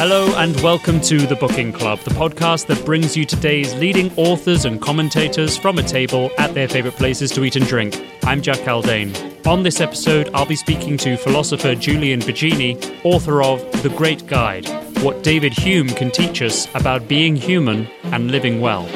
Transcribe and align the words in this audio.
Hello 0.00 0.34
and 0.36 0.58
welcome 0.62 0.98
to 1.02 1.26
The 1.26 1.36
Booking 1.36 1.74
Club, 1.74 1.98
the 1.98 2.10
podcast 2.12 2.68
that 2.68 2.82
brings 2.86 3.18
you 3.18 3.26
today's 3.26 3.74
leading 3.74 4.10
authors 4.16 4.64
and 4.64 4.80
commentators 4.80 5.58
from 5.58 5.76
a 5.76 5.82
table 5.82 6.30
at 6.38 6.54
their 6.54 6.68
favourite 6.68 6.96
places 6.96 7.30
to 7.32 7.44
eat 7.44 7.56
and 7.56 7.66
drink. 7.66 8.02
I'm 8.24 8.40
Jack 8.40 8.60
Haldane. 8.60 9.14
On 9.44 9.62
this 9.62 9.78
episode, 9.78 10.30
I'll 10.32 10.46
be 10.46 10.56
speaking 10.56 10.96
to 10.96 11.18
philosopher 11.18 11.74
Julian 11.74 12.20
Baggini, 12.20 13.04
author 13.04 13.42
of 13.42 13.60
The 13.82 13.90
Great 13.90 14.26
Guide 14.26 14.66
What 15.02 15.22
David 15.22 15.52
Hume 15.52 15.88
Can 15.88 16.10
Teach 16.10 16.40
Us 16.40 16.66
About 16.74 17.06
Being 17.06 17.36
Human 17.36 17.86
and 18.04 18.30
Living 18.30 18.62
Well. 18.62 18.88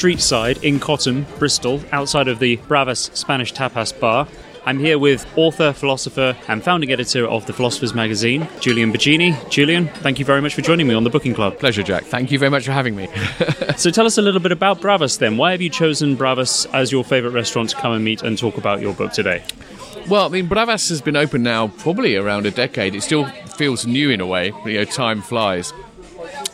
Street 0.00 0.22
side 0.22 0.64
in 0.64 0.80
Cotham, 0.80 1.26
Bristol, 1.38 1.78
outside 1.92 2.26
of 2.26 2.38
the 2.38 2.56
Bravas 2.56 3.14
Spanish 3.14 3.52
Tapas 3.52 3.92
Bar. 4.00 4.26
I'm 4.64 4.78
here 4.78 4.98
with 4.98 5.30
author, 5.36 5.74
philosopher, 5.74 6.34
and 6.48 6.64
founding 6.64 6.90
editor 6.90 7.28
of 7.28 7.44
the 7.44 7.52
Philosopher's 7.52 7.92
Magazine, 7.92 8.48
Julian 8.60 8.94
Baggini. 8.94 9.36
Julian, 9.50 9.88
thank 9.88 10.18
you 10.18 10.24
very 10.24 10.40
much 10.40 10.54
for 10.54 10.62
joining 10.62 10.86
me 10.86 10.94
on 10.94 11.04
the 11.04 11.10
Booking 11.10 11.34
Club. 11.34 11.58
Pleasure, 11.58 11.82
Jack. 11.82 12.04
Thank 12.04 12.32
you 12.32 12.38
very 12.38 12.50
much 12.50 12.64
for 12.64 12.72
having 12.72 12.96
me. 12.96 13.10
so 13.76 13.90
tell 13.90 14.06
us 14.06 14.16
a 14.16 14.22
little 14.22 14.40
bit 14.40 14.52
about 14.52 14.80
Bravas 14.80 15.18
then. 15.18 15.36
Why 15.36 15.50
have 15.50 15.60
you 15.60 15.68
chosen 15.68 16.16
Bravas 16.16 16.64
as 16.72 16.90
your 16.90 17.04
favourite 17.04 17.34
restaurant 17.34 17.68
to 17.68 17.76
come 17.76 17.92
and 17.92 18.02
meet 18.02 18.22
and 18.22 18.38
talk 18.38 18.56
about 18.56 18.80
your 18.80 18.94
book 18.94 19.12
today? 19.12 19.44
Well, 20.08 20.24
I 20.24 20.28
mean, 20.30 20.48
Bravas 20.48 20.88
has 20.88 21.02
been 21.02 21.16
open 21.16 21.42
now 21.42 21.68
probably 21.68 22.16
around 22.16 22.46
a 22.46 22.50
decade. 22.50 22.94
It 22.94 23.02
still 23.02 23.26
feels 23.26 23.86
new 23.86 24.08
in 24.08 24.22
a 24.22 24.26
way. 24.26 24.54
You 24.64 24.78
know, 24.78 24.84
time 24.84 25.20
flies. 25.20 25.74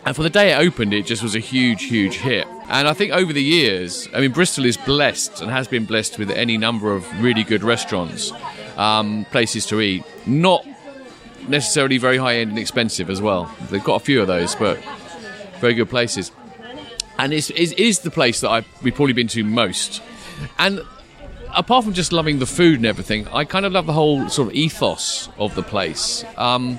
And 0.05 0.17
for 0.17 0.25
the 0.25 0.31
day 0.31 0.53
it 0.53 0.59
opened, 0.59 0.93
it 0.93 1.07
just 1.07 1.23
was 1.23 1.37
a 1.37 1.41
huge, 1.41 1.85
huge 1.85 2.17
hit. 2.17 2.49
And 2.69 2.89
I 2.89 2.93
think 2.95 3.13
over 3.13 3.33
the 3.33 3.43
years, 3.43 4.09
I 4.13 4.21
mean, 4.21 4.33
Bristol 4.33 4.65
is 4.65 4.77
blessed 4.77 5.41
and 5.41 5.51
has 5.51 5.69
been 5.69 5.85
blessed 5.85 6.19
with 6.19 6.31
any 6.31 6.59
number 6.59 6.93
of 6.93 7.07
really 7.23 7.45
good 7.45 7.63
restaurants, 7.63 8.33
um, 8.77 9.25
places 9.31 9.67
to 9.67 9.81
eat. 9.81 10.05
Not 10.27 10.67
necessarily 11.49 11.99
very 11.99 12.17
high 12.17 12.37
end 12.37 12.51
and 12.51 12.59
expensive 12.59 13.09
as 13.09 13.23
well. 13.23 13.55
They've 13.71 13.85
got 13.85 14.03
a 14.03 14.05
few 14.05 14.21
of 14.21 14.27
those, 14.27 14.55
but 14.57 14.79
very 15.61 15.75
good 15.75 15.89
places. 15.89 16.33
And 17.19 17.33
it's, 17.33 17.51
it 17.51 17.79
is 17.79 18.01
the 18.01 18.11
place 18.11 18.41
that 18.41 18.51
I've 18.51 18.83
we've 18.83 18.95
probably 18.95 19.15
been 19.15 19.29
to 19.29 19.45
most. 19.45 20.03
And 20.59 20.81
apart 21.55 21.85
from 21.85 21.95
just 21.95 22.13
loving 22.13 22.39
the 22.39 22.47
food 22.47 22.77
and 22.77 22.87
everything, 22.87 23.27
I 23.29 23.45
kind 23.45 23.65
of 23.65 23.73
love 23.73 23.87
the 23.87 23.93
whole 23.93 24.29
sort 24.29 24.49
of 24.49 24.55
ethos 24.55 25.29
of 25.39 25.55
the 25.55 25.63
place. 25.63 26.25
Um, 26.37 26.79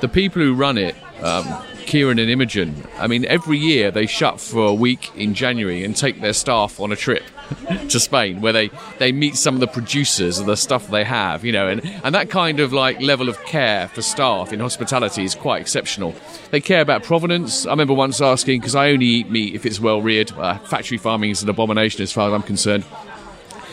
the 0.00 0.08
people 0.08 0.42
who 0.42 0.54
run 0.54 0.78
it, 0.78 0.94
um, 1.22 1.62
Kieran 1.86 2.18
and 2.18 2.30
Imogen. 2.30 2.86
I 2.98 3.06
mean, 3.06 3.24
every 3.26 3.58
year 3.58 3.90
they 3.90 4.06
shut 4.06 4.40
for 4.40 4.66
a 4.66 4.74
week 4.74 5.10
in 5.16 5.34
January 5.34 5.84
and 5.84 5.96
take 5.96 6.20
their 6.20 6.32
staff 6.32 6.80
on 6.80 6.92
a 6.92 6.96
trip 6.96 7.22
to 7.88 8.00
Spain 8.00 8.40
where 8.40 8.52
they, 8.52 8.70
they 8.98 9.12
meet 9.12 9.36
some 9.36 9.54
of 9.54 9.60
the 9.60 9.66
producers 9.66 10.38
of 10.38 10.46
the 10.46 10.56
stuff 10.56 10.88
they 10.88 11.04
have, 11.04 11.44
you 11.44 11.52
know, 11.52 11.68
and, 11.68 11.82
and 12.04 12.14
that 12.14 12.30
kind 12.30 12.60
of 12.60 12.72
like 12.72 13.00
level 13.00 13.28
of 13.28 13.42
care 13.44 13.88
for 13.88 14.02
staff 14.02 14.52
in 14.52 14.60
hospitality 14.60 15.24
is 15.24 15.34
quite 15.34 15.60
exceptional. 15.60 16.14
They 16.50 16.60
care 16.60 16.80
about 16.80 17.02
provenance. 17.02 17.66
I 17.66 17.70
remember 17.70 17.94
once 17.94 18.20
asking, 18.20 18.60
because 18.60 18.74
I 18.74 18.90
only 18.90 19.06
eat 19.06 19.30
meat 19.30 19.54
if 19.54 19.66
it's 19.66 19.80
well 19.80 20.00
reared, 20.00 20.32
uh, 20.32 20.58
factory 20.58 20.98
farming 20.98 21.30
is 21.30 21.42
an 21.42 21.48
abomination 21.48 22.02
as 22.02 22.12
far 22.12 22.28
as 22.28 22.34
I'm 22.34 22.42
concerned. 22.42 22.84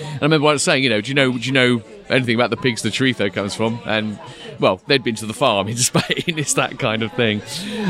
And 0.01 0.23
I 0.23 0.25
remember 0.25 0.45
once 0.45 0.63
saying, 0.63 0.83
you 0.83 0.89
know, 0.89 1.01
do 1.01 1.09
you 1.09 1.15
know, 1.15 1.31
do 1.31 1.39
you 1.39 1.51
know 1.51 1.81
anything 2.09 2.35
about 2.35 2.49
the 2.49 2.57
pigs 2.57 2.81
the 2.81 2.89
Chorizo 2.89 3.31
comes 3.33 3.53
from? 3.53 3.79
And 3.85 4.19
well, 4.59 4.81
they'd 4.87 5.03
been 5.03 5.15
to 5.15 5.25
the 5.25 5.33
farm 5.33 5.67
in 5.67 5.77
Spain. 5.91 6.37
it's 6.37 6.53
that 6.55 6.79
kind 6.79 7.03
of 7.03 7.11
thing. 7.13 7.41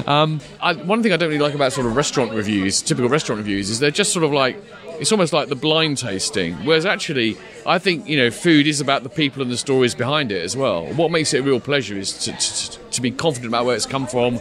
Um, 0.08 0.40
I, 0.62 0.74
one 0.74 1.04
thing 1.04 1.14
I 1.14 1.18
don't 1.18 1.30
really 1.30 1.42
like 1.42 1.54
about 1.54 1.74
sort 1.74 1.88
of 1.88 1.96
restaurant 1.96 2.32
reviews, 2.32 2.82
typical 2.82 3.10
restaurant 3.10 3.40
reviews, 3.40 3.70
is 3.70 3.80
they're 3.80 3.92
just 3.92 4.14
sort 4.14 4.26
of 4.26 4.32
like 4.32 4.58
it's 5.00 5.12
almost 5.12 5.34
like 5.34 5.50
the 5.50 5.56
blind 5.56 5.98
tasting. 5.98 6.54
Whereas 6.66 6.86
actually, 6.86 7.38
I 7.66 7.80
think 7.80 8.08
you 8.08 8.18
know, 8.18 8.32
food 8.32 8.68
is 8.68 8.82
about 8.82 9.04
the 9.04 9.10
people 9.10 9.42
and 9.42 9.52
the 9.52 9.58
stories 9.58 9.96
behind 9.96 10.32
it 10.32 10.44
as 10.44 10.56
well. 10.56 10.86
What 10.94 11.12
makes 11.12 11.34
it 11.34 11.40
a 11.40 11.44
real 11.44 11.60
pleasure 11.60 11.98
is 11.98 12.26
to, 12.26 12.34
to, 12.34 12.80
to 12.92 13.02
be 13.02 13.12
confident 13.12 13.48
about 13.48 13.66
where 13.66 13.76
it's 13.76 13.86
come 13.86 14.08
from, 14.08 14.40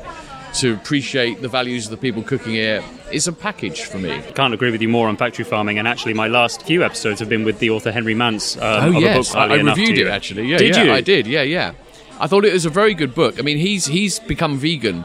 to 0.55 0.75
appreciate 0.75 1.41
the 1.41 1.49
values 1.49 1.87
of 1.87 1.91
the 1.91 1.97
people 1.97 2.23
cooking 2.23 2.55
it. 2.55 2.83
It's 3.13 3.27
a 3.27 3.33
package 3.33 3.83
for 3.83 3.99
me. 3.99 4.13
I 4.13 4.21
Can't 4.21 4.53
agree 4.53 4.71
with 4.71 4.83
you 4.83 4.89
more 4.89 5.09
on 5.09 5.17
factory 5.17 5.45
farming. 5.45 5.79
And 5.79 5.87
actually, 5.87 6.15
my 6.15 6.29
last 6.29 6.63
few 6.63 6.83
episodes 6.83 7.21
have 7.21 7.29
been 7.29 7.45
with 7.45 7.59
the 7.59 7.71
author 7.71 7.93
Henry 7.93 8.15
Mance. 8.15 8.57
Um, 8.57 8.97
oh 8.97 8.99
yes, 8.99 9.35
I, 9.35 9.47
I 9.47 9.55
reviewed 9.57 9.99
it 9.99 10.09
actually. 10.09 10.49
Yeah, 10.49 10.59
did 10.59 10.77
yeah, 10.77 10.83
you? 10.83 10.93
I 10.93 11.01
did. 11.01 11.27
Yeah, 11.27 11.43
yeah. 11.43 11.75
I 12.21 12.27
thought 12.27 12.45
it 12.45 12.53
was 12.53 12.67
a 12.67 12.71
very 12.71 12.95
good 12.95 13.15
book. 13.15 13.39
I 13.39 13.43
mean, 13.43 13.59
he's 13.59 13.87
he's 13.87 14.19
become 14.19 14.59
vegan, 14.59 15.05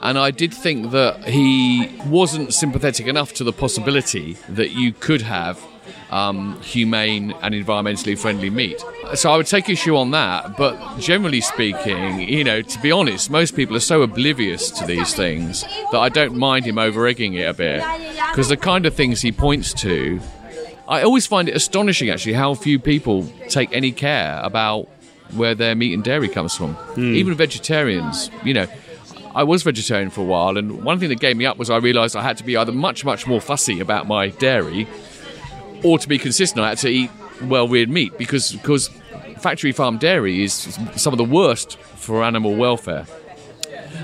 and 0.00 0.18
I 0.18 0.30
did 0.30 0.54
think 0.54 0.92
that 0.92 1.24
he 1.24 1.90
wasn't 2.06 2.54
sympathetic 2.54 3.06
enough 3.06 3.32
to 3.34 3.44
the 3.44 3.52
possibility 3.52 4.34
that 4.48 4.70
you 4.70 4.92
could 4.92 5.22
have 5.22 5.60
um, 6.10 6.60
humane 6.60 7.32
and 7.42 7.54
environmentally 7.54 8.16
friendly 8.16 8.50
meat. 8.50 8.82
So 9.14 9.32
I 9.32 9.36
would 9.36 9.46
take 9.46 9.68
issue 9.68 9.96
on 9.96 10.12
that. 10.12 10.56
But 10.56 10.98
generally 10.98 11.40
speaking, 11.40 12.20
you 12.20 12.44
know, 12.44 12.62
to 12.62 12.78
be 12.80 12.92
honest, 12.92 13.30
most 13.30 13.56
people 13.56 13.76
are 13.76 13.80
so 13.80 14.02
oblivious 14.02 14.70
to 14.72 14.86
these 14.86 15.14
things 15.14 15.62
that 15.62 15.98
I 15.98 16.08
don't 16.08 16.36
mind 16.36 16.66
him 16.66 16.78
over 16.78 17.06
egging 17.06 17.34
it 17.34 17.48
a 17.48 17.54
bit 17.54 17.82
because 18.30 18.48
the 18.48 18.56
kind 18.56 18.86
of 18.86 18.94
things 18.94 19.22
he 19.22 19.32
points 19.32 19.72
to. 19.74 20.20
I 20.86 21.02
always 21.02 21.26
find 21.26 21.48
it 21.48 21.56
astonishing, 21.56 22.10
actually, 22.10 22.34
how 22.34 22.52
few 22.52 22.78
people 22.78 23.26
take 23.48 23.72
any 23.72 23.90
care 23.90 24.38
about 24.42 24.86
where 25.34 25.54
their 25.54 25.74
meat 25.74 25.92
and 25.94 26.02
dairy 26.02 26.28
comes 26.28 26.56
from. 26.56 26.74
Mm. 26.94 27.14
Even 27.14 27.34
vegetarians, 27.34 28.30
you 28.44 28.54
know, 28.54 28.66
I 29.34 29.42
was 29.42 29.62
vegetarian 29.64 30.10
for 30.10 30.20
a 30.20 30.24
while, 30.24 30.56
and 30.56 30.84
one 30.84 31.00
thing 31.00 31.08
that 31.08 31.20
gave 31.20 31.36
me 31.36 31.44
up 31.44 31.58
was 31.58 31.68
I 31.68 31.78
realised 31.78 32.14
I 32.14 32.22
had 32.22 32.36
to 32.38 32.44
be 32.44 32.56
either 32.56 32.72
much, 32.72 33.04
much 33.04 33.26
more 33.26 33.40
fussy 33.40 33.80
about 33.80 34.06
my 34.06 34.28
dairy, 34.28 34.88
or 35.82 35.98
to 35.98 36.08
be 36.08 36.18
consistent, 36.18 36.64
I 36.64 36.70
had 36.70 36.78
to 36.78 36.88
eat 36.88 37.10
well-reared 37.42 37.90
meat 37.90 38.16
because 38.16 38.52
because 38.52 38.88
factory 39.38 39.72
farm 39.72 39.98
dairy 39.98 40.44
is 40.44 40.78
some 40.96 41.12
of 41.12 41.18
the 41.18 41.24
worst 41.24 41.76
for 41.78 42.22
animal 42.22 42.54
welfare. 42.54 43.06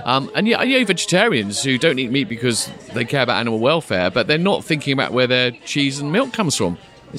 Um, 0.05 0.31
and 0.35 0.49
yeah, 0.49 0.63
you 0.63 0.79
know, 0.79 0.85
vegetarians 0.85 1.63
who 1.63 1.79
don't 1.79 1.99
eat 1.99 2.11
meat 2.11 2.29
because 2.29 2.71
they 2.95 3.05
care 3.05 3.23
about 3.23 3.39
animal 3.39 3.59
welfare, 3.59 4.11
but 4.11 4.27
they're 4.27 4.39
not 4.39 4.65
thinking 4.65 4.93
about 4.93 5.13
where 5.13 5.27
their 5.27 5.51
cheese 5.51 6.01
and 6.01 6.13
milk 6.13 6.33
comes 6.33 6.57
from. 6.57 6.79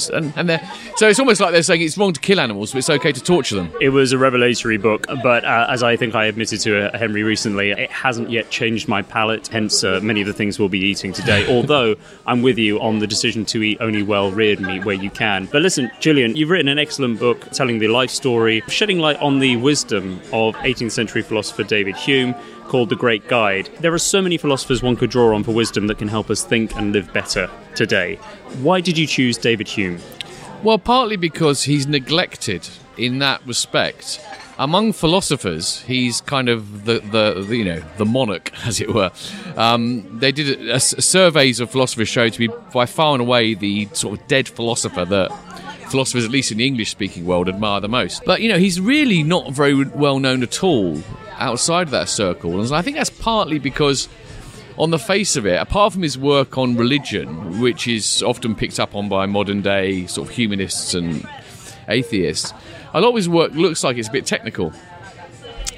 And, 0.09 0.34
and 0.35 0.62
so 0.96 1.07
it's 1.07 1.19
almost 1.19 1.41
like 1.41 1.52
they're 1.52 1.63
saying 1.63 1.81
it's 1.81 1.97
wrong 1.97 2.13
to 2.13 2.19
kill 2.19 2.40
animals, 2.40 2.72
but 2.72 2.79
it's 2.79 2.90
okay 2.90 3.12
to 3.12 3.22
torture 3.22 3.56
them. 3.56 3.72
It 3.81 3.90
was 3.90 4.12
a 4.12 4.18
revelatory 4.18 4.78
book, 4.78 5.06
but 5.24 5.44
uh, 5.46 5.68
as 5.69 5.84
I 5.84 5.96
think 5.96 6.16
I 6.16 6.25
admitted 6.25 6.59
to 6.62 6.94
uh, 6.94 6.97
Henry 6.97 7.24
recently, 7.24 7.72
it 7.72 7.91
hasn't 7.91 8.29
yet 8.29 8.50
changed 8.50 8.88
my 8.88 9.02
palate. 9.02 9.47
Hence, 9.47 9.84
uh, 9.84 10.00
many 10.02 10.22
of 10.22 10.28
the 10.28 10.34
things 10.34 10.59
we'll 10.59 10.69
be 10.69 10.79
eating 10.79 11.13
today. 11.13 11.47
Although 11.56 11.96
I'm 12.25 12.41
with 12.41 12.57
you 12.57 12.79
on 12.79 13.00
the 13.00 13.07
decision 13.07 13.46
to 13.46 13.62
eat 13.63 13.78
only 13.81 14.03
well-reared 14.03 14.59
meat 14.59 14.85
where 14.85 14.96
you 14.96 15.09
can. 15.09 15.46
But 15.46 15.62
listen, 15.62 15.91
Julian, 16.00 16.35
you've 16.35 16.50
written 16.50 16.68
an 16.68 16.79
excellent 16.79 17.19
book 17.19 17.50
telling 17.52 17.79
the 17.79 17.88
life 17.88 18.09
story, 18.09 18.63
shedding 18.68 19.00
light 19.00 19.18
on 19.18 19.40
the 19.40 19.58
wisdom 19.58 20.19
of 20.31 20.56
18th 20.58 20.91
century 20.91 21.22
philosopher 21.22 21.63
David 21.63 21.96
Hume 21.96 22.35
called 22.72 22.88
The 22.88 22.96
Great 22.96 23.28
Guide. 23.28 23.70
There 23.82 23.94
are 23.94 24.00
so 24.00 24.22
many 24.22 24.38
philosophers 24.38 24.82
one 24.82 24.96
could 24.96 25.09
draw 25.09 25.36
on 25.36 25.44
for 25.44 25.52
wisdom 25.52 25.88
that 25.88 25.98
can 25.98 26.08
help 26.08 26.30
us 26.30 26.42
think 26.42 26.74
and 26.78 26.94
live 26.94 27.12
better 27.12 27.50
today. 27.76 28.16
Why 28.62 28.80
did 28.80 28.98
you 28.98 29.06
choose 29.06 29.38
David 29.38 29.68
Hume? 29.68 30.00
Well, 30.64 30.78
partly 30.78 31.18
because 31.18 31.64
he's 31.64 31.86
neglected 31.86 32.70
in 32.96 33.20
that 33.20 33.46
respect. 33.46 34.26
Among 34.58 34.94
philosophers, 34.94 35.82
he's 35.82 36.22
kind 36.22 36.47
of 36.47 36.85
the, 36.85 37.00
the, 37.00 37.44
the 37.46 37.58
you 37.58 37.66
know 37.66 37.84
the 37.97 38.06
monarch, 38.06 38.53
as 38.66 38.79
it 38.79 38.94
were. 38.94 39.12
Um, 39.58 40.20
they 40.20 40.32
did 40.32 40.70
a, 40.70 40.76
a, 40.76 40.79
surveys 40.79 41.59
of 41.59 41.72
philosophers 41.72 42.08
show 42.08 42.29
to 42.29 42.40
be 42.40 42.47
by 42.74 42.85
far 42.85 43.12
and 43.12 43.22
away 43.22 43.53
the 43.53 43.90
sort 43.91 44.17
of 44.17 44.26
dead 44.28 44.47
philosopher 44.47 45.03
that 45.03 45.29
philosophers, 45.90 46.24
at 46.24 46.32
least 46.32 46.53
in 46.53 46.59
the 46.59 46.67
English-speaking 46.67 47.26
world, 47.26 47.50
admire 47.50 47.82
the 47.82 47.90
most. 47.90 48.24
But 48.24 48.41
you 48.41 48.47
know, 48.47 48.59
he's 48.59 48.79
really 48.79 49.24
not 49.24 49.52
very 49.52 49.74
well 49.74 50.20
known 50.20 50.41
at 50.41 50.64
all 50.64 51.03
outside 51.41 51.88
of 51.88 51.91
that 51.91 52.08
circle. 52.08 52.61
And 52.61 52.73
I 52.73 52.82
think 52.82 52.97
that's 52.97 53.09
partly 53.09 53.59
because, 53.59 54.08
on 54.78 54.91
the 54.91 54.99
face 54.99 55.35
of 55.35 55.46
it, 55.46 55.59
apart 55.59 55.93
from 55.93 56.03
his 56.03 56.17
work 56.17 56.58
on 56.58 56.78
religion, 56.78 57.59
which 57.59 57.88
is 57.88 58.23
often 58.23 58.55
picked 58.55 58.79
up 58.79 58.96
on 58.96 59.09
by 59.09 59.26
modern 59.26 59.61
day 59.61 60.05
sort 60.05 60.29
of 60.29 60.35
humanists 60.35 60.93
and 60.93 61.28
atheists, 61.88 62.53
a 62.93 63.02
lot 63.02 63.09
of 63.09 63.16
his 63.16 63.28
work 63.28 63.52
looks 63.53 63.84
like 63.84 63.97
it's 63.97 64.08
a 64.08 64.11
bit 64.11 64.26
technical 64.26 64.72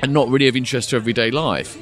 and 0.01 0.13
not 0.13 0.27
really 0.29 0.47
of 0.47 0.55
interest 0.55 0.89
to 0.89 0.95
everyday 0.95 1.31
life. 1.31 1.77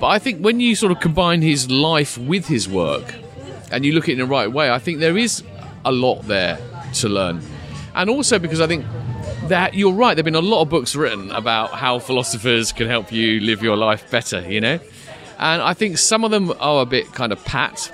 But 0.00 0.08
I 0.08 0.18
think 0.18 0.40
when 0.40 0.60
you 0.60 0.74
sort 0.74 0.92
of 0.92 1.00
combine 1.00 1.42
his 1.42 1.70
life 1.70 2.16
with 2.16 2.46
his 2.46 2.68
work 2.68 3.14
and 3.70 3.84
you 3.84 3.92
look 3.92 4.04
at 4.04 4.10
it 4.10 4.12
in 4.12 4.18
the 4.18 4.26
right 4.26 4.50
way, 4.50 4.70
I 4.70 4.78
think 4.78 5.00
there 5.00 5.18
is 5.18 5.42
a 5.84 5.92
lot 5.92 6.22
there 6.22 6.58
to 6.94 7.08
learn. 7.08 7.42
And 7.94 8.08
also 8.08 8.38
because 8.38 8.60
I 8.60 8.66
think 8.66 8.86
that 9.48 9.74
you're 9.74 9.92
right. 9.92 10.14
There've 10.14 10.24
been 10.24 10.34
a 10.34 10.40
lot 10.40 10.62
of 10.62 10.68
books 10.68 10.94
written 10.94 11.30
about 11.30 11.70
how 11.70 11.98
philosophers 11.98 12.72
can 12.72 12.86
help 12.86 13.12
you 13.12 13.40
live 13.40 13.62
your 13.62 13.76
life 13.76 14.10
better. 14.10 14.40
You 14.50 14.60
know, 14.60 14.80
and 15.38 15.62
I 15.62 15.74
think 15.74 15.98
some 15.98 16.24
of 16.24 16.30
them 16.30 16.52
are 16.60 16.82
a 16.82 16.86
bit 16.86 17.12
kind 17.12 17.32
of 17.32 17.44
pat, 17.44 17.92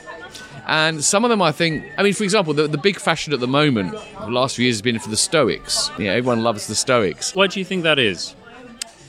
And 0.67 1.05
some 1.05 1.25
of 1.25 1.29
them, 1.29 1.43
I 1.43 1.53
think, 1.53 1.85
I 1.99 2.03
mean, 2.03 2.15
for 2.15 2.25
example, 2.25 2.55
the, 2.55 2.67
the 2.67 2.79
big 2.79 2.99
fashion 2.99 3.33
at 3.35 3.41
the 3.41 3.47
moment, 3.47 3.93
the 4.21 4.31
last 4.31 4.57
few 4.57 4.65
years, 4.65 4.77
has 4.77 4.83
been 4.83 4.99
for 4.99 5.11
the 5.11 5.17
Stoics. 5.17 5.91
Yeah, 5.99 6.13
everyone 6.13 6.43
loves 6.43 6.67
the 6.67 6.75
Stoics. 6.75 7.35
Why 7.35 7.49
do 7.49 7.59
you 7.59 7.65
think 7.65 7.83
that 7.83 7.99
is? 7.99 8.35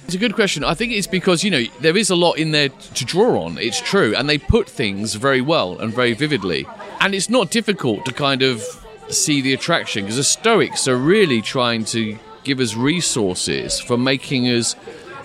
It's 0.04 0.14
a 0.14 0.18
good 0.18 0.36
question. 0.36 0.64
I 0.64 0.74
think 0.74 0.92
it's 0.92 1.08
because, 1.08 1.44
you 1.44 1.50
know, 1.50 1.64
there 1.80 1.98
is 1.98 2.10
a 2.10 2.16
lot 2.16 2.34
in 2.34 2.52
there 2.52 2.70
to 2.70 3.06
draw 3.06 3.42
on. 3.44 3.58
It's 3.58 3.82
true. 3.82 4.14
And 4.16 4.30
they 4.30 4.38
put 4.38 4.70
things 4.70 5.16
very 5.16 5.42
well 5.42 5.80
and 5.80 5.94
very 5.94 6.14
vividly. 6.14 6.68
And 7.00 7.16
it's 7.16 7.30
not 7.30 7.52
difficult 7.52 8.06
to 8.06 8.14
kind 8.14 8.42
of 8.42 8.64
see 9.10 9.42
the 9.42 9.54
attraction 9.54 10.04
because 10.04 10.18
the 10.18 10.24
Stoics 10.24 10.88
are 10.88 10.98
really 10.98 11.42
trying 11.42 11.86
to 11.86 12.18
give 12.44 12.60
us 12.60 12.76
resources 12.76 13.80
for 13.80 13.98
making 13.98 14.46
us 14.48 14.76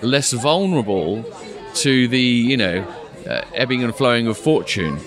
less 0.01 0.33
vulnerable 0.33 1.23
to 1.75 2.07
the, 2.07 2.19
you 2.19 2.57
know, 2.57 2.85
uh, 3.29 3.41
ebbing 3.53 3.83
and 3.83 3.95
flowing 3.95 4.27
of 4.27 4.37
fortune. 4.37 4.99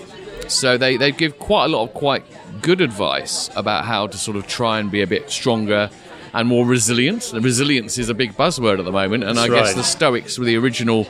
So 0.48 0.76
they, 0.78 0.96
they 0.96 1.10
give 1.12 1.38
quite 1.38 1.66
a 1.66 1.68
lot 1.68 1.84
of 1.84 1.94
quite 1.94 2.24
good 2.62 2.80
advice 2.80 3.50
about 3.56 3.84
how 3.84 4.06
to 4.06 4.16
sort 4.18 4.36
of 4.36 4.46
try 4.46 4.78
and 4.78 4.90
be 4.90 5.02
a 5.02 5.06
bit 5.06 5.30
stronger 5.30 5.90
and 6.32 6.48
more 6.48 6.66
resilient. 6.66 7.32
And 7.32 7.44
resilience 7.44 7.96
is 7.98 8.08
a 8.08 8.14
big 8.14 8.36
buzzword 8.36 8.78
at 8.78 8.84
the 8.84 8.92
moment, 8.92 9.24
and 9.24 9.36
That's 9.38 9.50
I 9.50 9.54
guess 9.54 9.74
the 9.74 9.82
Stoics 9.82 10.38
were 10.38 10.44
the 10.44 10.56
original 10.56 11.06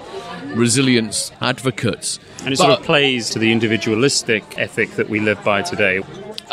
resilience 0.55 1.33
advocates. 1.41 2.19
And 2.45 2.49
it 2.53 2.59
But- 2.59 2.65
sort 2.65 2.79
of 2.81 2.85
plays 2.85 3.31
to 3.31 3.39
the 3.39 3.51
individualistic 3.53 4.45
ethic 4.59 4.93
that 4.93 5.09
we 5.09 5.21
live 5.21 5.43
by 5.43 5.63
today. 5.63 6.01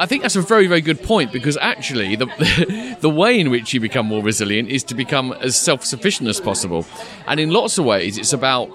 I 0.01 0.07
think 0.07 0.23
that's 0.23 0.35
a 0.35 0.41
very, 0.41 0.65
very 0.65 0.81
good 0.81 1.03
point 1.03 1.31
because 1.31 1.57
actually, 1.57 2.15
the 2.15 2.97
the 3.01 3.09
way 3.09 3.39
in 3.39 3.51
which 3.51 3.71
you 3.71 3.79
become 3.79 4.07
more 4.07 4.23
resilient 4.23 4.67
is 4.67 4.83
to 4.85 4.95
become 4.95 5.31
as 5.33 5.55
self 5.55 5.85
sufficient 5.85 6.27
as 6.27 6.39
possible, 6.39 6.87
and 7.27 7.39
in 7.39 7.51
lots 7.51 7.77
of 7.77 7.85
ways, 7.85 8.17
it's 8.17 8.33
about 8.33 8.67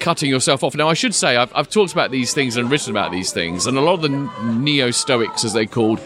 cutting 0.00 0.28
yourself 0.28 0.64
off. 0.64 0.74
Now, 0.74 0.88
I 0.88 0.94
should 0.94 1.14
say 1.14 1.36
I've, 1.36 1.52
I've 1.54 1.70
talked 1.70 1.92
about 1.92 2.10
these 2.10 2.34
things 2.34 2.56
and 2.56 2.68
written 2.68 2.90
about 2.90 3.12
these 3.12 3.32
things, 3.32 3.68
and 3.68 3.78
a 3.78 3.80
lot 3.80 3.94
of 3.94 4.02
the 4.02 4.08
neo 4.42 4.90
Stoics, 4.90 5.44
as 5.44 5.52
they 5.52 5.64
called, 5.64 6.00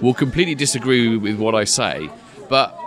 will 0.00 0.14
completely 0.14 0.54
disagree 0.54 1.16
with 1.16 1.38
what 1.38 1.56
I 1.56 1.64
say, 1.64 2.08
but. 2.48 2.78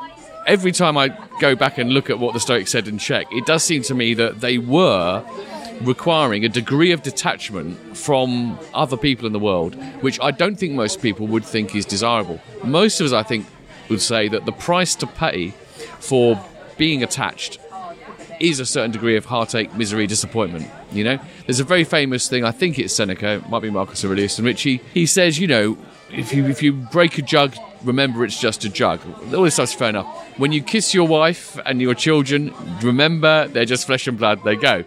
Every 0.48 0.72
time 0.72 0.96
I 0.96 1.08
go 1.42 1.56
back 1.56 1.80
and 1.80 1.92
look 1.92 2.12
at 2.12 2.20
what 2.20 2.36
the 2.36 2.40
Stoics 2.40 2.70
said 2.70 2.88
and 2.88 3.00
check, 3.00 3.26
it 3.32 3.48
does 3.48 3.64
seem 3.64 3.82
to 3.82 3.96
me 3.96 4.14
that 4.14 4.42
they 4.42 4.60
were 4.60 5.26
requiring 5.82 6.46
a 6.46 6.50
degree 6.50 6.92
of 6.92 7.02
detachment 7.02 7.98
from 7.98 8.58
other 8.74 8.98
people 8.98 9.26
in 9.26 9.34
the 9.34 9.40
world, 9.40 9.76
which 10.02 10.20
I 10.22 10.32
don't 10.32 10.56
think 10.56 10.74
most 10.74 11.02
people 11.02 11.28
would 11.28 11.46
think 11.46 11.76
is 11.76 11.86
desirable. 11.86 12.40
Most 12.64 13.00
of 13.00 13.08
us, 13.08 13.14
I 13.14 13.24
think, 13.24 13.46
would 13.90 14.02
say 14.02 14.28
that 14.30 14.46
the 14.46 14.52
price 14.52 14.96
to 14.96 15.08
pay 15.08 15.50
for 16.00 16.44
being 16.78 17.04
attached 17.04 17.60
is 18.40 18.60
a 18.60 18.66
certain 18.66 18.92
degree 18.92 19.16
of 19.16 19.26
heartache, 19.26 19.74
misery, 19.76 20.08
disappointment. 20.08 20.70
You 20.92 21.04
know, 21.04 21.20
there's 21.46 21.60
a 21.60 21.64
very 21.64 21.84
famous 21.84 22.28
thing. 22.28 22.44
I 22.44 22.52
think 22.52 22.78
it's 22.80 22.94
Seneca, 22.94 23.36
it 23.36 23.50
might 23.50 23.62
be 23.62 23.70
Marcus 23.70 24.04
Aurelius, 24.04 24.40
in 24.40 24.46
which 24.46 24.62
he, 24.62 24.82
he 24.94 25.06
says, 25.06 25.40
you 25.40 25.48
know, 25.48 25.78
if 26.12 26.34
you 26.34 26.46
if 26.46 26.62
you 26.62 26.74
break 26.74 27.18
a 27.18 27.22
jug, 27.22 27.56
remember 27.84 28.24
it's 28.24 28.40
just 28.40 28.64
a 28.64 28.70
jug. 28.70 29.02
All 29.34 29.44
this 29.44 29.56
stuff's 29.56 29.74
fair 29.74 29.90
enough. 29.90 30.06
When 30.38 30.52
you 30.52 30.62
kiss 30.62 30.94
your 30.94 31.08
wife 31.08 31.58
and 31.66 31.82
your 31.82 31.96
children, 31.96 32.54
remember 32.82 33.48
they're 33.48 33.66
just 33.66 33.88
flesh 33.88 34.08
and 34.08 34.18
blood. 34.18 34.44
They 34.44 34.56
go. 34.56 34.84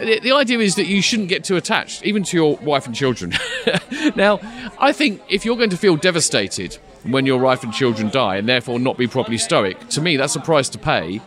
The, 0.00 0.18
the 0.18 0.32
idea 0.32 0.58
is 0.60 0.76
that 0.76 0.86
you 0.86 1.02
shouldn't 1.02 1.28
get 1.28 1.44
too 1.44 1.56
attached, 1.56 2.04
even 2.06 2.22
to 2.24 2.36
your 2.36 2.56
wife 2.56 2.86
and 2.86 2.94
children. 2.94 3.34
now, 4.16 4.40
I 4.78 4.92
think 4.92 5.22
if 5.28 5.44
you're 5.44 5.56
going 5.56 5.70
to 5.70 5.76
feel 5.76 5.96
devastated 5.96 6.78
when 7.02 7.26
your 7.26 7.38
wife 7.38 7.62
and 7.62 7.72
children 7.72 8.08
die 8.08 8.36
and 8.36 8.48
therefore 8.48 8.78
not 8.78 8.96
be 8.96 9.06
properly 9.06 9.36
stoic, 9.36 9.88
to 9.90 10.00
me 10.00 10.16
that's 10.16 10.34
a 10.36 10.40
price 10.40 10.70
to 10.70 10.78
pay 10.78 11.20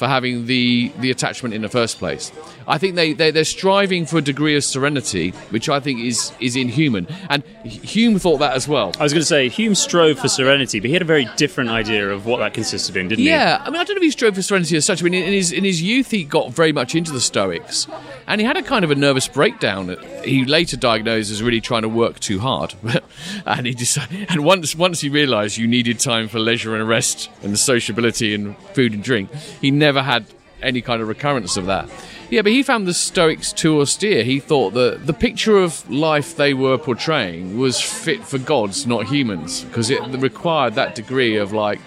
for 0.00 0.08
having 0.08 0.46
the, 0.46 0.90
the 1.00 1.10
attachment 1.10 1.54
in 1.54 1.60
the 1.60 1.68
first 1.68 1.98
place. 1.98 2.32
I 2.66 2.78
think 2.78 2.94
they, 2.94 3.12
they, 3.12 3.30
they're 3.30 3.44
striving 3.44 4.06
for 4.06 4.16
a 4.16 4.22
degree 4.22 4.56
of 4.56 4.64
serenity, 4.64 5.32
which 5.50 5.68
I 5.68 5.78
think 5.78 6.00
is, 6.00 6.32
is 6.40 6.56
inhuman. 6.56 7.06
And 7.28 7.44
Hume 7.64 8.18
thought 8.18 8.38
that 8.38 8.54
as 8.54 8.66
well. 8.66 8.92
I 8.98 9.02
was 9.02 9.12
going 9.12 9.20
to 9.20 9.26
say, 9.26 9.50
Hume 9.50 9.74
strove 9.74 10.18
for 10.18 10.28
serenity, 10.28 10.80
but 10.80 10.86
he 10.86 10.94
had 10.94 11.02
a 11.02 11.04
very 11.04 11.28
different 11.36 11.68
idea 11.68 12.08
of 12.08 12.24
what 12.24 12.38
that 12.38 12.54
consisted 12.54 12.96
in, 12.96 13.08
didn't 13.08 13.24
he? 13.24 13.28
Yeah, 13.28 13.60
I 13.60 13.68
mean, 13.68 13.78
I 13.78 13.84
don't 13.84 13.96
know 13.96 14.00
if 14.00 14.04
he 14.04 14.10
strove 14.10 14.36
for 14.36 14.40
serenity 14.40 14.74
as 14.76 14.86
such. 14.86 15.02
I 15.02 15.04
mean, 15.04 15.12
in 15.12 15.34
his 15.34 15.52
in 15.52 15.64
his 15.64 15.82
youth, 15.82 16.10
he 16.10 16.24
got 16.24 16.52
very 16.52 16.72
much 16.72 16.94
into 16.94 17.12
the 17.12 17.20
Stoics, 17.20 17.86
and 18.26 18.40
he 18.40 18.46
had 18.46 18.56
a 18.56 18.62
kind 18.62 18.86
of 18.86 18.90
a 18.90 18.94
nervous 18.94 19.28
breakdown. 19.28 19.98
He 20.24 20.46
later 20.46 20.78
diagnosed 20.78 21.30
as 21.30 21.42
really 21.42 21.60
trying 21.60 21.82
to 21.82 21.88
work 21.90 22.20
too 22.20 22.38
hard, 22.38 22.74
and 23.46 23.66
he 23.66 23.74
decided. 23.74 24.30
And 24.30 24.44
once 24.44 24.74
once 24.74 25.02
he 25.02 25.10
realised 25.10 25.58
you 25.58 25.66
needed 25.66 25.98
time 25.98 26.28
for 26.28 26.38
leisure 26.38 26.74
and 26.74 26.88
rest 26.88 27.28
and 27.42 27.58
sociability 27.58 28.32
and 28.32 28.56
food 28.74 28.94
and 28.94 29.02
drink, 29.02 29.30
he 29.60 29.70
never 29.70 29.89
had 29.96 30.26
any 30.62 30.80
kind 30.80 31.00
of 31.02 31.08
recurrence 31.08 31.56
of 31.56 31.66
that. 31.66 31.88
Yeah, 32.28 32.42
but 32.42 32.52
he 32.52 32.62
found 32.62 32.86
the 32.86 32.94
Stoics 32.94 33.52
too 33.52 33.80
austere. 33.80 34.22
He 34.22 34.38
thought 34.38 34.70
that 34.74 35.06
the 35.06 35.12
picture 35.12 35.58
of 35.58 35.88
life 35.90 36.36
they 36.36 36.54
were 36.54 36.78
portraying 36.78 37.58
was 37.58 37.80
fit 37.80 38.22
for 38.22 38.38
gods, 38.38 38.86
not 38.86 39.06
humans, 39.06 39.64
because 39.64 39.90
it 39.90 40.00
required 40.02 40.74
that 40.74 40.94
degree 40.94 41.36
of 41.36 41.52
like 41.52 41.80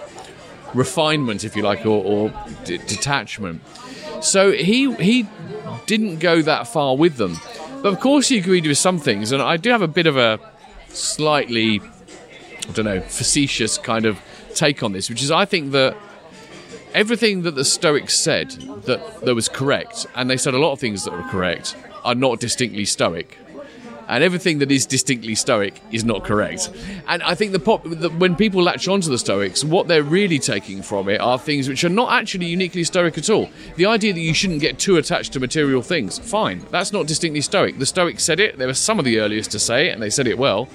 refinement, 0.73 1.43
if 1.43 1.55
you 1.55 1.63
like, 1.63 1.85
or, 1.85 2.03
or 2.03 2.33
d- 2.65 2.77
detachment. 2.77 3.61
So 4.21 4.51
he 4.51 4.93
he 4.95 5.27
didn't 5.85 6.19
go 6.19 6.41
that 6.41 6.67
far 6.67 6.97
with 6.97 7.17
them, 7.17 7.39
but 7.81 7.93
of 7.93 7.99
course 7.99 8.27
he 8.27 8.37
agreed 8.37 8.65
with 8.65 8.77
some 8.77 8.99
things, 8.99 9.31
and 9.31 9.41
I 9.41 9.57
do 9.57 9.69
have 9.69 9.81
a 9.81 9.87
bit 9.87 10.07
of 10.07 10.17
a 10.17 10.39
slightly, 10.89 11.79
I 11.79 12.71
don't 12.73 12.85
know, 12.85 13.01
facetious 13.01 13.77
kind 13.77 14.05
of 14.05 14.19
take 14.55 14.83
on 14.83 14.91
this, 14.91 15.09
which 15.09 15.21
is 15.21 15.31
I 15.31 15.45
think 15.45 15.71
that 15.71 15.95
everything 16.93 17.43
that 17.43 17.55
the 17.55 17.65
Stoics 17.65 18.15
said 18.15 18.51
that, 18.85 19.21
that 19.21 19.35
was 19.35 19.49
correct, 19.49 20.05
and 20.15 20.29
they 20.29 20.37
said 20.37 20.53
a 20.53 20.59
lot 20.59 20.71
of 20.71 20.79
things 20.79 21.03
that 21.05 21.13
were 21.13 21.23
correct, 21.23 21.75
are 22.03 22.15
not 22.15 22.39
distinctly 22.39 22.85
Stoic. 22.85 23.37
And 24.09 24.21
everything 24.21 24.59
that 24.59 24.69
is 24.69 24.85
distinctly 24.85 25.33
Stoic 25.33 25.81
is 25.91 26.03
not 26.03 26.25
correct. 26.25 26.69
And 27.07 27.23
I 27.23 27.35
think 27.35 27.53
the, 27.53 27.59
pop, 27.59 27.83
the 27.85 28.09
when 28.09 28.35
people 28.35 28.61
latch 28.61 28.87
onto 28.87 29.09
the 29.09 29.17
Stoics, 29.17 29.63
what 29.63 29.87
they're 29.87 30.03
really 30.03 30.39
taking 30.39 30.81
from 30.81 31.07
it 31.07 31.21
are 31.21 31.39
things 31.39 31.69
which 31.69 31.83
are 31.85 31.89
not 31.89 32.11
actually 32.11 32.47
uniquely 32.47 32.83
Stoic 32.83 33.17
at 33.17 33.29
all. 33.29 33.49
The 33.77 33.85
idea 33.85 34.13
that 34.13 34.19
you 34.19 34.33
shouldn't 34.33 34.59
get 34.59 34.77
too 34.77 34.97
attached 34.97 35.33
to 35.33 35.39
material 35.39 35.81
things, 35.81 36.19
fine. 36.19 36.65
That's 36.69 36.91
not 36.91 37.07
distinctly 37.07 37.41
Stoic. 37.41 37.79
The 37.79 37.85
Stoics 37.85 38.23
said 38.23 38.39
it. 38.41 38.57
They 38.57 38.65
were 38.65 38.73
some 38.73 38.99
of 38.99 39.05
the 39.05 39.19
earliest 39.19 39.51
to 39.51 39.59
say 39.59 39.87
it, 39.87 39.93
and 39.93 40.01
they 40.01 40.09
said 40.09 40.27
it 40.27 40.37
well 40.37 40.67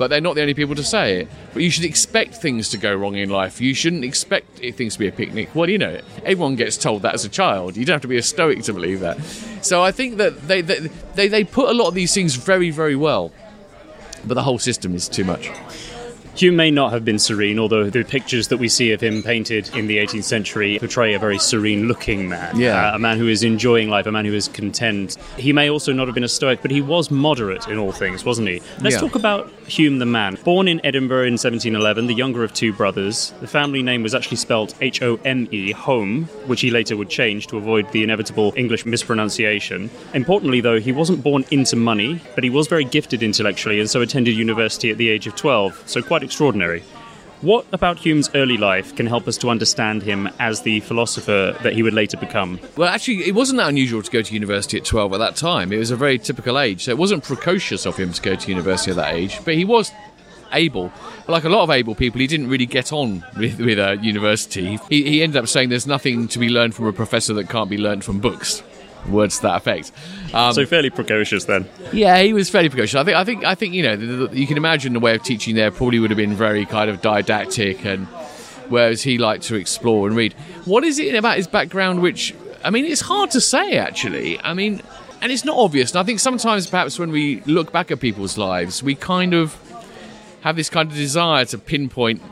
but 0.00 0.08
they're 0.08 0.22
not 0.22 0.34
the 0.34 0.40
only 0.40 0.54
people 0.54 0.74
to 0.74 0.82
say 0.82 1.20
it. 1.20 1.28
But 1.52 1.62
you 1.62 1.68
should 1.68 1.84
expect 1.84 2.36
things 2.36 2.70
to 2.70 2.78
go 2.78 2.94
wrong 2.94 3.16
in 3.16 3.28
life. 3.28 3.60
You 3.60 3.74
shouldn't 3.74 4.02
expect 4.02 4.60
things 4.60 4.94
to 4.94 4.98
be 4.98 5.08
a 5.08 5.12
picnic. 5.12 5.54
Well, 5.54 5.68
you 5.68 5.76
know, 5.76 6.00
everyone 6.24 6.56
gets 6.56 6.78
told 6.78 7.02
that 7.02 7.12
as 7.12 7.26
a 7.26 7.28
child. 7.28 7.76
You 7.76 7.84
don't 7.84 7.96
have 7.96 8.00
to 8.00 8.08
be 8.08 8.16
a 8.16 8.22
stoic 8.22 8.62
to 8.62 8.72
believe 8.72 9.00
that. 9.00 9.20
So 9.60 9.82
I 9.82 9.92
think 9.92 10.16
that 10.16 10.48
they 10.48 10.62
they, 10.62 10.78
they, 11.16 11.28
they 11.28 11.44
put 11.44 11.68
a 11.68 11.74
lot 11.74 11.88
of 11.88 11.94
these 11.94 12.14
things 12.14 12.34
very, 12.36 12.70
very 12.70 12.96
well. 12.96 13.30
But 14.24 14.34
the 14.34 14.42
whole 14.42 14.58
system 14.58 14.94
is 14.94 15.06
too 15.06 15.24
much. 15.24 15.50
Hume 16.36 16.56
may 16.56 16.70
not 16.70 16.92
have 16.92 17.04
been 17.04 17.18
serene, 17.18 17.58
although 17.58 17.90
the 17.90 18.02
pictures 18.04 18.48
that 18.48 18.56
we 18.56 18.68
see 18.68 18.92
of 18.92 19.00
him 19.00 19.22
painted 19.22 19.68
in 19.74 19.88
the 19.88 19.98
18th 19.98 20.24
century 20.24 20.78
portray 20.78 21.12
a 21.14 21.18
very 21.18 21.38
serene 21.38 21.86
looking 21.88 22.28
man. 22.28 22.58
Yeah. 22.58 22.92
Uh, 22.92 22.96
a 22.96 22.98
man 22.98 23.18
who 23.18 23.28
is 23.28 23.42
enjoying 23.42 23.90
life, 23.90 24.06
a 24.06 24.12
man 24.12 24.24
who 24.24 24.32
is 24.32 24.48
content. 24.48 25.16
He 25.36 25.52
may 25.52 25.68
also 25.68 25.92
not 25.92 26.06
have 26.08 26.14
been 26.14 26.24
a 26.24 26.28
Stoic, 26.28 26.62
but 26.62 26.70
he 26.70 26.80
was 26.80 27.10
moderate 27.10 27.68
in 27.68 27.78
all 27.78 27.92
things, 27.92 28.24
wasn't 28.24 28.48
he? 28.48 28.62
Let's 28.80 28.94
Yeah. 28.94 29.00
talk 29.00 29.16
about 29.16 29.50
Hume 29.66 29.98
the 29.98 30.06
man. 30.06 30.38
Born 30.44 30.66
in 30.66 30.80
Edinburgh 30.84 31.26
in 31.26 31.36
1711, 31.36 32.06
the 32.06 32.14
younger 32.14 32.42
of 32.42 32.54
two 32.54 32.72
brothers, 32.72 33.32
the 33.40 33.46
family 33.46 33.82
name 33.82 34.02
was 34.02 34.14
actually 34.14 34.38
spelt 34.38 34.74
H 34.80 35.02
O 35.02 35.18
M 35.24 35.46
E, 35.50 35.72
home, 35.72 36.24
which 36.46 36.60
he 36.62 36.70
later 36.70 36.96
would 36.96 37.08
change 37.10 37.48
to 37.48 37.56
avoid 37.56 37.90
the 37.92 38.02
inevitable 38.02 38.52
English 38.56 38.86
mispronunciation. 38.86 39.90
Importantly, 40.14 40.60
though, 40.60 40.80
he 40.80 40.92
wasn't 40.92 41.22
born 41.22 41.44
into 41.50 41.76
money, 41.76 42.20
but 42.34 42.44
he 42.44 42.50
was 42.50 42.66
very 42.66 42.84
gifted 42.84 43.22
intellectually 43.22 43.78
and 43.78 43.90
so 43.90 44.00
attended 44.00 44.34
university 44.36 44.90
at 44.90 44.96
the 44.98 45.08
age 45.08 45.26
of 45.26 45.36
12, 45.36 45.82
so 45.86 46.00
quite 46.02 46.19
extraordinary. 46.22 46.82
What 47.42 47.64
about 47.72 47.98
Hume's 47.98 48.28
early 48.34 48.58
life 48.58 48.94
can 48.94 49.06
help 49.06 49.26
us 49.26 49.38
to 49.38 49.48
understand 49.48 50.02
him 50.02 50.28
as 50.38 50.60
the 50.60 50.80
philosopher 50.80 51.56
that 51.62 51.72
he 51.72 51.82
would 51.82 51.94
later 51.94 52.18
become? 52.18 52.60
Well, 52.76 52.88
actually, 52.88 53.26
it 53.26 53.34
wasn't 53.34 53.56
that 53.58 53.68
unusual 53.68 54.02
to 54.02 54.10
go 54.10 54.20
to 54.20 54.34
university 54.34 54.76
at 54.76 54.84
12 54.84 55.14
at 55.14 55.18
that 55.18 55.36
time. 55.36 55.72
It 55.72 55.78
was 55.78 55.90
a 55.90 55.96
very 55.96 56.18
typical 56.18 56.58
age. 56.58 56.84
So 56.84 56.90
it 56.90 56.98
wasn't 56.98 57.24
precocious 57.24 57.86
of 57.86 57.96
him 57.96 58.12
to 58.12 58.20
go 58.20 58.34
to 58.34 58.48
university 58.50 58.90
at 58.90 58.98
that 58.98 59.14
age, 59.14 59.38
but 59.42 59.54
he 59.54 59.64
was 59.64 59.90
able. 60.52 60.92
Like 61.28 61.44
a 61.44 61.48
lot 61.48 61.62
of 61.62 61.70
able 61.70 61.94
people, 61.94 62.20
he 62.20 62.26
didn't 62.26 62.48
really 62.50 62.66
get 62.66 62.92
on 62.92 63.24
with, 63.38 63.58
with 63.58 63.78
uh, 63.78 63.92
university. 64.02 64.78
He, 64.90 65.04
he 65.04 65.22
ended 65.22 65.42
up 65.42 65.48
saying 65.48 65.70
there's 65.70 65.86
nothing 65.86 66.28
to 66.28 66.38
be 66.38 66.50
learned 66.50 66.74
from 66.74 66.86
a 66.86 66.92
professor 66.92 67.32
that 67.34 67.48
can't 67.48 67.70
be 67.70 67.78
learned 67.78 68.04
from 68.04 68.20
books. 68.20 68.62
Words 69.08 69.36
to 69.36 69.42
that 69.42 69.56
effect. 69.56 69.92
Um, 70.34 70.52
so 70.52 70.66
fairly 70.66 70.90
precocious 70.90 71.44
then. 71.44 71.68
yeah, 71.92 72.20
he 72.20 72.32
was 72.32 72.50
fairly 72.50 72.68
precocious. 72.68 72.94
I 72.94 73.04
think. 73.04 73.16
I 73.16 73.24
think. 73.24 73.44
I 73.44 73.54
think. 73.54 73.74
You 73.74 73.82
know, 73.82 73.96
the, 73.96 74.26
the, 74.26 74.36
you 74.38 74.46
can 74.46 74.56
imagine 74.56 74.92
the 74.92 75.00
way 75.00 75.14
of 75.14 75.22
teaching 75.22 75.54
there 75.54 75.70
probably 75.70 75.98
would 75.98 76.10
have 76.10 76.16
been 76.16 76.34
very 76.34 76.66
kind 76.66 76.90
of 76.90 77.00
didactic, 77.00 77.84
and 77.84 78.06
whereas 78.68 79.02
he 79.02 79.18
liked 79.18 79.44
to 79.44 79.56
explore 79.56 80.06
and 80.06 80.16
read. 80.16 80.34
What 80.64 80.84
is 80.84 80.98
it 80.98 81.14
about 81.14 81.36
his 81.36 81.46
background 81.46 82.02
which? 82.02 82.34
I 82.62 82.70
mean, 82.70 82.84
it's 82.84 83.00
hard 83.00 83.30
to 83.32 83.40
say 83.40 83.78
actually. 83.78 84.38
I 84.40 84.54
mean, 84.54 84.82
and 85.20 85.32
it's 85.32 85.44
not 85.44 85.56
obvious. 85.56 85.92
And 85.92 86.00
I 86.00 86.02
think 86.04 86.20
sometimes, 86.20 86.66
perhaps, 86.66 86.98
when 86.98 87.10
we 87.10 87.40
look 87.42 87.72
back 87.72 87.90
at 87.90 88.00
people's 88.00 88.38
lives, 88.38 88.82
we 88.82 88.94
kind 88.94 89.34
of 89.34 89.56
have 90.42 90.56
this 90.56 90.70
kind 90.70 90.90
of 90.90 90.96
desire 90.96 91.44
to 91.46 91.58
pinpoint 91.58 92.22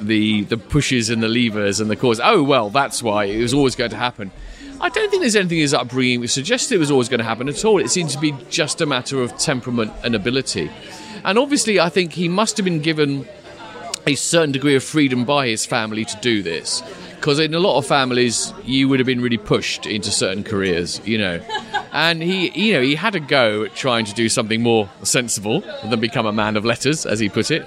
the 0.00 0.42
the 0.44 0.56
pushes 0.56 1.10
and 1.10 1.22
the 1.22 1.28
levers 1.28 1.80
and 1.80 1.90
the 1.90 1.96
cause. 1.96 2.20
Oh 2.22 2.42
well, 2.42 2.70
that's 2.70 3.02
why 3.02 3.26
it 3.26 3.40
was 3.40 3.54
always 3.54 3.76
going 3.76 3.90
to 3.90 3.96
happen. 3.96 4.30
I 4.84 4.90
don't 4.90 5.08
think 5.08 5.22
there's 5.22 5.34
anything 5.34 5.56
in 5.56 5.62
his 5.62 5.72
upbringing 5.72 6.20
which 6.20 6.32
suggests 6.32 6.70
it 6.70 6.78
was 6.78 6.90
always 6.90 7.08
going 7.08 7.20
to 7.20 7.24
happen 7.24 7.48
at 7.48 7.64
all. 7.64 7.78
It 7.78 7.88
seems 7.90 8.14
to 8.16 8.20
be 8.20 8.34
just 8.50 8.82
a 8.82 8.86
matter 8.86 9.22
of 9.22 9.34
temperament 9.38 9.90
and 10.04 10.14
ability. 10.14 10.70
And 11.24 11.38
obviously, 11.38 11.80
I 11.80 11.88
think 11.88 12.12
he 12.12 12.28
must 12.28 12.58
have 12.58 12.64
been 12.64 12.80
given 12.80 13.26
a 14.06 14.14
certain 14.14 14.52
degree 14.52 14.76
of 14.76 14.84
freedom 14.84 15.24
by 15.24 15.46
his 15.48 15.64
family 15.64 16.04
to 16.04 16.18
do 16.20 16.42
this. 16.42 16.82
Because 17.14 17.38
in 17.38 17.54
a 17.54 17.58
lot 17.60 17.78
of 17.78 17.86
families, 17.86 18.52
you 18.62 18.86
would 18.90 19.00
have 19.00 19.06
been 19.06 19.22
really 19.22 19.38
pushed 19.38 19.86
into 19.86 20.10
certain 20.10 20.44
careers, 20.44 21.00
you 21.06 21.16
know. 21.16 21.40
And 21.92 22.22
he, 22.22 22.50
you 22.50 22.74
know, 22.74 22.82
he 22.82 22.94
had 22.94 23.14
a 23.14 23.20
go 23.20 23.64
at 23.64 23.74
trying 23.74 24.04
to 24.04 24.12
do 24.12 24.28
something 24.28 24.60
more 24.60 24.90
sensible 25.02 25.62
than 25.88 25.98
become 25.98 26.26
a 26.26 26.32
man 26.32 26.58
of 26.58 26.66
letters, 26.66 27.06
as 27.06 27.20
he 27.20 27.30
put 27.30 27.50
it. 27.50 27.66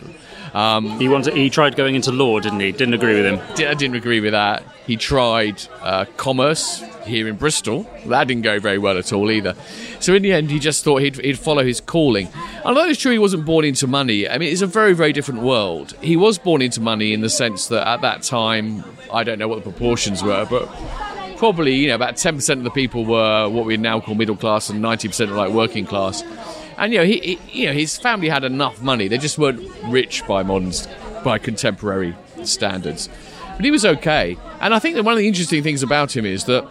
Um, 0.54 1.00
he 1.00 1.10
wanted. 1.10 1.34
He 1.34 1.50
tried 1.50 1.76
going 1.76 1.96
into 1.96 2.12
law, 2.12 2.40
didn't 2.40 2.60
he? 2.60 2.72
Didn't 2.72 2.94
agree 2.94 3.16
with 3.16 3.26
him. 3.26 3.40
I 3.68 3.74
didn't 3.74 3.96
agree 3.96 4.20
with 4.20 4.34
that. 4.34 4.62
He 4.88 4.96
tried 4.96 5.62
uh, 5.82 6.06
commerce 6.16 6.82
here 7.06 7.28
in 7.28 7.36
Bristol. 7.36 7.86
That 8.06 8.28
didn't 8.28 8.44
go 8.44 8.58
very 8.60 8.78
well 8.78 8.98
at 8.98 9.12
all 9.12 9.30
either. 9.30 9.54
So 10.00 10.14
in 10.14 10.22
the 10.22 10.32
end, 10.32 10.50
he 10.50 10.60
just 10.60 10.86
thought 10.86 11.02
he'd, 11.02 11.18
he'd 11.18 11.38
follow 11.38 11.64
his 11.64 11.82
calling. 11.82 12.30
Although 12.64 12.86
it's 12.86 13.02
true 13.02 13.12
he 13.12 13.20
wasn't 13.20 13.46
born 13.46 13.66
into 13.66 13.86
money, 13.86 14.30
I 14.30 14.38
mean, 14.38 14.50
it's 14.50 14.62
a 14.62 14.68
very, 14.68 14.94
very 14.94 15.12
different 15.12 15.42
world. 15.42 15.94
He 16.02 16.16
was 16.16 16.38
born 16.38 16.62
into 16.62 16.80
money 16.80 17.14
in 17.14 17.20
the 17.20 17.30
sense 17.30 17.68
that 17.68 17.86
at 17.86 18.02
that 18.02 18.24
time, 18.24 18.84
I 19.12 19.26
don't 19.26 19.40
know 19.40 19.50
what 19.50 19.64
the 19.64 19.70
proportions 19.70 20.24
were, 20.24 20.46
but 20.50 20.68
probably, 21.38 21.76
you 21.76 21.90
know, 21.90 21.96
about 21.96 22.16
10% 22.16 22.50
of 22.54 22.64
the 22.64 22.72
people 22.72 23.04
were 23.04 23.50
what 23.50 23.66
we 23.66 23.76
now 23.76 24.00
call 24.00 24.16
middle 24.16 24.38
class 24.38 24.70
and 24.70 24.82
90% 24.82 25.30
were 25.30 25.36
like 25.36 25.52
working 25.52 25.86
class. 25.86 26.24
And, 26.78 26.94
you 26.94 27.00
know, 27.00 27.06
he, 27.06 27.20
he, 27.20 27.62
you 27.62 27.68
know, 27.68 27.74
his 27.74 27.98
family 27.98 28.30
had 28.30 28.46
enough 28.46 28.82
money. 28.82 29.10
They 29.10 29.18
just 29.18 29.38
weren't 29.38 29.62
rich 29.86 30.26
by 30.28 30.44
modern, 30.44 30.72
by 31.24 31.40
contemporary 31.40 32.16
standards. 32.44 33.10
But 33.58 33.66
he 33.66 33.72
was 33.72 33.86
okay. 33.86 34.38
And 34.62 34.74
I 34.74 34.80
think 34.80 34.96
that 34.96 35.04
one 35.04 35.14
of 35.14 35.18
the 35.18 35.28
interesting 35.28 35.64
things 35.64 35.84
about 35.84 36.16
him 36.16 36.26
is 36.26 36.46
that 36.46 36.68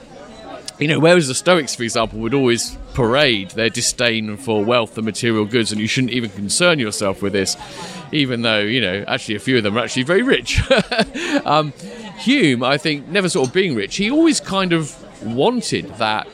you 0.78 0.88
know, 0.88 1.00
whereas 1.00 1.28
the 1.28 1.34
Stoics, 1.34 1.74
for 1.74 1.82
example, 1.82 2.18
would 2.18 2.34
always 2.34 2.76
parade 2.92 3.50
their 3.52 3.70
disdain 3.70 4.36
for 4.36 4.64
wealth 4.64 4.96
and 4.98 5.06
material 5.06 5.46
goods, 5.46 5.72
and 5.72 5.80
you 5.80 5.86
shouldn't 5.86 6.12
even 6.12 6.30
concern 6.30 6.78
yourself 6.78 7.22
with 7.22 7.32
this, 7.32 7.56
even 8.12 8.42
though, 8.42 8.60
you 8.60 8.80
know, 8.80 9.04
actually 9.08 9.36
a 9.36 9.38
few 9.38 9.56
of 9.56 9.62
them 9.62 9.76
are 9.76 9.80
actually 9.80 10.02
very 10.02 10.22
rich. 10.22 10.60
um, 11.46 11.72
Hume, 12.18 12.62
I 12.62 12.76
think, 12.76 13.08
never 13.08 13.28
sort 13.28 13.48
of 13.48 13.54
being 13.54 13.74
rich, 13.74 13.96
he 13.96 14.10
always 14.10 14.38
kind 14.38 14.72
of 14.72 14.94
wanted 15.24 15.86
that 15.96 16.28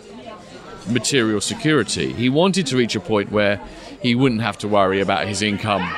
material 0.89 1.41
security. 1.41 2.13
He 2.13 2.29
wanted 2.29 2.67
to 2.67 2.77
reach 2.77 2.97
a 2.97 3.01
point 3.01 3.31
where 3.31 3.61
he 4.03 4.17
wouldn't 4.17 4.41
have 4.41 4.59
to 4.59 4.69
worry 4.69 5.01
about 5.01 5.29
his 5.29 5.43
income 5.43 5.89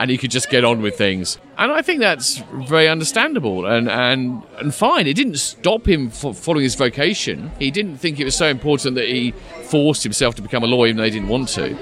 and 0.00 0.10
he 0.10 0.16
could 0.16 0.30
just 0.30 0.48
get 0.48 0.64
on 0.64 0.80
with 0.80 0.96
things. 0.96 1.38
And 1.58 1.70
I 1.70 1.82
think 1.82 2.00
that's 2.00 2.38
very 2.54 2.88
understandable 2.88 3.66
and, 3.66 3.86
and, 3.86 4.42
and 4.56 4.74
fine. 4.74 5.06
It 5.06 5.12
didn't 5.12 5.36
stop 5.36 5.86
him 5.86 6.08
following 6.08 6.62
his 6.62 6.74
vocation. 6.74 7.50
He 7.58 7.70
didn't 7.70 7.98
think 7.98 8.18
it 8.18 8.24
was 8.24 8.34
so 8.34 8.46
important 8.46 8.94
that 8.94 9.08
he 9.08 9.32
forced 9.64 10.02
himself 10.02 10.34
to 10.36 10.42
become 10.42 10.62
a 10.62 10.66
lawyer 10.66 10.86
even 10.86 10.96
though 10.96 11.04
he 11.04 11.10
didn't 11.10 11.28
want 11.28 11.50
to. 11.50 11.76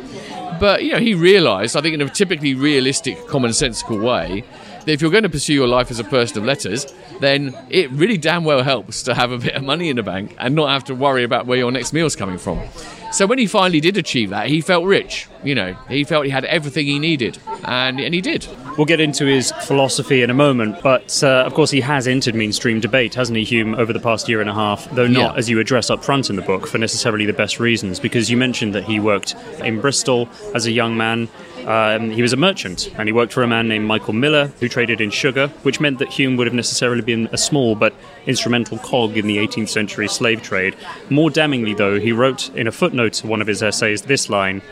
But, 0.59 0.83
you 0.83 0.95
know, 0.95 0.99
he 0.99 1.15
realised, 1.15 1.77
I 1.77 1.81
think 1.81 1.95
in 1.95 2.03
a 2.03 2.09
typically 2.09 2.55
realistic, 2.55 3.19
commonsensical 3.27 4.03
way, 4.03 4.43
that 4.81 4.89
if 4.89 5.01
you're 5.01 5.13
going 5.13 5.23
to 5.23 5.29
pursue 5.29 5.55
your 5.55 5.69
life 5.69 5.93
as 5.93 6.01
a 6.01 6.05
person 6.05 6.39
of 6.39 6.45
letters, 6.45 6.93
then 7.21 7.57
it 7.71 7.89
really 7.93 8.19
damn 8.19 8.43
well 8.43 8.65
helps 8.65 9.05
to 9.05 9.15
have 9.15 9.31
a 9.31 9.39
bit 9.39 9.55
of 9.55 9.63
money 9.63 9.91
in 9.91 9.97
the 9.97 10.03
bank 10.03 10.35
and 10.39 10.57
not 10.57 10.71
have 10.71 10.83
to 10.85 10.95
worry 10.97 11.23
about 11.23 11.47
where 11.47 11.59
your 11.59 11.71
next 11.71 11.93
meal's 11.93 12.17
coming 12.17 12.39
from. 12.39 12.59
So 13.11 13.27
when 13.27 13.38
he 13.38 13.47
finally 13.47 13.81
did 13.81 13.97
achieve 13.97 14.31
that, 14.31 14.49
he 14.49 14.61
felt 14.61 14.85
rich. 14.85 15.29
You 15.43 15.55
know, 15.55 15.75
he 15.88 16.05
felt 16.05 16.25
he 16.25 16.31
had 16.31 16.45
everything 16.45 16.87
he 16.87 16.99
needed, 16.99 17.38
and, 17.65 17.99
and 18.00 18.12
he 18.12 18.21
did. 18.21 18.47
We'll 18.77 18.85
get 18.85 19.00
into 19.00 19.25
his 19.25 19.53
philosophy 19.62 20.23
in 20.23 20.31
a 20.31 20.35
moment, 20.35 20.83
but 20.83 21.23
uh, 21.23 21.45
of 21.47 21.55
course 21.55 21.71
he 21.71 21.81
has 21.81 22.07
entered 22.07 22.35
mainstream 22.35 22.81
debate, 22.81 23.15
hasn't 23.15 23.38
he, 23.38 23.45
Hume, 23.45 23.75
over 23.75 23.93
the 23.93 24.00
past 24.00 24.29
year 24.29 24.41
and 24.41 24.50
a 24.50 24.55
half, 24.55 24.91
though 24.91 25.07
not, 25.07 25.35
yeah. 25.35 25.38
as 25.38 25.49
you 25.49 25.59
address 25.59 25.91
up 25.91 26.05
front 26.05 26.29
in 26.29 26.37
the 26.37 26.43
book, 26.43 26.67
for 26.67 26.79
necessarily 26.79 27.25
the 27.25 27.33
best 27.33 27.59
reasons, 27.59 27.99
because 27.99 28.31
you 28.31 28.37
mentioned 28.37 28.75
that 28.75 28.85
he 28.85 29.00
worked 29.00 29.35
in 29.61 29.81
Bristol 29.81 30.29
as 30.55 30.67
a 30.67 30.71
young 30.71 30.97
man. 30.97 31.29
Um, 31.69 32.11
he 32.11 32.23
was 32.23 32.33
a 32.33 32.37
merchant, 32.39 32.91
and 32.97 33.07
he 33.09 33.13
worked 33.13 33.35
for 33.35 33.43
a 33.43 33.47
man 33.47 33.69
named 33.69 33.87
Michael 33.87 34.15
Miller, 34.15 34.47
who 34.59 34.71
traded 34.71 35.03
in 35.03 35.11
sugar, 35.11 35.49
which 35.65 35.81
meant 35.81 35.99
that 35.99 36.09
Hume 36.09 36.39
would 36.39 36.47
have 36.47 36.55
necessarily 36.55 37.03
been 37.03 37.29
a 37.31 37.37
small 37.37 37.75
but 37.75 37.95
instrumental 38.25 38.79
cog 38.79 39.19
in 39.19 39.27
the 39.27 39.37
18th 39.37 39.69
century 39.69 40.09
slave 40.09 40.43
trade. 40.43 40.75
More 41.11 41.29
damningly, 41.29 41.77
though, 41.77 42.01
he 42.01 42.11
wrote 42.11 42.49
in 42.57 42.67
a 42.67 42.73
footnote 42.73 43.13
to 43.15 43.27
one 43.27 43.43
of 43.43 43.47
his 43.47 43.63
essays 43.63 44.01
this 44.01 44.31
line 44.31 44.63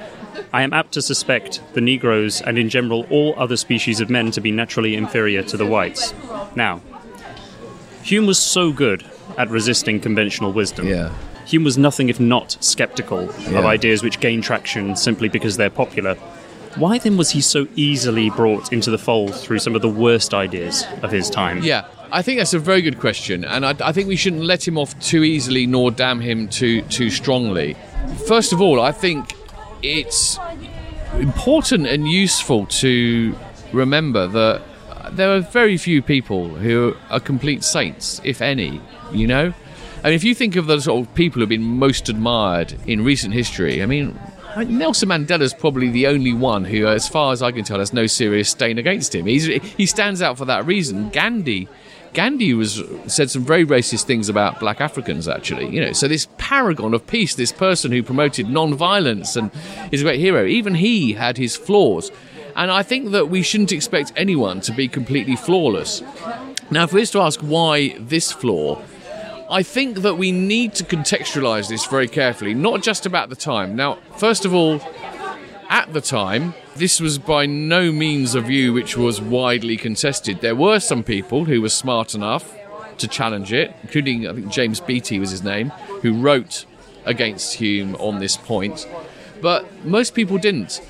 I 0.53 0.63
am 0.63 0.73
apt 0.73 0.93
to 0.93 1.03
suspect 1.03 1.61
the 1.75 1.81
Negroes 1.81 2.41
and 2.41 2.59
in 2.59 2.69
general 2.69 3.07
all 3.11 3.35
other 3.37 3.57
species 3.57 4.01
of 4.01 4.09
men 4.09 4.31
to 4.31 4.41
be 4.41 4.51
naturally 4.51 4.95
inferior 4.97 5.43
to 5.43 5.57
the 5.57 5.67
whites. 5.67 6.15
Now, 6.55 6.81
Hume 8.03 8.27
was 8.27 8.39
so 8.39 8.73
good 8.73 9.05
at 9.37 9.51
resisting 9.51 10.01
conventional 10.01 10.53
wisdom. 10.53 10.87
Yeah. 10.89 11.13
Hume 11.47 11.65
was 11.65 11.79
nothing 11.79 12.09
if 12.09 12.19
not 12.19 12.57
skeptical 12.61 13.25
yeah. 13.25 13.59
of 13.59 13.67
ideas 13.67 14.03
which 14.03 14.21
gain 14.21 14.41
traction 14.41 14.97
simply 14.97 15.29
because 15.29 15.57
they're 15.57 15.71
popular. 15.71 16.17
Why 16.77 16.99
then 16.99 17.17
was 17.17 17.31
he 17.31 17.41
so 17.41 17.67
easily 17.75 18.29
brought 18.29 18.73
into 18.73 18.91
the 18.91 18.99
fold 18.99 19.35
through 19.35 19.61
some 19.61 19.75
of 19.75 19.83
the 19.83 19.89
worst 19.89 20.35
ideas 20.35 20.85
of 21.03 21.11
his 21.11 21.31
time? 21.31 21.63
Yeah, 21.63 21.87
I 22.13 22.21
think 22.21 22.39
that's 22.39 22.53
a 22.53 22.59
very 22.59 22.83
good 22.83 23.01
question, 23.01 23.45
and 23.45 23.65
I, 23.65 23.75
I, 23.81 23.93
think 23.93 24.09
we 24.09 24.17
shouldn't 24.17 24.43
let 24.43 24.67
him 24.67 24.77
off 24.77 24.99
too 25.01 25.25
easily 25.25 25.67
nor 25.67 25.91
damn 25.91 26.21
him 26.21 26.49
too 26.49 26.83
too 26.83 27.09
strongly. 27.09 27.77
First 28.27 28.53
of 28.53 28.61
all, 28.61 28.81
I 28.81 28.93
think 28.93 29.35
it's 29.83 30.39
important 31.15 31.87
and 31.87 32.07
useful 32.07 32.67
to 32.67 33.35
remember 33.73 34.27
that 34.27 34.63
there 35.13 35.35
are 35.35 35.41
very 35.41 35.77
few 35.79 36.03
people 36.03 36.49
who 36.49 36.95
are 37.11 37.21
complete 37.21 37.65
saints, 37.65 38.21
if 38.25 38.43
any, 38.43 38.81
you 39.13 39.27
know? 39.27 39.55
And 40.05 40.15
if 40.15 40.25
you 40.25 40.35
think 40.35 40.57
of 40.57 40.67
the 40.67 40.81
sort 40.81 41.07
of 41.07 41.15
people 41.15 41.41
who've 41.41 41.49
been 41.49 41.63
most 41.63 42.09
admired 42.09 42.75
in 42.87 43.03
recent 43.03 43.35
history, 43.35 43.83
I 43.83 43.87
mean, 43.87 44.19
Uh, 44.57 44.65
Nelson 44.65 45.11
Mandela 45.11 45.43
is 45.43 45.53
probably 45.53 45.91
the 45.91 46.07
only 46.07 46.33
one 46.33 46.65
who, 46.65 46.87
uh, 46.87 46.93
as 46.93 47.07
far 47.07 47.31
as 47.35 47.43
I 47.43 47.53
can 47.53 47.63
tell, 47.63 47.79
has 47.79 47.93
no 47.93 48.07
serious 48.07 48.49
stain 48.49 48.79
against 48.79 49.15
him. 49.15 49.27
He's, 49.27 49.45
he 49.45 49.85
stands 49.85 50.23
out 50.23 50.39
for 50.39 50.47
that 50.47 50.65
reason. 50.65 51.11
Gandhi 51.11 51.69
Gandhi 52.15 52.55
was 52.55 52.83
said 53.07 53.31
some 53.31 53.45
very 53.45 53.67
racist 53.67 54.05
things 54.05 54.31
about 54.31 54.59
black 54.59 54.81
Africans, 54.81 55.29
actually. 55.29 55.69
You 55.69 55.83
know, 55.83 55.93
so 55.93 56.09
this 56.09 56.29
paragon 56.39 56.95
of 56.95 57.07
peace, 57.07 57.35
this 57.35 57.53
person 57.53 57.93
who 57.93 58.03
promoted 58.03 58.49
non-violence 58.49 59.37
and 59.37 59.51
is 59.93 60.01
a 60.01 60.05
great 60.05 60.19
hero, 60.19 60.47
even 60.47 60.77
he 60.77 61.13
had 61.13 61.37
his 61.37 61.57
flaws. 61.57 62.11
And 62.55 62.71
I 62.71 62.83
think 62.83 63.11
that 63.11 63.29
we 63.29 63.43
shouldn't 63.43 63.73
expect 63.73 64.15
anyone 64.17 64.63
to 64.63 64.73
be 64.73 64.89
completely 64.89 65.37
flawless. 65.37 66.03
Now, 66.71 66.85
if 66.85 66.95
we're 66.95 67.05
to 67.05 67.21
ask 67.21 67.41
why 67.41 67.99
this 67.99 68.33
flaw, 68.33 68.83
I 69.49 69.63
think 69.63 69.99
that 69.99 70.17
we 70.17 70.33
need 70.33 70.75
to 70.75 70.85
contextualize 70.85 71.69
this 71.69 71.87
very 71.87 72.09
carefully, 72.09 72.53
not 72.53 72.83
just 72.83 73.07
about 73.07 73.29
the 73.29 73.37
time. 73.37 73.77
Now, 73.77 73.99
first 74.17 74.45
of 74.45 74.53
all, 74.53 74.81
at 75.69 75.93
the 75.93 76.01
time, 76.01 76.55
this 76.75 77.01
was 77.01 77.19
by 77.19 77.47
no 77.47 77.93
means 77.93 78.35
a 78.35 78.41
view 78.41 78.73
which 78.73 78.97
was 78.97 79.21
widely 79.21 79.77
contested. 79.77 80.41
There 80.41 80.57
were 80.57 80.81
some 80.81 81.05
people 81.05 81.45
who 81.45 81.63
were 81.63 81.69
smart 81.69 82.15
enough 82.15 82.57
to 82.99 83.07
challenge 83.07 83.53
it, 83.53 83.75
including, 83.83 84.27
I 84.27 84.33
think, 84.33 84.49
James 84.49 84.81
Beattie 84.81 85.21
was 85.21 85.31
his 85.31 85.45
name, 85.45 85.71
who 86.03 86.21
wrote 86.21 86.65
against 87.05 87.55
Hume 87.55 87.95
on 87.97 88.19
this 88.19 88.37
point. 88.37 88.89
But 89.41 89.85
most 89.85 90.15
people 90.15 90.39
didn't. 90.39 90.81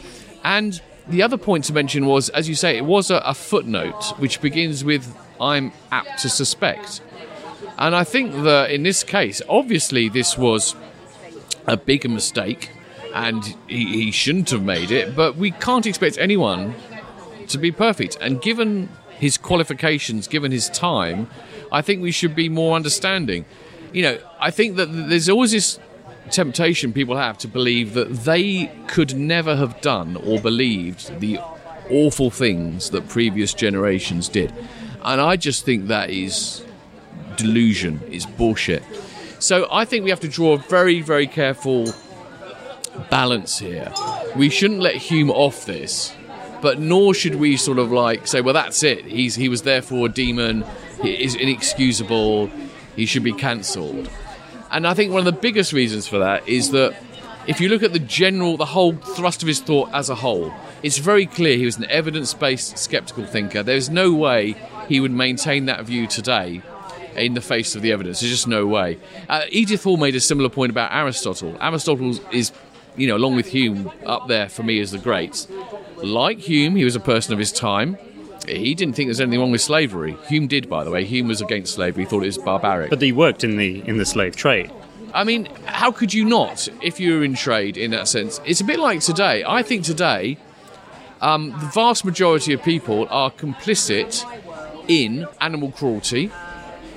And 0.45 0.81
the 1.09 1.23
other 1.23 1.37
point 1.37 1.65
to 1.65 1.75
mention 1.75 2.07
was, 2.07 2.31
as 2.31 2.49
you 2.49 2.55
say, 2.55 2.79
it 2.79 2.85
was 2.85 3.11
a, 3.11 3.17
a 3.19 3.35
footnote 3.35 4.15
which 4.19 4.41
begins 4.41 4.83
with, 4.83 5.15
I'm 5.41 5.73
apt 5.93 6.21
to 6.23 6.31
suspect. 6.31 7.03
And 7.79 7.95
I 7.95 8.05
think 8.05 8.33
that 8.45 8.71
in 8.71 8.83
this 8.83 9.03
case, 9.05 9.43
obviously, 9.49 10.09
this 10.09 10.39
was 10.39 10.75
a 11.67 11.77
bigger 11.77 12.09
mistake 12.09 12.71
and 13.15 13.45
he, 13.67 14.05
he 14.05 14.11
shouldn't 14.11 14.51
have 14.51 14.63
made 14.63 14.91
it. 14.91 15.15
But 15.15 15.37
we 15.37 15.51
can't 15.51 15.87
expect 15.87 16.19
anyone 16.19 16.75
to 17.49 17.59
be 17.59 17.71
perfect. 17.71 18.17
And 18.21 18.41
given 18.41 18.89
his 19.19 19.37
qualifications, 19.37 20.29
given 20.29 20.53
his 20.53 20.69
time, 20.71 21.29
I 21.73 21.83
think 21.83 22.03
we 22.03 22.11
should 22.13 22.35
be 22.35 22.49
more 22.49 22.77
understanding. 22.77 23.45
You 23.93 24.03
know, 24.03 24.19
I 24.41 24.51
think 24.51 24.77
that 24.77 24.87
there's 24.87 25.29
always 25.29 25.53
this 25.53 25.79
temptation 26.31 26.93
people 26.93 27.17
have 27.17 27.39
to 27.39 27.49
believe 27.49 27.95
that 27.95 28.13
they 28.25 28.67
could 28.89 29.17
never 29.17 29.57
have 29.57 29.81
done 29.81 30.17
or 30.17 30.41
believed 30.41 31.21
the 31.21 31.39
awful 31.89 32.31
things 32.31 32.91
that 32.91 33.09
previous 33.09 33.55
generations 33.55 34.29
did. 34.29 34.53
And 35.03 35.21
I 35.21 35.37
just 35.37 35.65
think 35.65 35.87
that 35.87 36.11
is 36.11 36.66
delusion, 37.37 38.01
is 38.11 38.27
bullshit. 38.27 38.83
So 39.39 39.69
I 39.71 39.85
think 39.85 40.05
we 40.05 40.11
have 40.11 40.21
to 40.21 40.29
draw 40.29 40.55
a 40.55 40.59
very, 40.59 41.03
very 41.03 41.27
careful 41.27 41.93
balance 43.11 43.59
here. 43.59 43.93
We 44.35 44.49
shouldn't 44.49 44.81
let 44.81 44.97
Hume 44.97 45.31
off 45.31 45.67
this, 45.67 46.15
but 46.63 46.81
nor 46.81 47.15
should 47.15 47.35
we 47.37 47.57
sort 47.57 47.79
of 47.79 47.93
like 47.93 48.27
say, 48.27 48.41
well, 48.41 48.55
that's 48.55 48.83
it. 48.83 49.05
He's 49.05 49.35
he 49.35 49.49
was 49.49 49.63
therefore 49.63 50.07
a 50.07 50.09
demon. 50.09 50.65
He 51.03 51.23
is 51.23 51.35
inexcusable. 51.35 52.51
He 52.97 53.07
should 53.07 53.23
be 53.23 53.33
cancelled. 53.33 54.09
And 54.71 54.87
I 54.87 54.95
think 54.95 55.13
one 55.13 55.21
of 55.21 55.27
the 55.27 55.41
biggest 55.41 55.73
reasons 55.73 56.09
for 56.09 56.19
that 56.19 56.49
is 56.49 56.71
that 56.71 56.97
if 57.47 57.61
you 57.61 57.69
look 57.69 57.83
at 57.83 57.93
the 57.93 57.99
general, 57.99 58.57
the 58.57 58.65
whole 58.65 58.93
thrust 58.93 59.43
of 59.43 59.49
his 59.49 59.61
thought 59.61 59.91
as 59.93 60.11
a 60.11 60.15
whole, 60.17 60.53
it's 60.83 60.99
very 60.99 61.27
clear 61.27 61.57
he 61.57 61.65
was 61.65 61.77
an 61.77 61.85
evidence-based 61.85 62.77
skeptical 62.77 63.25
thinker. 63.25 63.63
There's 63.63 63.89
no 63.89 64.13
way 64.13 64.57
he 64.89 64.99
would 64.99 65.13
maintain 65.13 65.67
that 65.67 65.85
view 65.85 66.07
today 66.07 66.63
in 67.17 67.35
the 67.35 67.41
face 67.41 67.75
of 67.75 67.83
the 67.83 67.93
evidence. 67.93 68.21
There's 68.21 68.33
just 68.33 68.49
no 68.49 68.67
way. 68.67 68.99
Uh, 69.29 69.43
Edith 69.51 69.85
Hall 69.85 69.97
made 69.97 70.15
a 70.15 70.21
similar 70.21 70.49
point 70.49 70.71
about 70.71 70.93
Aristotle. 70.93 71.57
Aristotle 71.61 72.19
is 72.33 72.53
you 72.97 73.07
know, 73.07 73.17
along 73.17 73.37
with 73.37 73.47
Hume, 73.47 73.91
up 74.05 74.29
there 74.29 74.49
for 74.49 74.63
me 74.63 74.81
as 74.81 74.91
the 74.91 74.99
greats. 74.99 75.49
Like 75.97 76.39
Hume, 76.39 76.77
he 76.77 76.85
was 76.85 76.97
a 76.97 77.01
person 77.01 77.33
of 77.33 77.39
his 77.39 77.53
time. 77.53 77.99
He 78.49 78.75
didn't 78.75 78.95
think 78.95 79.09
there's 79.09 79.21
anything 79.21 79.41
wrong 79.41 79.51
with 79.51 79.61
slavery. 79.61 80.17
Hume 80.29 80.47
did, 80.47 80.69
by 80.69 80.85
the 80.85 80.91
way. 80.91 81.05
Hume 81.05 81.29
was 81.29 81.41
against 81.41 81.75
slavery. 81.75 82.05
He 82.05 82.09
thought 82.09 82.23
it 82.23 82.27
was 82.27 82.39
barbaric. 82.39 82.91
But 82.91 83.03
he 83.03 83.13
worked 83.13 83.45
in 83.45 83.57
the 83.57 83.87
in 83.89 83.99
the 83.99 84.05
slave 84.05 84.37
trade. 84.37 84.71
I 85.13 85.25
mean, 85.25 85.47
how 85.65 85.91
could 85.91 86.13
you 86.13 86.25
not 86.25 86.69
if 86.83 87.01
you 87.01 87.19
were 87.19 87.25
in 87.25 87.35
trade 87.35 87.77
in 87.77 87.91
that 87.93 88.07
sense? 88.09 88.41
It's 88.45 88.61
a 88.61 88.65
bit 88.65 88.79
like 88.79 89.01
today. 89.01 89.45
I 89.47 89.63
think 89.63 89.85
today, 89.85 90.39
um, 91.21 91.51
the 91.51 91.71
vast 91.75 92.05
majority 92.05 92.53
of 92.53 92.63
people 92.63 93.07
are 93.11 93.31
complicit 93.31 94.25
in 94.89 95.27
animal 95.41 95.73
cruelty, 95.73 96.31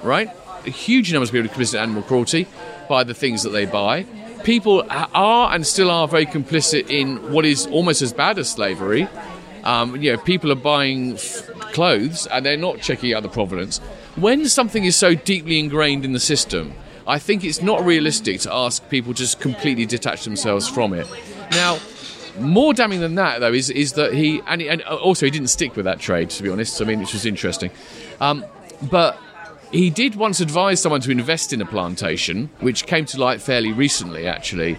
right? 0.03 0.29
A 0.65 0.69
huge 0.69 1.11
numbers 1.13 1.29
of 1.29 1.33
people 1.33 1.49
are 1.49 1.53
complicit 1.53 1.75
in 1.75 1.79
animal 1.79 2.03
cruelty 2.03 2.47
by 2.87 3.03
the 3.03 3.13
things 3.13 3.43
that 3.43 3.49
they 3.49 3.65
buy. 3.65 4.05
People 4.43 4.85
are 4.89 5.53
and 5.53 5.65
still 5.65 5.91
are 5.91 6.07
very 6.07 6.25
complicit 6.25 6.89
in 6.89 7.31
what 7.31 7.45
is 7.45 7.67
almost 7.67 8.01
as 8.01 8.13
bad 8.13 8.37
as 8.39 8.49
slavery. 8.49 9.07
Um, 9.63 10.01
you 10.01 10.13
know, 10.13 10.17
people 10.17 10.51
are 10.51 10.55
buying 10.55 11.13
f- 11.13 11.47
clothes 11.73 12.25
and 12.27 12.45
they're 12.45 12.57
not 12.57 12.79
checking 12.79 13.13
out 13.13 13.23
the 13.23 13.29
provenance. 13.29 13.79
When 14.15 14.47
something 14.47 14.85
is 14.85 14.95
so 14.95 15.13
deeply 15.15 15.59
ingrained 15.59 16.05
in 16.05 16.13
the 16.13 16.19
system, 16.19 16.73
I 17.05 17.19
think 17.19 17.43
it's 17.43 17.61
not 17.61 17.83
realistic 17.83 18.39
to 18.41 18.53
ask 18.53 18.87
people 18.89 19.13
to 19.13 19.17
just 19.17 19.39
completely 19.39 19.85
detach 19.85 20.23
themselves 20.23 20.67
from 20.67 20.93
it. 20.93 21.07
Now, 21.51 21.79
more 22.39 22.73
damning 22.73 23.01
than 23.01 23.15
that, 23.15 23.39
though, 23.39 23.51
is 23.53 23.69
is 23.69 23.93
that 23.93 24.13
he 24.13 24.41
and, 24.47 24.61
and 24.61 24.81
also 24.83 25.25
he 25.25 25.31
didn't 25.31 25.49
stick 25.49 25.75
with 25.75 25.85
that 25.85 25.99
trade. 25.99 26.29
To 26.31 26.43
be 26.43 26.49
honest, 26.49 26.81
I 26.81 26.85
mean, 26.85 26.99
which 26.99 27.13
was 27.13 27.25
interesting. 27.25 27.71
Um, 28.21 28.45
but 28.83 29.19
he 29.71 29.89
did 29.89 30.15
once 30.15 30.39
advise 30.39 30.81
someone 30.81 31.01
to 31.01 31.11
invest 31.11 31.53
in 31.53 31.61
a 31.61 31.65
plantation, 31.65 32.49
which 32.59 32.85
came 32.85 33.05
to 33.05 33.19
light 33.19 33.41
fairly 33.41 33.71
recently, 33.71 34.27
actually. 34.27 34.77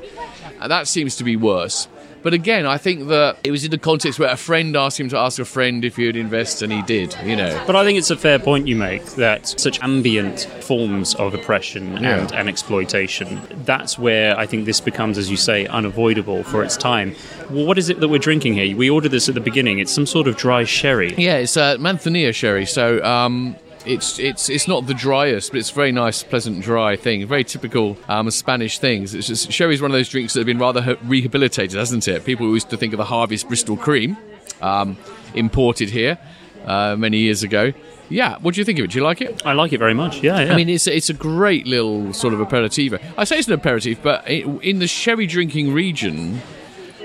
And 0.60 0.70
that 0.70 0.88
seems 0.88 1.16
to 1.16 1.24
be 1.24 1.36
worse. 1.36 1.88
But 2.22 2.34
again, 2.34 2.66
I 2.66 2.76
think 2.76 3.08
that 3.08 3.38
it 3.44 3.50
was 3.50 3.64
in 3.64 3.70
the 3.70 3.78
context 3.78 4.18
where 4.18 4.28
a 4.28 4.36
friend 4.36 4.76
asked 4.76 5.00
him 5.00 5.08
to 5.08 5.16
ask 5.16 5.38
a 5.38 5.44
friend 5.46 5.82
if 5.86 5.96
he 5.96 6.04
would 6.04 6.16
invest, 6.16 6.60
and 6.60 6.70
he 6.70 6.82
did, 6.82 7.16
you 7.24 7.34
know. 7.34 7.62
But 7.66 7.76
I 7.76 7.84
think 7.84 7.98
it's 7.98 8.10
a 8.10 8.16
fair 8.16 8.38
point 8.38 8.68
you 8.68 8.76
make 8.76 9.02
that 9.12 9.48
such 9.58 9.82
ambient 9.82 10.40
forms 10.60 11.14
of 11.14 11.32
oppression 11.32 11.96
Yeah. 11.96 12.18
and, 12.20 12.32
and 12.32 12.48
exploitation, 12.50 13.40
that's 13.64 13.98
where 13.98 14.36
I 14.38 14.44
think 14.44 14.66
this 14.66 14.82
becomes, 14.82 15.16
as 15.16 15.30
you 15.30 15.38
say, 15.38 15.66
unavoidable 15.68 16.42
for 16.42 16.62
its 16.62 16.76
time. 16.76 17.14
Well, 17.48 17.64
what 17.64 17.78
is 17.78 17.88
it 17.88 18.00
that 18.00 18.08
we're 18.08 18.18
drinking 18.18 18.52
here? 18.52 18.76
We 18.76 18.90
ordered 18.90 19.12
this 19.12 19.30
at 19.30 19.34
the 19.34 19.40
beginning. 19.40 19.78
It's 19.78 19.92
some 19.92 20.04
sort 20.04 20.28
of 20.28 20.36
dry 20.36 20.64
sherry. 20.64 21.14
Yeah, 21.16 21.36
it's 21.36 21.56
uh, 21.56 21.78
Manzanilla 21.78 22.34
sherry. 22.34 22.66
So 22.66 23.02
um, 23.02 23.56
it's 23.86 24.18
it's 24.18 24.48
it's 24.48 24.68
not 24.68 24.86
the 24.86 24.94
driest, 24.94 25.50
but 25.50 25.58
it's 25.58 25.70
a 25.70 25.74
very 25.74 25.92
nice, 25.92 26.22
pleasant, 26.22 26.62
dry 26.62 26.96
thing. 26.96 27.26
Very 27.26 27.44
typical 27.44 27.96
um, 28.08 28.30
Spanish 28.30 28.78
things. 28.78 29.14
It's 29.14 29.26
just 29.26 29.50
sherry 29.52 29.74
is 29.74 29.82
one 29.82 29.90
of 29.90 29.94
those 29.94 30.08
drinks 30.08 30.34
that 30.34 30.40
have 30.40 30.46
been 30.46 30.58
rather 30.58 30.96
rehabilitated, 31.04 31.78
hasn't 31.78 32.06
it? 32.08 32.24
People 32.24 32.46
used 32.52 32.70
to 32.70 32.76
think 32.76 32.92
of 32.92 32.98
the 32.98 33.04
Harvey's 33.04 33.44
Bristol 33.44 33.76
Cream, 33.76 34.16
um, 34.60 34.96
imported 35.34 35.90
here 35.90 36.18
uh, 36.66 36.96
many 36.96 37.18
years 37.18 37.42
ago. 37.42 37.72
Yeah, 38.08 38.38
what 38.40 38.54
do 38.54 38.60
you 38.60 38.64
think 38.64 38.78
of 38.80 38.86
it? 38.86 38.90
Do 38.90 38.98
you 38.98 39.04
like 39.04 39.20
it? 39.20 39.46
I 39.46 39.52
like 39.52 39.72
it 39.72 39.78
very 39.78 39.94
much. 39.94 40.20
Yeah, 40.22 40.40
yeah. 40.40 40.52
I 40.52 40.56
mean, 40.56 40.68
it's 40.68 40.86
it's 40.86 41.10
a 41.10 41.14
great 41.14 41.66
little 41.66 42.12
sort 42.12 42.34
of 42.34 42.40
aperitivo. 42.40 43.00
I 43.16 43.24
say 43.24 43.38
it's 43.38 43.48
an 43.48 43.54
aperitif, 43.54 44.02
but 44.02 44.24
i 44.26 44.44
in 44.62 44.80
the 44.80 44.88
sherry 44.88 45.26
drinking 45.26 45.72
region, 45.72 46.42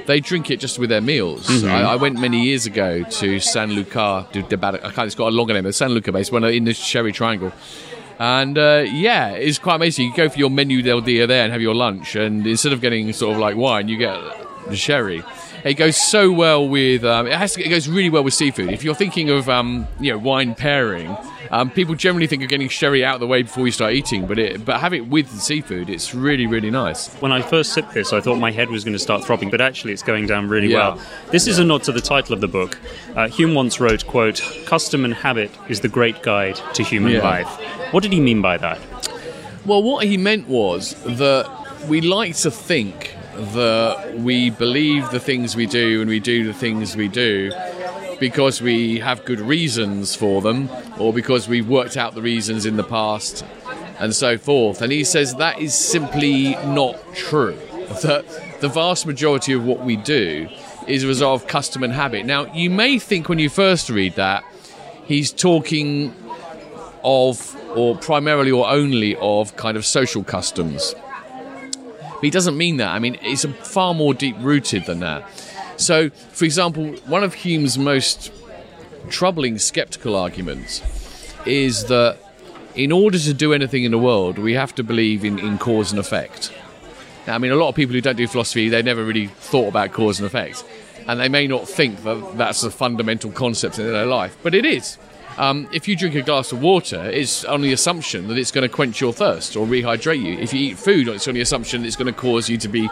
they 0.07 0.19
drink 0.19 0.50
it 0.51 0.59
just 0.59 0.77
with 0.79 0.89
their 0.89 1.01
meals. 1.01 1.50
I, 1.63 1.81
I 1.93 1.95
went 1.95 2.19
many 2.19 2.43
years 2.43 2.65
ago 2.65 3.03
to 3.03 3.39
San 3.39 3.71
Lucar 3.74 4.27
de, 4.31 4.41
de 4.43 4.57
Bar- 4.57 4.75
I 4.83 4.91
can't, 4.91 5.05
it's 5.07 5.15
got 5.15 5.27
a 5.29 5.35
longer 5.35 5.53
name, 5.53 5.63
but 5.63 5.75
San 5.75 5.91
Lucar 5.91 6.12
base, 6.12 6.31
one 6.31 6.43
in 6.45 6.63
the 6.65 6.74
Sherry 6.74 7.12
Triangle. 7.12 7.51
And 8.17 8.57
uh, 8.57 8.85
yeah, 8.88 9.31
it's 9.31 9.59
quite 9.59 9.75
amazing. 9.75 10.07
You 10.09 10.15
go 10.15 10.29
for 10.29 10.39
your 10.39 10.50
menu 10.50 10.81
del 10.81 11.01
dia 11.01 11.27
there 11.27 11.43
and 11.43 11.51
have 11.51 11.62
your 11.62 11.75
lunch, 11.75 12.15
and 12.15 12.45
instead 12.47 12.71
of 12.71 12.79
getting 12.81 13.12
sort 13.13 13.33
of 13.33 13.39
like 13.39 13.57
wine, 13.57 13.88
you 13.89 13.97
get 13.97 14.17
the 14.69 14.75
sherry. 14.75 15.21
It 15.65 15.73
goes 15.73 15.97
so 15.97 16.32
well 16.32 16.67
with. 16.67 17.04
Um, 17.04 17.25
it 17.25 17.34
has. 17.34 17.56
To, 17.56 17.65
it 17.65 17.69
goes 17.69 17.89
really 17.89 18.12
well 18.12 18.23
with 18.23 18.36
seafood. 18.36 18.69
If 18.71 18.84
you're 18.84 18.93
thinking 18.93 19.32
of 19.32 19.49
um, 19.49 19.88
you 19.99 20.12
know 20.12 20.19
wine 20.19 20.54
pairing, 20.54 21.17
um, 21.49 21.71
people 21.71 21.95
generally 21.95 22.28
think 22.28 22.43
of 22.43 22.49
getting 22.49 22.69
sherry 22.69 23.04
out 23.04 23.15
of 23.15 23.19
the 23.19 23.25
way 23.25 23.41
before 23.41 23.65
you 23.65 23.71
start 23.71 23.93
eating, 23.93 24.28
but 24.28 24.38
it, 24.38 24.63
but 24.63 24.80
have 24.80 24.93
it 24.93 25.08
with 25.08 25.32
the 25.32 25.39
seafood. 25.39 25.89
It's 25.89 26.13
really 26.13 26.45
really 26.45 26.69
nice. 26.69 27.10
when 27.15 27.32
I 27.32 27.41
first 27.41 27.73
sipped 27.73 27.95
this, 27.95 28.13
I 28.13 28.21
thought 28.21 28.36
my 28.36 28.51
head 28.51 28.69
was 28.69 28.84
going 28.84 28.93
to 28.93 28.99
start 28.99 29.23
throbbing, 29.25 29.49
but 29.49 29.60
actually 29.60 29.91
it's 29.93 30.04
going 30.04 30.28
down 30.28 30.49
really 30.49 30.67
Yeah. 30.71 30.89
well. 30.95 31.01
This 31.32 31.47
is 31.47 31.58
a 31.58 31.63
nod 31.63 31.82
to 31.84 31.91
the 31.91 31.99
title 32.01 32.36
of 32.36 32.41
the 32.41 32.47
book. 32.47 32.78
Uh, 33.15 33.28
Hume 33.28 33.56
once 33.56 33.80
wrote, 33.80 34.06
quote, 34.06 34.43
Custom 34.67 35.04
and 35.04 35.15
habit 35.15 35.49
is 35.67 35.80
the 35.80 35.89
great 35.89 36.21
guide 36.21 36.60
to 36.75 36.84
human 36.84 37.13
Yeah. 37.13 37.23
life. 37.23 37.47
What 37.91 38.04
did 38.04 38.13
he 38.13 38.19
mean 38.19 38.39
by 38.43 38.58
that? 38.58 38.78
Well, 39.65 39.82
what 39.82 40.06
he 40.06 40.15
meant 40.17 40.47
was 40.47 40.93
that 41.06 41.49
we 41.88 42.01
like 42.01 42.36
to 42.38 42.51
think 42.51 43.15
that 43.54 44.15
we 44.17 44.50
believe 44.50 45.10
the 45.12 45.19
things 45.19 45.56
we 45.56 45.65
do 45.65 46.02
and 46.02 46.10
we 46.10 46.19
do 46.19 46.45
the 46.45 46.54
things 46.54 46.95
we 46.95 47.08
do 47.08 47.52
because 48.19 48.62
we 48.62 49.00
have 49.00 49.26
good 49.26 49.39
reasons 49.39 50.15
for 50.15 50.41
them 50.41 50.69
or 51.00 51.13
because 51.13 51.48
we've 51.48 51.67
worked 51.67 51.98
out 51.98 52.15
the 52.15 52.21
reasons 52.21 52.65
in 52.65 52.78
the 52.78 52.84
past 52.84 53.45
and 54.00 54.15
so 54.15 54.38
forth. 54.38 54.82
And 54.82 54.91
he 54.91 55.04
says 55.04 55.36
that 55.36 55.60
is 55.60 55.74
simply 55.74 56.56
not 56.65 56.98
true. 57.13 57.58
That 58.02 58.26
the 58.62 58.67
vast 58.67 59.06
majority 59.06 59.54
of 59.54 59.63
what 59.63 59.82
we 59.82 59.95
do 59.95 60.50
is 60.88 61.04
a 61.04 61.08
result 61.08 61.43
of 61.43 61.48
custom 61.48 61.84
and 61.84 61.93
habit. 61.93 62.26
Now, 62.26 62.52
you 62.52 62.71
may 62.71 62.98
think 62.98 63.30
when 63.30 63.38
you 63.38 63.48
first 63.48 63.91
read 63.91 64.15
that, 64.15 64.43
he's 65.06 65.32
talking 65.32 66.13
of, 67.04 67.56
or 67.78 67.95
primarily 67.95 68.52
or 68.52 68.67
only 68.67 69.15
of, 69.17 69.56
kind 69.56 69.78
of 69.78 69.86
social 69.86 70.24
customs. 70.24 70.95
But 72.15 72.23
he 72.23 72.30
doesn't 72.30 72.58
mean 72.58 72.78
that. 72.78 72.89
I 72.89 72.99
mean, 72.99 73.17
it's 73.21 73.45
far 73.45 73.93
more 73.93 74.13
deep 74.13 74.36
rooted 74.39 74.86
than 74.86 74.99
that. 74.99 75.28
So, 75.78 76.10
for 76.10 76.45
example, 76.45 76.93
one 77.06 77.23
of 77.23 77.34
Hume's 77.34 77.78
most 77.78 78.32
troubling 79.10 79.58
skeptical 79.60 80.15
arguments 80.15 80.82
is 81.45 81.86
that 81.86 82.17
in 82.75 82.91
order 82.91 83.19
to 83.19 83.34
do 83.34 83.54
anything 83.54 83.84
in 83.84 83.91
the 83.91 83.97
world, 83.97 84.38
we 84.38 84.54
have 84.54 84.73
to 84.75 84.84
believe 84.84 85.23
in, 85.23 85.39
in 85.39 85.58
cause 85.58 85.91
and 85.91 85.99
effect. 85.99 86.51
Now, 87.28 87.36
I 87.36 87.38
mean, 87.38 87.51
a 87.51 87.56
lot 87.56 87.69
of 87.69 87.75
people 87.75 87.93
who 87.93 88.01
don't 88.01 88.17
do 88.17 88.28
philosophy, 88.28 88.69
they 88.69 88.82
never 88.82 89.04
really 89.04 89.28
thought 89.28 89.67
about 89.67 89.91
cause 89.93 90.19
and 90.19 90.28
effect. 90.28 90.63
And 91.08 91.19
they 91.19 91.30
may 91.30 91.47
not 91.47 91.67
think 91.67 92.04
that 92.04 92.38
that's 92.38 92.63
a 92.63 92.71
fundamental 92.71 93.32
concept 93.32 93.80
in 93.80 93.86
their 93.88 94.06
life, 94.06 94.38
but 94.43 94.56
it 94.56 94.65
is. 94.65 94.97
Um, 95.38 95.67
if 95.74 95.88
you 95.88 95.98
drink 95.98 96.15
a 96.15 96.21
glass 96.21 96.52
of 96.54 96.62
water, 96.62 97.04
it's 97.10 97.43
on 97.43 97.62
the 97.62 97.74
assumption 97.74 98.30
that 98.30 98.38
it's 98.38 98.52
going 98.52 98.67
to 98.67 98.74
quench 98.74 99.02
your 99.02 99.12
thirst 99.12 99.58
or 99.58 99.67
rehydrate 99.67 100.21
you. 100.21 100.38
If 100.38 100.54
you 100.54 100.60
eat 100.62 100.78
food, 100.78 101.10
it's 101.10 101.28
on 101.28 101.34
the 101.34 101.41
assumption 101.41 101.82
that 101.82 101.88
it's 101.88 101.98
going 101.98 102.13
to 102.13 102.17
cause 102.17 102.50
you 102.50 102.58
to 102.58 102.69
be 102.69 102.89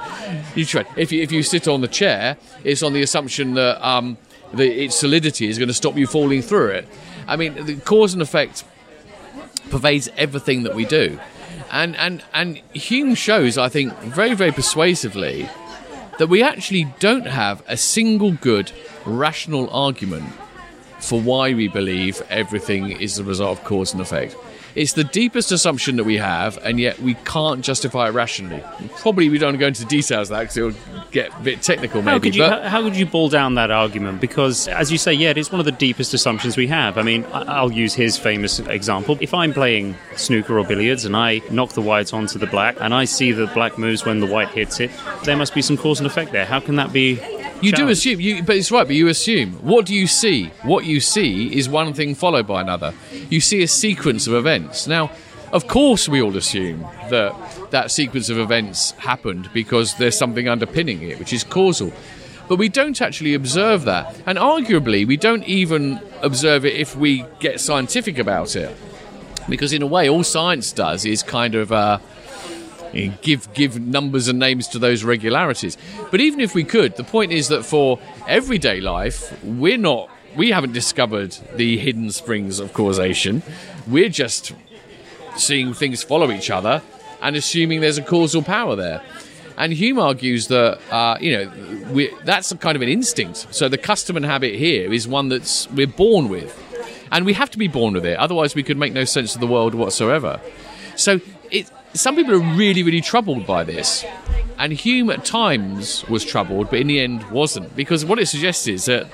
nutrient. 0.56 0.89
If 0.97 1.12
you, 1.12 1.21
if 1.21 1.32
you 1.32 1.41
sit 1.41 1.67
on 1.69 1.79
the 1.79 1.88
chair, 1.88 2.38
it's 2.65 2.84
on 2.84 2.91
the 2.91 3.01
assumption 3.01 3.53
that, 3.53 3.86
um, 3.86 4.17
that 4.53 4.84
its 4.84 4.95
solidity 4.95 5.47
is 5.47 5.58
going 5.58 5.69
to 5.69 5.73
stop 5.73 5.95
you 5.95 6.06
falling 6.06 6.41
through 6.41 6.71
it. 6.71 6.88
I 7.27 7.38
mean, 7.38 7.65
the 7.65 7.77
cause 7.77 8.13
and 8.13 8.21
effect 8.21 8.65
pervades 9.69 10.10
everything 10.17 10.63
that 10.63 10.75
we 10.75 10.84
do. 10.84 11.19
And, 11.71 11.95
and, 11.95 12.23
and 12.34 12.58
Hume 12.73 13.15
shows, 13.15 13.58
I 13.58 13.69
think, 13.69 13.97
very, 13.99 14.34
very 14.36 14.51
persuasively 14.51 15.49
that 16.19 16.27
we 16.27 16.43
actually 16.43 16.93
don't 16.99 17.25
have 17.25 17.63
a 17.67 17.77
single 17.77 18.34
good 18.34 18.71
rational 19.06 19.69
argument 19.69 20.25
for 21.03 21.19
why 21.19 21.53
we 21.53 21.67
believe 21.67 22.21
everything 22.29 22.91
is 22.91 23.15
the 23.17 23.23
result 23.23 23.59
of 23.59 23.63
cause 23.65 23.93
and 23.93 24.01
effect. 24.01 24.35
It's 24.75 24.93
the 24.93 25.03
deepest 25.03 25.51
assumption 25.51 25.97
that 25.97 26.03
we 26.03 26.17
have, 26.17 26.57
and 26.63 26.79
yet 26.79 26.99
we 26.99 27.13
can't 27.25 27.63
justify 27.63 28.07
it 28.07 28.11
rationally. 28.11 28.63
Probably 28.97 29.29
we 29.29 29.37
don't 29.37 29.57
go 29.59 29.67
into 29.67 29.85
details 29.85 30.31
of 30.31 30.37
that 30.37 30.41
because 30.41 30.57
it'll 30.57 31.09
get 31.11 31.31
a 31.31 31.43
bit 31.43 31.61
technical, 31.61 32.01
maybe. 32.01 32.11
How 32.11 32.19
could, 32.19 32.35
you, 32.35 32.41
but 32.41 32.63
how, 32.63 32.81
could 32.81 32.95
you 32.95 33.05
boil 33.05 33.29
down 33.29 33.53
that 33.55 33.69
argument? 33.69 34.19
Because, 34.19 34.67
as 34.67 34.91
you 34.91 34.97
say, 34.97 35.13
yeah, 35.13 35.29
it 35.29 35.37
is 35.37 35.51
one 35.51 35.59
of 35.59 35.65
the 35.65 35.71
deepest 35.73 36.15
assumptions 36.15 36.57
we 36.57 36.65
have. 36.67 36.97
I 36.97 37.03
mean, 37.03 37.23
I'll 37.33 37.71
use 37.71 37.93
his 37.93 38.17
famous 38.17 38.57
example. 38.59 39.15
If 39.21 39.35
I'm 39.35 39.53
playing 39.53 39.95
snooker 40.15 40.57
or 40.57 40.65
billiards 40.65 41.05
and 41.05 41.15
I 41.15 41.41
knock 41.51 41.73
the 41.73 41.81
white 41.81 42.11
onto 42.11 42.39
the 42.39 42.47
black 42.47 42.75
and 42.79 42.95
I 42.95 43.05
see 43.05 43.31
the 43.31 43.45
black 43.47 43.77
moves 43.77 44.05
when 44.05 44.21
the 44.21 44.27
white 44.27 44.49
hits 44.49 44.79
it, 44.79 44.89
there 45.23 45.37
must 45.37 45.53
be 45.53 45.61
some 45.61 45.77
cause 45.77 45.99
and 45.99 46.07
effect 46.07 46.31
there. 46.31 46.45
How 46.45 46.59
can 46.59 46.77
that 46.77 46.91
be? 46.91 47.19
You 47.63 47.71
do 47.71 47.89
assume, 47.89 48.19
you, 48.19 48.43
but 48.43 48.56
it's 48.56 48.71
right. 48.71 48.86
But 48.86 48.95
you 48.95 49.08
assume. 49.08 49.54
What 49.54 49.86
do 49.86 49.93
you 49.95 50.08
see? 50.08 50.47
What 50.63 50.86
you 50.86 50.99
see 50.99 51.56
is 51.56 51.69
one 51.69 51.93
thing 51.93 52.15
followed 52.15 52.47
by 52.47 52.62
another. 52.62 52.93
You 53.30 53.41
see 53.41 53.63
a 53.63 53.67
sequence 53.67 54.28
of 54.28 54.34
events. 54.34 54.88
Now, 54.88 55.12
of 55.52 55.67
course, 55.67 56.10
we 56.10 56.21
all 56.21 56.36
assume 56.36 56.82
that 57.10 57.34
that 57.71 57.91
sequence 57.91 58.30
of 58.30 58.38
events 58.38 58.91
happened 58.91 59.49
because 59.54 59.95
there's 59.95 60.17
something 60.17 60.49
underpinning 60.49 61.04
it, 61.04 61.19
which 61.19 61.32
is 61.32 61.43
causal. 61.43 61.93
But 62.49 62.58
we 62.58 62.69
don't 62.69 63.02
actually 63.02 63.36
observe 63.36 63.86
that, 63.86 64.15
and 64.26 64.38
arguably, 64.38 65.08
we 65.08 65.15
don't 65.15 65.43
even 65.45 66.02
observe 66.21 66.65
it 66.65 66.76
if 66.76 66.95
we 66.95 67.26
get 67.39 67.62
scientific 67.62 68.17
about 68.17 68.56
it, 68.56 68.76
because 69.47 69.71
in 69.71 69.82
a 69.82 69.88
way, 69.88 70.10
all 70.10 70.23
science 70.23 70.71
does 70.71 71.06
is 71.06 71.23
kind 71.23 71.56
of. 71.56 71.71
Uh, 71.71 71.99
give 73.21 73.53
give 73.53 73.79
numbers 73.79 74.27
and 74.27 74.39
names 74.39 74.67
to 74.69 74.79
those 74.79 75.03
regularities. 75.03 75.77
But 76.12 76.21
even 76.21 76.39
if 76.39 76.56
we 76.56 76.63
could, 76.63 76.95
the 76.95 77.03
point 77.03 77.32
is 77.32 77.47
that 77.49 77.63
for 77.63 77.99
everyday 78.27 78.82
life, 78.82 79.34
we're 79.43 79.77
not 79.77 80.10
we 80.36 80.51
haven't 80.51 80.73
discovered 80.73 81.38
the 81.56 81.77
hidden 81.77 82.12
springs 82.12 82.60
of 82.60 82.73
causation. 82.73 83.43
We're 83.88 84.10
just 84.10 84.53
seeing 85.36 85.73
things 85.73 86.03
follow 86.03 86.32
each 86.32 86.49
other 86.49 86.82
and 87.21 87.36
assuming 87.36 87.82
there's 87.82 87.97
a 87.97 88.03
causal 88.03 88.41
power 88.41 88.75
there. 88.75 89.01
And 89.58 89.71
Hume 89.71 89.99
argues 89.99 90.47
that 90.47 90.79
uh, 90.91 91.17
you 91.19 91.38
know 91.38 91.91
we, 91.91 92.12
that's 92.25 92.51
a 92.51 92.58
kind 92.58 92.75
of 92.75 92.82
an 92.82 92.89
instinct. 92.89 93.47
So 93.51 93.69
the 93.69 93.77
custom 93.77 94.17
and 94.17 94.25
habit 94.25 94.56
here 94.56 94.91
is 94.91 95.08
one 95.08 95.29
that's 95.29 95.69
we're 95.71 95.88
born 95.88 96.29
with, 96.29 96.60
and 97.12 97.25
we 97.25 97.34
have 97.34 97.51
to 97.51 97.58
be 97.58 97.67
born 97.67 97.93
with 97.93 98.06
it. 98.06 98.17
Otherwise, 98.17 98.56
we 98.56 98.63
could 98.63 98.77
make 98.77 98.93
no 98.93 99.06
sense 99.06 99.36
of 99.36 99.41
the 99.41 99.47
world 99.47 99.75
whatsoever. 99.75 100.41
So 100.95 101.21
it, 101.51 101.69
some 101.93 102.15
people 102.15 102.34
are 102.34 102.56
really, 102.56 102.84
really 102.84 103.01
troubled 103.01 103.45
by 103.45 103.63
this, 103.63 104.06
and 104.58 104.73
Hume 104.73 105.10
at 105.10 105.25
times 105.25 106.08
was 106.10 106.25
troubled, 106.25 106.69
but 106.69 106.79
in 106.79 106.88
the 106.88 106.99
end 106.99 107.29
wasn't 107.32 107.75
because 107.75 108.06
what 108.06 108.19
it 108.19 108.27
suggests 108.27 108.67
is 108.67 108.86
that 108.86 109.08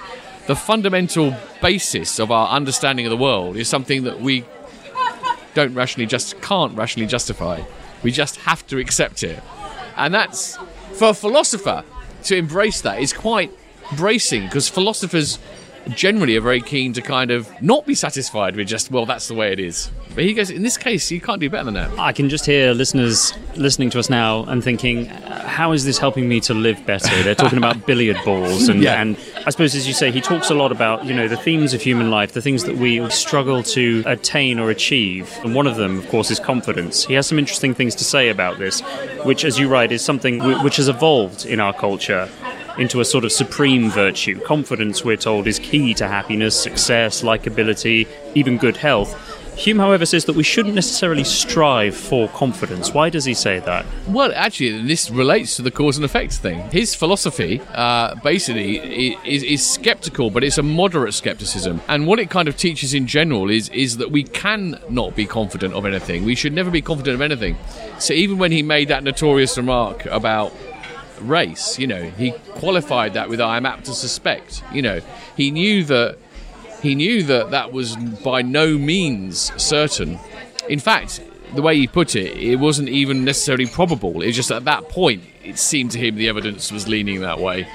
the 0.48 0.56
fundamental 0.56 1.36
basis 1.62 2.20
of 2.20 2.32
our 2.32 2.48
understanding 2.50 3.06
of 3.06 3.10
the 3.12 3.18
world 3.18 3.56
is 3.56 3.68
something 3.68 4.04
that 4.04 4.20
we 4.20 4.44
don't 5.54 5.74
rationally 5.74 6.08
just 6.08 6.42
can't 6.42 6.76
rationally 6.76 7.08
justify. 7.08 7.62
We 8.02 8.12
just 8.12 8.38
have 8.38 8.66
to 8.68 8.78
accept 8.78 9.24
it. 9.24 9.42
And 9.96 10.14
that's 10.14 10.58
for 10.94 11.10
a 11.10 11.14
philosopher 11.14 11.84
to 12.24 12.36
embrace 12.36 12.82
that 12.82 13.00
is 13.00 13.14
quite 13.14 13.52
bracing 13.96 14.46
because 14.46 14.70
philosophers 14.70 15.40
generally 15.90 16.36
are 16.36 16.42
very 16.42 16.62
keen 16.62 16.94
to 16.94 17.02
kind 17.02 17.32
of 17.32 17.50
not 17.62 17.86
be 17.86 17.96
satisfied 17.96 18.56
with 18.56 18.68
just 18.68 18.92
well 18.92 19.06
that's 19.06 19.28
the 19.28 19.34
way 19.34 19.52
it 19.52 19.60
is 19.60 19.90
but 20.16 20.24
he 20.24 20.34
goes 20.34 20.50
in 20.50 20.64
this 20.64 20.78
case 20.78 21.12
you 21.12 21.22
can't 21.22 21.40
do 21.40 21.50
better 21.50 21.66
than 21.66 21.74
that 21.76 21.90
I 22.00 22.12
can 22.14 22.30
just 22.30 22.46
hear 22.46 22.74
listeners 22.74 23.34
listening 23.56 23.90
to 23.92 24.00
us 24.00 24.10
now 24.10 24.44
and 24.46 24.64
thinking, 24.64 25.06
how 25.06 25.72
is 25.74 25.84
this 25.86 25.98
helping 25.98 26.30
me 26.30 26.40
to 26.42 26.54
live 26.54 26.86
better? 26.86 27.24
They're 27.24 27.36
talking 27.36 27.58
about 27.58 27.86
billiard 27.88 28.18
balls, 28.24 28.70
and, 28.70 28.82
Yeah. 28.82 29.02
and 29.02 29.18
I 29.46 29.50
suppose, 29.50 29.76
as 29.76 29.86
you 29.88 29.94
say, 29.94 30.12
he 30.12 30.22
talks 30.22 30.50
a 30.50 30.54
lot 30.56 30.72
about 30.72 31.06
you 31.06 31.14
know 31.14 31.28
the 31.28 31.36
themes 31.38 31.74
of 31.74 31.82
human 31.82 32.10
life, 32.10 32.32
the 32.32 32.42
things 32.42 32.64
that 32.66 32.78
we 32.78 33.08
struggle 33.10 33.62
to 33.64 34.04
attain 34.06 34.60
or 34.60 34.70
achieve, 34.70 35.30
and 35.44 35.54
one 35.56 35.68
of 35.68 35.76
them, 35.76 36.00
of 36.00 36.08
course, 36.10 36.32
is 36.32 36.40
confidence. 36.40 37.06
He 37.06 37.16
has 37.16 37.28
some 37.28 37.38
interesting 37.40 37.74
things 37.74 37.96
to 37.96 38.04
say 38.06 38.30
about 38.30 38.60
this, 38.60 38.80
which, 39.26 39.44
as 39.44 39.60
you 39.60 39.68
write, 39.68 39.92
is 39.92 40.04
something 40.04 40.38
w- 40.38 40.64
which 40.64 40.78
has 40.78 40.88
evolved 40.88 41.46
in 41.46 41.60
our 41.60 41.74
culture 41.74 42.30
into 42.78 43.02
a 43.02 43.06
sort 43.06 43.26
of 43.26 43.32
supreme 43.34 43.90
virtue. 43.90 44.40
Confidence, 44.42 45.04
we're 45.04 45.18
told, 45.18 45.48
is 45.48 45.60
key 45.60 45.94
to 45.96 46.08
happiness, 46.08 46.58
success, 46.58 47.24
likability, 47.24 48.08
even 48.36 48.58
good 48.58 48.78
health. 48.78 49.29
Hume, 49.60 49.78
however, 49.80 50.06
says 50.06 50.24
that 50.24 50.38
we 50.38 50.44
shouldn't 50.44 50.74
necessarily 50.74 51.26
strive 51.26 51.94
for 51.94 52.30
confidence. 52.30 52.94
Why 52.94 53.10
does 53.10 53.26
he 53.26 53.34
say 53.34 53.60
that? 53.60 53.86
Well, 54.08 54.32
actually, 54.34 54.88
this 54.88 55.12
relates 55.12 55.58
to 55.58 55.62
the 55.62 55.70
cause 55.70 55.98
and 55.98 56.06
effect 56.06 56.32
thing. 56.36 56.62
His 56.72 56.96
philosophy, 56.96 57.60
uh, 57.74 58.16
basically, 58.24 59.18
is, 59.26 59.44
is 59.44 59.70
skeptical, 59.70 60.30
but 60.30 60.46
it's 60.46 60.58
a 60.58 60.64
moderate 60.64 61.14
skepticism. 61.14 61.82
And 61.90 62.08
what 62.08 62.20
it 62.20 62.30
kind 62.30 62.48
of 62.48 62.56
teaches 62.56 62.94
in 62.94 63.06
general 63.06 63.50
is 63.50 63.68
is 63.70 63.98
that 63.98 64.12
we 64.12 64.24
can 64.24 64.80
not 64.90 65.14
be 65.14 65.26
confident 65.26 65.74
of 65.74 65.86
anything. 65.86 66.24
We 66.24 66.36
should 66.36 66.54
never 66.54 66.72
be 66.72 66.82
confident 66.82 67.16
of 67.16 67.22
anything. 67.22 67.58
So 68.00 68.14
even 68.14 68.38
when 68.38 68.54
he 68.54 68.64
made 68.64 68.88
that 68.88 69.04
notorious 69.04 69.58
remark 69.58 70.06
about 70.06 70.54
race, 71.20 71.78
you 71.78 71.86
know, 71.86 72.04
he 72.12 72.32
qualified 72.56 73.14
that 73.16 73.28
with 73.28 73.42
"I 73.42 73.58
am 73.58 73.66
apt 73.66 73.88
to 73.88 73.94
suspect." 73.94 74.64
You 74.72 74.84
know, 74.84 75.02
he 75.36 75.52
knew 75.52 75.84
that 75.84 76.18
he 76.82 76.96
knew 76.96 77.24
that 77.24 77.52
that 77.52 77.72
was 77.72 77.96
by 78.24 78.42
no 78.42 78.78
means 78.78 79.52
certain. 79.62 80.20
In 80.68 80.80
fact, 80.80 81.22
the 81.56 81.62
way 81.62 81.76
he 81.76 81.88
put 81.88 82.16
it, 82.16 82.38
it 82.38 82.58
wasn't 82.58 82.90
even 82.90 83.26
necessarily 83.26 83.66
probable. 83.66 84.22
It 84.22 84.28
was 84.28 84.36
just 84.36 84.52
at 84.52 84.66
that 84.66 84.90
point, 84.90 85.24
it 85.44 85.58
seemed 85.58 85.92
to 85.92 86.00
him 86.00 86.16
the 86.16 86.30
evidence 86.30 86.72
was 86.72 86.88
leaning 86.88 87.22
that 87.22 87.40
way. 87.40 87.68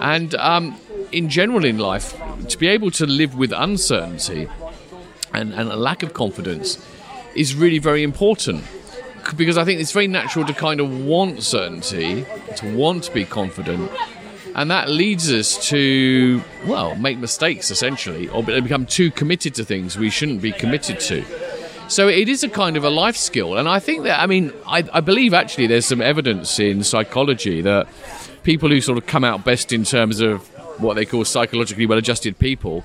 And 0.00 0.34
um, 0.36 0.78
in 1.10 1.28
general 1.28 1.64
in 1.64 1.78
life, 1.78 2.20
to 2.48 2.58
be 2.58 2.68
able 2.68 2.90
to 2.92 3.06
live 3.06 3.36
with 3.36 3.52
uncertainty 3.52 4.48
and, 5.32 5.52
and 5.52 5.70
a 5.70 5.76
lack 5.76 6.02
of 6.02 6.14
confidence 6.14 6.84
is 7.34 7.54
really 7.54 7.78
very 7.78 8.02
important 8.02 8.64
because 9.36 9.58
I 9.58 9.64
think 9.64 9.80
it's 9.80 9.92
very 9.92 10.08
natural 10.08 10.44
to 10.46 10.54
kind 10.54 10.80
of 10.80 11.04
want 11.04 11.42
certainty, 11.42 12.24
to 12.56 12.76
want 12.76 13.04
to 13.04 13.12
be 13.12 13.24
confident, 13.24 13.90
and 14.58 14.72
that 14.72 14.90
leads 14.90 15.32
us 15.32 15.68
to 15.68 16.42
well 16.66 16.96
make 16.96 17.16
mistakes 17.16 17.70
essentially, 17.70 18.28
or 18.28 18.42
become 18.42 18.86
too 18.86 19.08
committed 19.12 19.54
to 19.54 19.64
things 19.64 19.96
we 19.96 20.10
shouldn't 20.10 20.42
be 20.42 20.50
committed 20.50 20.98
to. 20.98 21.24
So 21.88 22.08
it 22.08 22.28
is 22.28 22.42
a 22.42 22.48
kind 22.48 22.76
of 22.76 22.82
a 22.82 22.90
life 22.90 23.16
skill, 23.16 23.56
and 23.56 23.68
I 23.68 23.78
think 23.78 24.02
that 24.02 24.20
I 24.20 24.26
mean 24.26 24.52
I, 24.66 24.82
I 24.92 25.00
believe 25.00 25.32
actually 25.32 25.68
there's 25.68 25.86
some 25.86 26.02
evidence 26.02 26.58
in 26.58 26.82
psychology 26.82 27.60
that 27.60 27.86
people 28.42 28.68
who 28.68 28.80
sort 28.80 28.98
of 28.98 29.06
come 29.06 29.22
out 29.22 29.44
best 29.44 29.72
in 29.72 29.84
terms 29.84 30.20
of 30.20 30.42
what 30.80 30.94
they 30.94 31.06
call 31.06 31.24
psychologically 31.24 31.86
well-adjusted 31.86 32.38
people. 32.38 32.82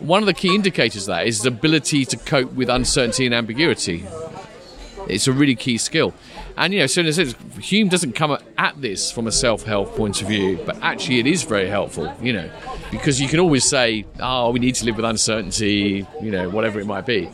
One 0.00 0.20
of 0.20 0.26
the 0.26 0.34
key 0.34 0.52
indicators 0.52 1.02
of 1.02 1.14
that 1.14 1.28
is 1.28 1.42
the 1.42 1.48
ability 1.48 2.04
to 2.06 2.16
cope 2.16 2.52
with 2.54 2.68
uncertainty 2.68 3.24
and 3.24 3.34
ambiguity. 3.34 4.04
It's 5.08 5.26
a 5.26 5.32
really 5.32 5.54
key 5.54 5.78
skill. 5.78 6.14
And, 6.56 6.72
you 6.72 6.80
know, 6.80 6.86
so 6.86 7.00
in 7.00 7.06
a 7.06 7.12
sense, 7.12 7.34
Hume 7.60 7.88
doesn't 7.88 8.12
come 8.12 8.38
at 8.58 8.80
this 8.80 9.10
from 9.10 9.26
a 9.26 9.32
self 9.32 9.64
help 9.64 9.94
point 9.96 10.22
of 10.22 10.28
view, 10.28 10.58
but 10.64 10.76
actually 10.82 11.18
it 11.18 11.26
is 11.26 11.42
very 11.42 11.68
helpful, 11.68 12.12
you 12.22 12.32
know, 12.32 12.50
because 12.90 13.20
you 13.20 13.28
can 13.28 13.40
always 13.40 13.64
say, 13.64 14.04
oh, 14.20 14.50
we 14.50 14.60
need 14.60 14.74
to 14.76 14.84
live 14.84 14.96
with 14.96 15.04
uncertainty, 15.04 16.06
you 16.22 16.30
know, 16.30 16.48
whatever 16.48 16.80
it 16.80 16.86
might 16.86 17.06
be. 17.06 17.28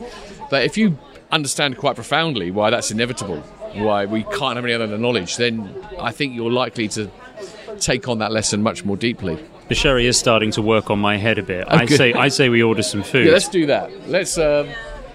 But 0.50 0.64
if 0.64 0.76
you 0.76 0.98
understand 1.30 1.76
quite 1.76 1.94
profoundly 1.94 2.50
why 2.50 2.70
that's 2.70 2.90
inevitable, 2.90 3.40
why 3.74 4.04
we 4.06 4.24
can't 4.24 4.56
have 4.56 4.64
any 4.64 4.72
other 4.72 4.98
knowledge, 4.98 5.37
then 5.37 5.72
I 5.98 6.11
think 6.12 6.35
you're 6.35 6.50
likely 6.50 6.88
to 6.88 7.11
take 7.78 8.09
on 8.09 8.18
that 8.18 8.33
lesson 8.33 8.62
much 8.62 8.85
more 8.85 8.96
deeply. 8.96 9.38
The 9.68 9.74
sherry 9.76 10.06
is 10.06 10.18
starting 10.18 10.50
to 10.52 10.62
work 10.62 10.90
on 10.90 10.98
my 10.98 11.16
head 11.16 11.38
a 11.38 11.44
bit. 11.44 11.66
I 11.68 11.87
say, 11.87 12.12
I 12.12 12.28
say 12.28 12.48
we 12.48 12.62
order 12.62 12.83
some 12.83 13.04
food. 13.04 13.26
Yeah, 13.26 13.33
let's 13.33 13.48
do 13.48 13.66
that. 13.66 14.09
Let's. 14.09 14.37
Um, 14.37 14.68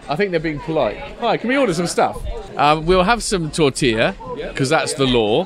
I 0.07 0.15
think 0.15 0.31
they're 0.31 0.39
being 0.39 0.59
polite. 0.59 0.97
Hi, 1.19 1.35
can 1.35 1.49
we 1.49 1.57
order 1.57 1.73
some 1.73 1.87
stuff? 1.87 2.15
Um, 2.57 2.85
we'll 2.85 3.03
have 3.03 3.21
some 3.23 3.51
tortilla 3.51 4.15
because 4.35 4.69
that's 4.69 4.93
the 4.93 5.05
law. 5.05 5.45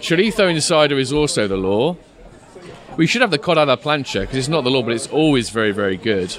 Chorizo 0.00 0.50
in 0.50 0.60
cider 0.60 0.98
is 0.98 1.12
also 1.12 1.46
the 1.46 1.56
law. 1.56 1.96
We 2.96 3.06
should 3.06 3.20
have 3.20 3.30
the 3.30 3.38
cod 3.38 3.58
a 3.58 3.64
la 3.64 3.76
plancha 3.76 4.20
because 4.22 4.36
it's 4.36 4.48
not 4.48 4.64
the 4.64 4.70
law, 4.70 4.82
but 4.82 4.94
it's 4.94 5.06
always 5.08 5.50
very, 5.50 5.72
very 5.72 5.96
good. 5.96 6.36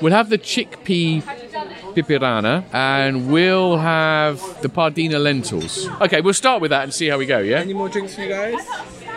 We'll 0.00 0.12
have 0.12 0.28
the 0.28 0.38
chickpea 0.38 1.22
pipirrana 1.94 2.64
and 2.72 3.30
we'll 3.32 3.78
have 3.78 4.38
the 4.62 4.68
pardina 4.68 5.20
lentils. 5.20 5.88
Okay, 6.00 6.20
we'll 6.20 6.34
start 6.34 6.60
with 6.60 6.70
that 6.70 6.84
and 6.84 6.94
see 6.94 7.08
how 7.08 7.18
we 7.18 7.26
go. 7.26 7.38
Yeah. 7.38 7.58
Any 7.58 7.74
more 7.74 7.88
drinks 7.88 8.14
for 8.14 8.22
you 8.22 8.28
guys? 8.28 8.66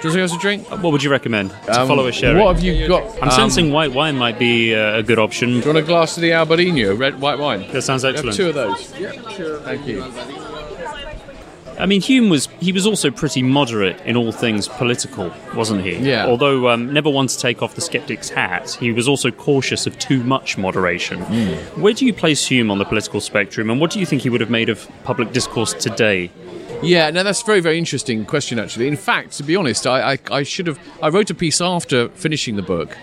Do 0.01 0.07
you 0.09 0.13
want 0.17 0.31
us 0.31 0.35
a 0.35 0.39
drink? 0.39 0.67
what 0.69 0.91
would 0.91 1.03
you 1.03 1.11
recommend 1.11 1.51
to 1.65 1.81
Um, 1.81 1.87
follow 1.87 2.07
a 2.07 2.11
sherry? 2.11 2.39
What 2.39 2.55
have 2.55 2.63
you 2.63 2.87
got? 2.87 3.03
I'm 3.21 3.29
Um, 3.29 3.31
sensing 3.31 3.71
white 3.71 3.91
wine 3.91 4.17
might 4.17 4.39
be 4.39 4.73
uh, 4.73 4.97
a 4.97 5.03
good 5.03 5.19
option. 5.19 5.49
Do 5.49 5.57
you 5.59 5.65
want 5.73 5.77
a 5.77 5.81
glass 5.83 6.17
of 6.17 6.21
the 6.21 6.31
Albarino, 6.31 6.97
red 6.97 7.21
white 7.21 7.37
wine? 7.37 7.65
That 7.71 7.83
sounds 7.83 8.03
We 8.03 8.07
have 8.07 8.15
excellent. 8.15 8.35
two 8.37 8.49
of 8.49 8.55
those. 8.55 8.93
Yeah, 8.99 9.11
sure. 9.35 9.59
Thank 9.59 9.85
you. 9.87 10.03
I 11.79 11.87
mean, 11.87 12.01
Hume 12.01 12.29
was 12.29 12.47
he 12.59 12.71
was 12.71 12.85
also 12.85 13.09
pretty 13.09 13.41
moderate 13.41 13.99
in 14.05 14.15
all 14.15 14.31
things 14.31 14.67
political, 14.67 15.31
wasn't 15.55 15.83
he? 15.83 15.95
Yeah. 15.97 16.27
Although 16.27 16.69
um, 16.69 16.93
never 16.93 17.09
one 17.09 17.25
to 17.27 17.37
take 17.37 17.63
off 17.63 17.73
the 17.73 17.81
skeptic's 17.81 18.29
hat, 18.29 18.77
he 18.79 18.91
was 18.91 19.07
also 19.07 19.31
cautious 19.31 19.87
of 19.87 19.97
too 19.97 20.23
much 20.23 20.57
moderation. 20.59 21.19
Hmm. 21.21 21.81
Where 21.81 21.93
do 21.93 22.05
you 22.05 22.13
place 22.13 22.45
Hume 22.47 22.69
on 22.69 22.77
the 22.77 22.85
political 22.85 23.19
spectrum, 23.19 23.71
and 23.71 23.79
what 23.81 23.89
do 23.89 23.99
you 23.99 24.05
think 24.05 24.21
he 24.21 24.29
would 24.29 24.41
have 24.41 24.51
made 24.51 24.69
of 24.69 24.87
public 25.03 25.31
discourse 25.33 25.73
today? 25.73 26.29
Yeah, 26.83 27.11
now 27.11 27.21
that's 27.21 27.43
a 27.43 27.45
very, 27.45 27.59
very 27.59 27.77
interesting 27.77 28.25
question, 28.25 28.57
actually. 28.57 28.87
In 28.87 28.95
fact, 28.95 29.33
to 29.33 29.43
be 29.43 29.55
honest, 29.55 29.85
I, 29.85 30.13
I, 30.13 30.17
I 30.31 30.43
should 30.43 30.65
have. 30.65 30.79
I 31.01 31.09
wrote 31.09 31.29
a 31.29 31.35
piece 31.35 31.61
after 31.61 32.09
finishing 32.09 32.55
the 32.55 32.63
book 32.63 32.97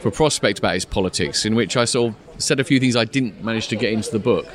for 0.00 0.10
Prospect 0.10 0.58
about 0.58 0.74
his 0.74 0.84
politics, 0.84 1.44
in 1.44 1.54
which 1.54 1.76
I 1.76 1.84
sort 1.84 2.12
of 2.12 2.42
said 2.42 2.58
a 2.58 2.64
few 2.64 2.80
things 2.80 2.96
I 2.96 3.04
didn't 3.04 3.44
manage 3.44 3.68
to 3.68 3.76
get 3.76 3.92
into 3.92 4.10
the 4.10 4.18
book 4.18 4.48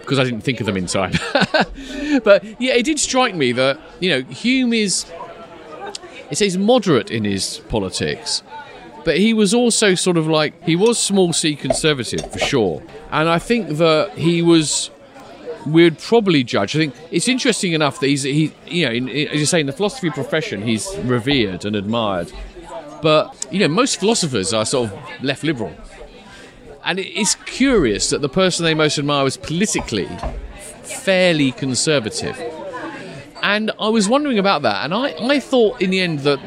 because 0.00 0.18
I 0.18 0.24
didn't 0.24 0.40
think 0.40 0.58
of 0.58 0.66
them 0.66 0.76
in 0.76 0.86
time. 0.86 1.12
but 2.24 2.44
yeah, 2.60 2.74
it 2.74 2.84
did 2.84 2.98
strike 2.98 3.36
me 3.36 3.52
that, 3.52 3.80
you 4.00 4.10
know, 4.10 4.22
Hume 4.30 4.72
is. 4.72 5.06
It 6.30 6.38
says 6.38 6.56
moderate 6.56 7.10
in 7.10 7.24
his 7.24 7.58
politics, 7.68 8.42
but 9.04 9.18
he 9.18 9.34
was 9.34 9.54
also 9.54 9.94
sort 9.94 10.16
of 10.16 10.26
like. 10.26 10.60
He 10.64 10.74
was 10.74 10.98
small 10.98 11.32
c 11.32 11.54
conservative, 11.54 12.32
for 12.32 12.38
sure. 12.40 12.82
And 13.12 13.28
I 13.28 13.38
think 13.38 13.76
that 13.76 14.18
he 14.18 14.42
was 14.42 14.90
we'd 15.66 15.98
probably 15.98 16.44
judge. 16.44 16.74
I 16.76 16.78
think 16.80 16.94
it's 17.10 17.28
interesting 17.28 17.72
enough 17.72 18.00
that 18.00 18.06
he's 18.08 18.22
he 18.22 18.52
you 18.66 18.86
know 18.86 18.92
in, 18.92 19.08
in- 19.08 19.28
as 19.28 19.40
you 19.40 19.46
say 19.46 19.60
in 19.60 19.66
the 19.66 19.72
philosophy 19.72 20.10
profession 20.10 20.62
he's 20.62 20.88
revered 21.04 21.64
and 21.64 21.76
admired, 21.76 22.32
but 23.02 23.46
you 23.50 23.58
know 23.60 23.68
most 23.68 23.98
philosophers 24.00 24.52
are 24.52 24.64
sort 24.66 24.90
of 24.90 25.22
left 25.22 25.44
liberal, 25.44 25.72
and 26.84 26.98
it's 26.98 27.34
curious 27.46 28.10
that 28.10 28.20
the 28.22 28.28
person 28.28 28.64
they 28.64 28.74
most 28.74 28.98
admire 28.98 29.24
was 29.24 29.36
politically 29.36 30.08
fairly 30.82 31.52
conservative, 31.52 32.38
and 33.42 33.70
I 33.78 33.88
was 33.88 34.08
wondering 34.08 34.38
about 34.38 34.62
that, 34.62 34.84
and 34.84 34.92
I 34.94 35.14
I 35.34 35.40
thought 35.40 35.80
in 35.80 35.90
the 35.90 36.00
end 36.00 36.20
that 36.20 36.40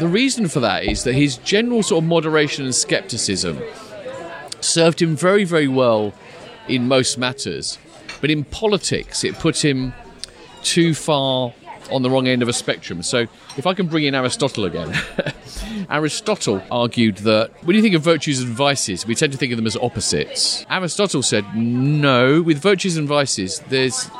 the 0.00 0.08
reason 0.08 0.48
for 0.48 0.60
that 0.60 0.84
is 0.84 1.04
that 1.04 1.14
his 1.14 1.38
general 1.38 1.82
sort 1.82 2.04
of 2.04 2.08
moderation 2.08 2.64
and 2.66 2.74
skepticism 2.74 3.58
served 4.60 5.00
him 5.00 5.16
very, 5.16 5.44
very 5.44 5.68
well 5.68 6.12
in 6.68 6.86
most 6.88 7.16
matters. 7.16 7.78
But 8.20 8.30
in 8.30 8.44
politics, 8.44 9.24
it 9.24 9.34
put 9.34 9.64
him 9.64 9.92
too 10.62 10.94
far 10.94 11.52
on 11.90 12.02
the 12.02 12.10
wrong 12.10 12.26
end 12.26 12.42
of 12.42 12.48
a 12.48 12.52
spectrum. 12.52 13.02
So, 13.02 13.26
if 13.56 13.66
I 13.66 13.74
can 13.74 13.86
bring 13.86 14.04
in 14.04 14.14
Aristotle 14.14 14.64
again, 14.64 14.94
Aristotle 15.90 16.62
argued 16.70 17.18
that 17.18 17.50
when 17.64 17.76
you 17.76 17.82
think 17.82 17.94
of 17.94 18.02
virtues 18.02 18.40
and 18.40 18.52
vices, 18.52 19.06
we 19.06 19.14
tend 19.14 19.32
to 19.32 19.38
think 19.38 19.52
of 19.52 19.56
them 19.56 19.66
as 19.66 19.76
opposites. 19.76 20.66
Aristotle 20.68 21.22
said, 21.22 21.44
no, 21.54 22.42
with 22.42 22.58
virtues 22.58 22.96
and 22.96 23.06
vices, 23.06 23.60
there's 23.68 24.10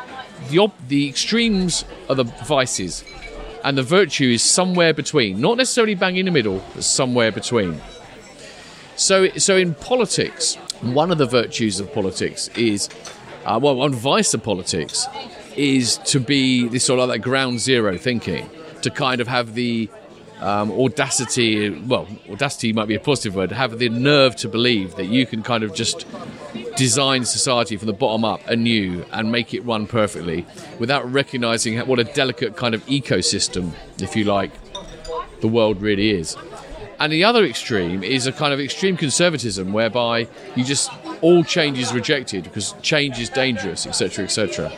the 0.51 0.59
op- 0.59 0.89
the 0.89 1.09
extremes 1.09 1.85
are 2.09 2.15
the 2.15 2.25
vices, 2.25 3.05
and 3.65 3.77
the 3.77 3.83
virtue 3.83 4.29
is 4.29 4.43
somewhere 4.43 4.93
between. 4.93 5.41
Not 5.41 5.57
necessarily 5.57 5.95
bang 5.95 6.17
in 6.17 6.27
the 6.27 6.31
middle, 6.31 6.63
but 6.75 6.85
somewhere 6.85 7.33
between. 7.33 7.81
So, 8.97 9.29
so 9.31 9.57
in 9.57 9.75
politics, 9.75 10.55
one 10.81 11.11
of 11.11 11.19
the 11.19 11.27
virtues 11.27 11.81
of 11.81 11.93
politics 11.93 12.49
is, 12.57 12.89
uh, 13.47 13.59
well, 13.63 13.81
on 13.81 13.95
vice 13.95 14.35
of 14.35 14.43
politics 14.43 15.07
is 15.55 15.99
to 15.99 16.19
be 16.19 16.67
this 16.69 16.85
sort 16.85 16.99
of 16.99 17.09
like 17.09 17.23
ground 17.23 17.61
zero 17.61 17.97
thinking, 17.97 18.51
to 18.83 18.91
kind 18.91 19.21
of 19.21 19.29
have 19.29 19.55
the 19.55 19.89
um, 20.41 20.71
audacity, 20.73 21.71
well, 21.71 22.09
audacity 22.29 22.73
might 22.73 22.89
be 22.89 22.97
a 22.97 23.01
positive 23.01 23.37
word, 23.37 23.53
have 23.53 23.79
the 23.79 23.89
nerve 23.89 24.35
to 24.37 24.49
believe 24.49 24.97
that 24.97 25.07
you 25.07 25.27
can 25.27 25.45
kind 25.45 25.63
of 25.63 25.75
just 25.75 26.07
design 26.77 27.25
society 27.25 27.77
from 27.77 27.87
the 27.87 27.93
bottom 27.93 28.25
up 28.25 28.47
anew 28.49 29.05
and 29.13 29.31
make 29.31 29.55
it 29.55 29.61
run 29.61 29.87
perfectly 29.87 30.45
without 30.81 31.11
recognizing 31.11 31.79
what 31.87 32.01
a 32.01 32.05
delicate 32.05 32.57
kind 32.57 32.75
of 32.75 32.85
ecosystem, 32.87 33.73
if 34.03 34.17
you 34.17 34.25
like, 34.25 34.51
the 35.41 35.49
world 35.49 35.81
really 35.81 36.11
is. 36.11 36.37
And 36.99 37.13
the 37.13 37.25
other 37.25 37.45
extreme 37.45 38.03
is 38.03 38.27
a 38.27 38.33
kind 38.33 38.53
of 38.53 38.61
extreme 38.61 38.97
conservatism 38.97 39.73
whereby 39.73 40.27
you 40.57 40.65
just 40.65 40.91
all 41.23 41.45
change 41.45 41.79
is 41.79 41.93
rejected 41.93 42.45
because 42.45 42.75
change 42.83 43.19
is 43.19 43.29
dangerous, 43.29 43.87
etc., 43.87 44.25
etc. 44.25 44.73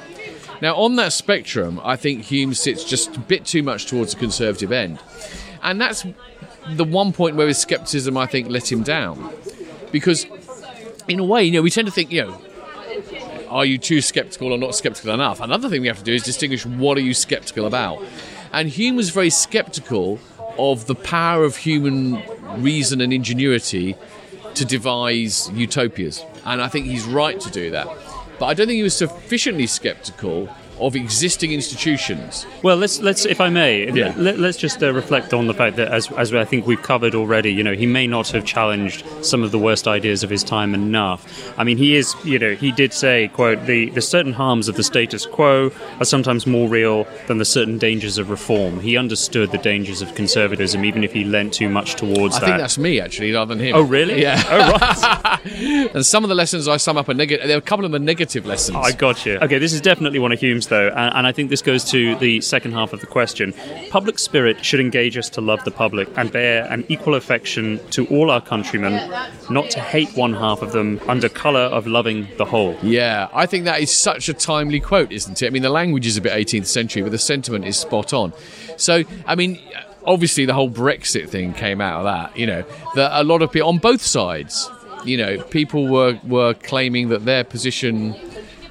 Now, 0.61 0.75
on 0.77 0.97
that 0.97 1.13
spectrum, 1.13 1.81
I 1.85 1.97
think 1.97 2.25
Hume 2.25 2.55
sits 2.55 2.85
just 2.85 3.17
a 3.17 3.21
bit 3.21 3.45
too 3.45 3.63
much 3.63 3.87
towards 3.87 4.15
the 4.15 4.19
conservative 4.19 4.73
end. 4.73 4.99
And 5.63 5.81
that's 5.81 6.05
the 6.71 6.85
one 6.85 7.13
point 7.13 7.37
where 7.37 7.47
his 7.47 7.59
skepticism, 7.59 8.17
I 8.17 8.27
think, 8.27 8.49
let 8.49 8.71
him 8.71 8.83
down. 8.83 9.33
Because, 9.93 10.27
in 11.07 11.21
a 11.21 11.25
way, 11.25 11.45
you 11.45 11.53
know, 11.53 11.63
we 11.63 11.71
tend 11.71 11.87
to 11.87 11.93
think, 11.93 12.11
you 12.11 12.23
know, 12.23 12.41
are 13.49 13.65
you 13.65 13.79
too 13.79 14.01
skeptical 14.01 14.53
or 14.53 14.59
not 14.59 14.75
skeptical 14.75 15.15
enough? 15.15 15.41
Another 15.41 15.69
thing 15.69 15.81
we 15.81 15.89
have 15.89 15.99
to 15.99 16.05
do 16.05 16.13
is 16.13 16.23
distinguish 16.23 16.67
what 16.67 16.99
are 16.99 17.03
you 17.03 17.15
skeptical 17.15 17.67
about. 17.67 18.03
And 18.53 18.69
Hume 18.69 18.97
was 18.97 19.11
very 19.11 19.31
skeptical 19.31 20.19
of 20.59 20.87
the 20.87 20.95
power 20.95 21.45
of 21.45 21.57
human 21.57 22.23
reason 22.61 23.01
and 23.01 23.13
ingenuity 23.13 23.97
to 24.59 24.65
devise 24.65 25.51
utopias. 25.55 26.25
And 26.45 26.61
I 26.61 26.69
think 26.69 26.87
he's 26.87 27.05
right 27.05 27.39
to 27.41 27.51
do 27.51 27.71
that. 27.71 27.87
But 28.39 28.47
I 28.47 28.55
don't 28.55 28.67
think 28.67 28.77
he 28.77 28.83
was 28.83 28.97
sufficiently 28.97 29.67
skeptical 29.67 30.49
of 30.81 30.95
existing 30.97 31.53
institutions. 31.53 32.47
Well, 32.63 32.77
let's 32.77 33.01
let's, 33.01 33.25
if 33.25 33.41
I 33.41 33.49
may, 33.49 33.91
Yeah. 33.93 34.13
let, 34.17 34.39
us 34.41 34.57
just 34.57 34.83
uh, 34.83 34.93
reflect 34.93 35.33
on 35.35 35.47
the 35.47 35.55
fact 35.55 35.77
that, 35.77 35.89
as 35.89 36.11
as 36.13 36.33
I 36.35 36.45
think 36.45 36.67
we've 36.67 36.83
covered 36.83 37.15
already, 37.15 37.53
you 37.53 37.63
know, 37.65 37.75
he 37.75 37.87
may 37.87 38.07
not 38.07 38.29
have 38.29 38.45
challenged 38.45 39.05
some 39.25 39.43
of 39.43 39.51
the 39.51 39.59
worst 39.59 39.87
ideas 39.89 40.23
of 40.23 40.31
his 40.31 40.43
time 40.45 40.75
enough. 40.75 41.53
I 41.59 41.65
mean, 41.65 41.79
he 41.79 41.95
is, 41.97 42.15
you 42.25 42.39
know, 42.39 42.55
he 42.55 42.73
did 42.73 42.93
say, 42.93 43.29
"quote 43.29 43.67
the 43.67 43.91
the 43.91 44.01
certain 44.03 44.33
harms 44.33 44.69
of 44.69 44.77
the 44.77 44.83
status 44.85 45.27
quo 45.27 45.71
are 45.99 46.05
sometimes 46.05 46.47
more 46.47 46.69
real 46.69 47.07
than 47.27 47.39
the 47.39 47.45
certain 47.45 47.79
dangers 47.79 48.19
of 48.19 48.31
reform." 48.31 48.81
He 48.81 48.97
understood 48.97 49.51
the 49.53 49.59
dangers 49.59 50.03
of 50.03 50.15
conservatism, 50.15 50.85
even 50.85 51.05
if 51.05 51.13
he 51.13 51.25
leant 51.25 51.53
too 51.55 51.69
much 51.69 51.95
towards 51.95 52.37
I 52.37 52.41
that. 52.41 52.45
I 52.45 52.49
think 52.51 52.59
that's 52.61 52.79
me, 52.79 53.01
actually, 53.01 53.33
rather 53.33 53.55
than 53.55 53.65
him. 53.65 53.75
Oh, 53.77 53.83
really? 53.83 54.21
Yeah. 54.23 54.43
Oh, 54.49 54.73
right. 54.73 55.39
And 55.95 56.05
some 56.05 56.25
of 56.25 56.29
the 56.29 56.35
lessons 56.35 56.69
I 56.69 56.77
sum 56.77 56.97
up 56.97 57.09
are 57.09 57.15
negative. 57.15 57.47
There 57.47 57.57
are 57.57 57.59
a 57.59 57.63
couple 57.63 57.85
of 57.85 57.91
them 57.93 58.03
are 58.03 58.05
negative 58.05 58.45
lessons. 58.47 58.77
I 58.81 58.93
got 58.93 59.25
you. 59.25 59.39
Okay, 59.39 59.59
this 59.59 59.73
is 59.73 59.81
definitely 59.81 60.19
one 60.19 60.33
of 60.33 60.41
Hume's, 60.41 60.67
though, 60.69 60.89
and, 60.89 61.15
and 61.17 61.27
I 61.27 61.33
think 61.33 61.51
this 61.51 61.63
goes 61.63 61.85
to 61.91 62.15
the 62.17 62.41
second 62.41 62.73
half 62.73 62.93
of 62.93 63.01
the 63.01 63.07
question. 63.07 63.55
Public 63.91 64.19
spirit 64.19 64.65
should 64.65 64.81
engage 64.81 65.17
us 65.17 65.29
to 65.31 65.41
love 65.41 65.65
the 65.65 65.71
public 65.71 66.09
and 66.17 66.31
bear 66.31 66.65
an 66.71 66.85
equal 66.89 67.15
affection 67.15 67.81
to 67.91 68.07
all 68.07 68.31
our 68.31 68.41
countrymen, 68.41 69.11
not 69.51 69.71
to 69.71 69.81
hate 69.81 70.11
one 70.17 70.35
half 70.35 70.63
of 70.63 70.73
them 70.73 71.01
under 71.09 71.29
colour 71.29 71.61
of 71.61 71.87
loving 71.87 72.29
the 72.37 72.45
whole. 72.45 72.77
Yeah, 72.83 73.29
I 73.33 73.47
think 73.47 73.65
that 73.65 73.81
is 73.81 73.95
such 73.95 74.29
a 74.29 74.35
timely 74.35 74.81
quote, 74.81 75.13
isn't 75.13 75.43
it? 75.43 75.47
I 75.47 75.51
mean, 75.51 75.63
the 75.63 75.71
language 75.71 76.07
is 76.07 76.17
a 76.17 76.21
bit 76.21 76.33
18th 76.33 76.67
century, 76.67 77.03
but 77.03 77.13
the 77.13 77.19
sentiment 77.19 77.65
is 77.65 77.77
spot 77.77 78.13
on. 78.13 78.33
So, 78.77 79.05
I 79.27 79.35
mean, 79.35 79.59
obviously 80.05 80.47
the 80.47 80.55
whole 80.55 80.71
Brexit 80.71 81.29
thing 81.29 81.53
came 81.55 81.81
out 81.81 82.01
of 82.01 82.05
that. 82.05 82.37
You 82.37 82.47
know, 82.47 82.65
that 82.95 83.21
a 83.21 83.23
lot 83.25 83.43
of 83.43 83.53
people 83.53 83.69
on 83.69 83.79
both 83.79 84.03
sides, 84.03 84.71
you 85.05 85.17
know, 85.17 85.43
people 85.45 85.87
were 85.87 86.19
were 86.25 86.55
claiming 86.55 87.11
that 87.11 87.25
their 87.25 87.45
position, 87.45 88.17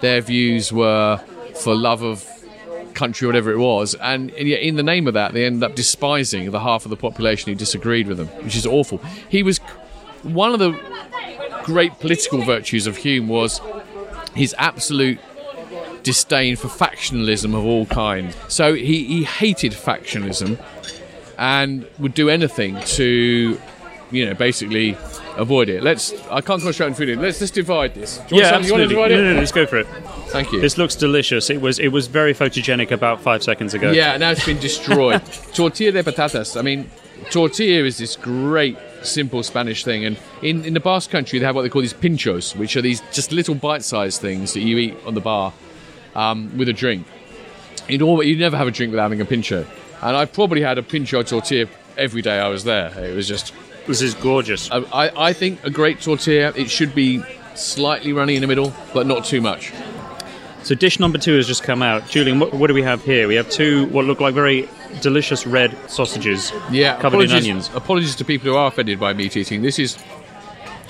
their 0.02 0.22
views 0.22 0.74
were 0.74 1.22
for 1.64 1.76
love 1.76 2.02
of 2.04 2.26
country, 2.94 3.28
whatever 3.28 3.52
it 3.52 3.58
was, 3.58 3.96
and, 3.96 4.32
yet 4.32 4.62
in 4.62 4.76
the 4.76 4.84
name 4.84 5.08
of 5.08 5.14
that, 5.14 5.34
they 5.34 5.46
ended 5.46 5.64
up 5.64 5.76
despising 5.76 6.50
the 6.52 6.60
half 6.60 6.86
of 6.86 6.90
the 6.90 6.98
population 6.98 7.52
who 7.52 7.56
disagreed 7.56 8.08
with 8.08 8.18
them, 8.18 8.28
which 8.44 8.56
is 8.56 8.66
awful. 8.66 8.98
He 9.30 9.44
was 9.44 9.60
one 10.24 10.54
of 10.54 10.60
the 10.60 10.72
great 11.64 12.00
political 12.00 12.42
virtues 12.42 12.88
of 12.88 12.98
Hume 12.98 13.28
was 13.28 13.62
his 14.34 14.56
absolute 14.58 15.20
disdain 16.04 16.56
for 16.56 16.70
factionalism 16.70 17.54
of 17.54 17.66
all 17.66 17.86
kinds. 17.86 18.36
So 18.48 18.74
he, 18.74 19.04
he 19.04 19.24
hated 19.24 19.74
factionalism 19.74 20.58
and 21.38 21.86
would 22.00 22.14
do 22.14 22.30
anything 22.30 22.80
to, 22.82 23.60
you 24.12 24.26
know, 24.26 24.34
basically 24.34 24.98
avoid 25.38 25.70
it. 25.70 25.84
Let's. 25.84 26.14
I 26.30 26.42
can't 26.42 26.62
concentrate 26.62 26.88
on 26.88 26.94
food. 26.94 27.18
Let's 27.20 27.40
just 27.40 27.54
divide 27.54 27.94
this. 27.94 28.18
Do 28.28 28.36
you 28.36 28.42
Yeah, 28.42 28.52
want 28.52 28.66
some- 28.66 28.68
you 28.68 28.72
want 28.74 28.84
absolutely. 28.84 28.84
to 28.84 28.88
divide 28.96 29.12
No, 29.12 29.18
it? 29.18 29.22
no, 29.24 29.34
no, 29.34 29.40
let's 29.40 29.52
go 29.52 29.66
for 29.66 29.78
it. 29.78 29.88
Thank 30.30 30.52
you. 30.52 30.60
This 30.62 30.78
looks 30.78 30.96
delicious. 30.96 31.50
It 31.50 31.62
was 31.62 31.80
it 31.80 31.90
was 31.90 32.08
very 32.08 32.34
photogenic 32.34 32.92
about 32.92 33.22
five 33.22 33.44
seconds 33.44 33.74
ago. 33.74 33.92
Yeah, 33.92 34.18
now 34.18 34.32
it's 34.32 34.46
been 34.46 34.60
destroyed. 34.60 35.22
tortilla 35.54 35.92
de 35.92 36.04
patatas. 36.04 36.58
I 36.58 36.62
mean, 36.62 36.90
tortilla 37.32 37.86
is 37.86 37.98
this 37.98 38.16
great, 38.16 38.78
simple 39.04 39.42
Spanish 39.44 39.84
thing, 39.84 40.06
and 40.06 40.18
in, 40.42 40.66
in 40.66 40.74
the 40.74 40.80
Basque 40.80 41.10
country 41.12 41.40
they 41.40 41.46
have 41.46 41.56
what 41.56 41.62
they 41.64 41.70
call 41.70 41.82
these 41.82 41.94
pinchos, 41.94 42.56
which 42.56 42.76
are 42.76 42.82
these 42.82 43.02
just 43.14 43.32
little 43.32 43.56
bite-sized 43.56 44.20
things 44.22 44.54
that 44.54 44.62
you 44.62 44.78
eat 44.78 44.96
on 45.06 45.14
the 45.14 45.22
bar 45.22 45.54
um, 46.16 46.56
with 46.58 46.68
a 46.70 46.74
drink. 46.74 47.06
You'd, 47.88 48.02
all, 48.02 48.22
you'd 48.22 48.40
never 48.40 48.58
have 48.58 48.68
a 48.68 48.72
drink 48.72 48.92
without 48.92 49.04
having 49.04 49.22
a 49.22 49.26
pincho, 49.26 49.66
and 50.02 50.16
I 50.18 50.26
probably 50.26 50.62
had 50.62 50.78
a 50.78 50.84
pincho 50.84 51.24
tortilla 51.24 51.68
every 51.98 52.22
day 52.22 52.38
I 52.40 52.50
was 52.50 52.66
there. 52.66 52.92
It 53.02 53.16
was 53.16 53.28
just, 53.30 53.54
This 53.88 54.02
is 54.02 54.14
gorgeous. 54.16 54.70
I, 54.72 54.78
I 55.06 55.28
I 55.30 55.34
think 55.34 55.64
a 55.64 55.70
great 55.70 56.02
tortilla. 56.02 56.52
It 56.56 56.70
should 56.70 56.94
be 56.94 57.24
slightly 57.56 58.14
runny 58.14 58.36
in 58.36 58.42
the 58.42 58.48
middle, 58.48 58.74
but 58.94 59.08
not 59.08 59.26
too 59.26 59.42
much. 59.42 59.74
So 60.64 60.76
dish 60.76 61.00
number 61.00 61.18
two 61.18 61.38
has 61.38 61.48
just 61.48 61.64
come 61.64 61.82
out. 61.82 62.10
Julian, 62.10 62.40
what, 62.40 62.54
what 62.54 62.68
do 62.68 62.74
we 62.74 62.84
have 62.84 63.02
here? 63.04 63.28
We 63.28 63.36
have 63.36 63.50
two 63.50 63.86
what 63.88 64.04
look 64.06 64.20
like 64.20 64.34
very 64.36 64.68
delicious 65.02 65.48
red 65.48 65.76
sausages 65.90 66.52
Yeah, 66.70 67.00
covered 67.00 67.20
in 67.20 67.26
apologies, 67.26 67.34
onions. 67.50 67.72
Apologies 67.74 68.16
to 68.18 68.26
people 68.26 68.50
who 68.50 68.58
are 68.58 68.68
offended 68.68 69.00
by 69.00 69.14
meat 69.14 69.38
eating. 69.38 69.62
This 69.62 69.80
is 69.80 69.98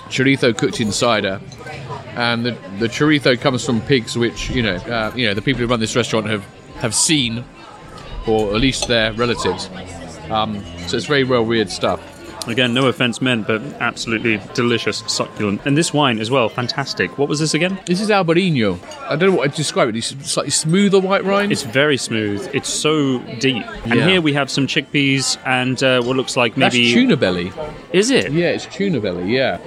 chorizo 0.10 0.58
cooked 0.58 0.82
in 0.82 0.92
cider, 0.92 1.40
and 2.16 2.46
the, 2.46 2.58
the 2.80 2.88
chorizo 2.88 3.40
comes 3.40 3.64
from 3.64 3.82
pigs, 3.82 4.18
which 4.18 4.50
you 4.50 4.64
know, 4.64 4.76
uh, 4.76 5.12
you 5.16 5.28
know, 5.28 5.36
the 5.36 5.42
people 5.44 5.60
who 5.62 5.68
run 5.68 5.80
this 5.80 5.96
restaurant 5.96 6.26
have 6.28 6.44
have 6.78 6.96
seen, 6.96 7.46
or 8.26 8.56
at 8.56 8.62
least 8.62 8.88
their 8.88 9.14
relatives. 9.14 9.70
Um, 10.32 10.64
so 10.88 10.98
it's 10.98 11.06
very 11.06 11.24
well 11.24 11.46
weird 11.46 11.70
stuff. 11.70 12.02
Again, 12.48 12.74
no 12.74 12.88
offense 12.88 13.22
meant, 13.22 13.46
but 13.46 13.62
absolutely 13.82 14.40
delicious, 14.54 15.04
succulent. 15.08 15.62
And 15.66 15.78
this 15.78 15.94
wine 15.94 16.20
as 16.20 16.32
well, 16.32 16.48
fantastic. 16.48 17.18
What 17.18 17.28
was 17.28 17.40
this 17.40 17.54
again? 17.54 17.78
This 17.86 18.00
is 18.00 18.10
Albarino. 18.10 18.80
I 19.10 19.16
don't 19.18 19.32
know 19.32 19.36
what 19.38 19.52
to 19.52 19.58
describe 19.58 19.90
it. 19.90 19.96
It's 19.98 20.16
slightly 20.32 20.52
smoother 20.52 21.00
white 21.00 21.26
rind. 21.26 21.52
It's 21.52 21.64
very 21.64 21.98
smooth. 21.98 22.50
It's 22.54 22.70
so 22.70 23.20
deep. 23.40 23.66
And 23.84 23.96
Yeah. 23.96 24.08
here 24.08 24.22
we 24.22 24.32
have 24.34 24.50
some 24.50 24.66
chickpeas 24.66 25.38
and 25.46 25.82
uh, 25.84 26.02
what 26.04 26.16
looks 26.16 26.38
like 26.38 26.56
maybe 26.56 26.62
That's 26.66 26.76
maybe. 26.76 26.94
tuna 26.94 27.18
belly. 27.18 27.52
Is 27.92 28.10
it? 28.12 28.32
Yeah, 28.32 28.48
it's 28.52 28.66
tuna 28.66 29.00
belly. 29.02 29.34
Yeah. 29.34 29.60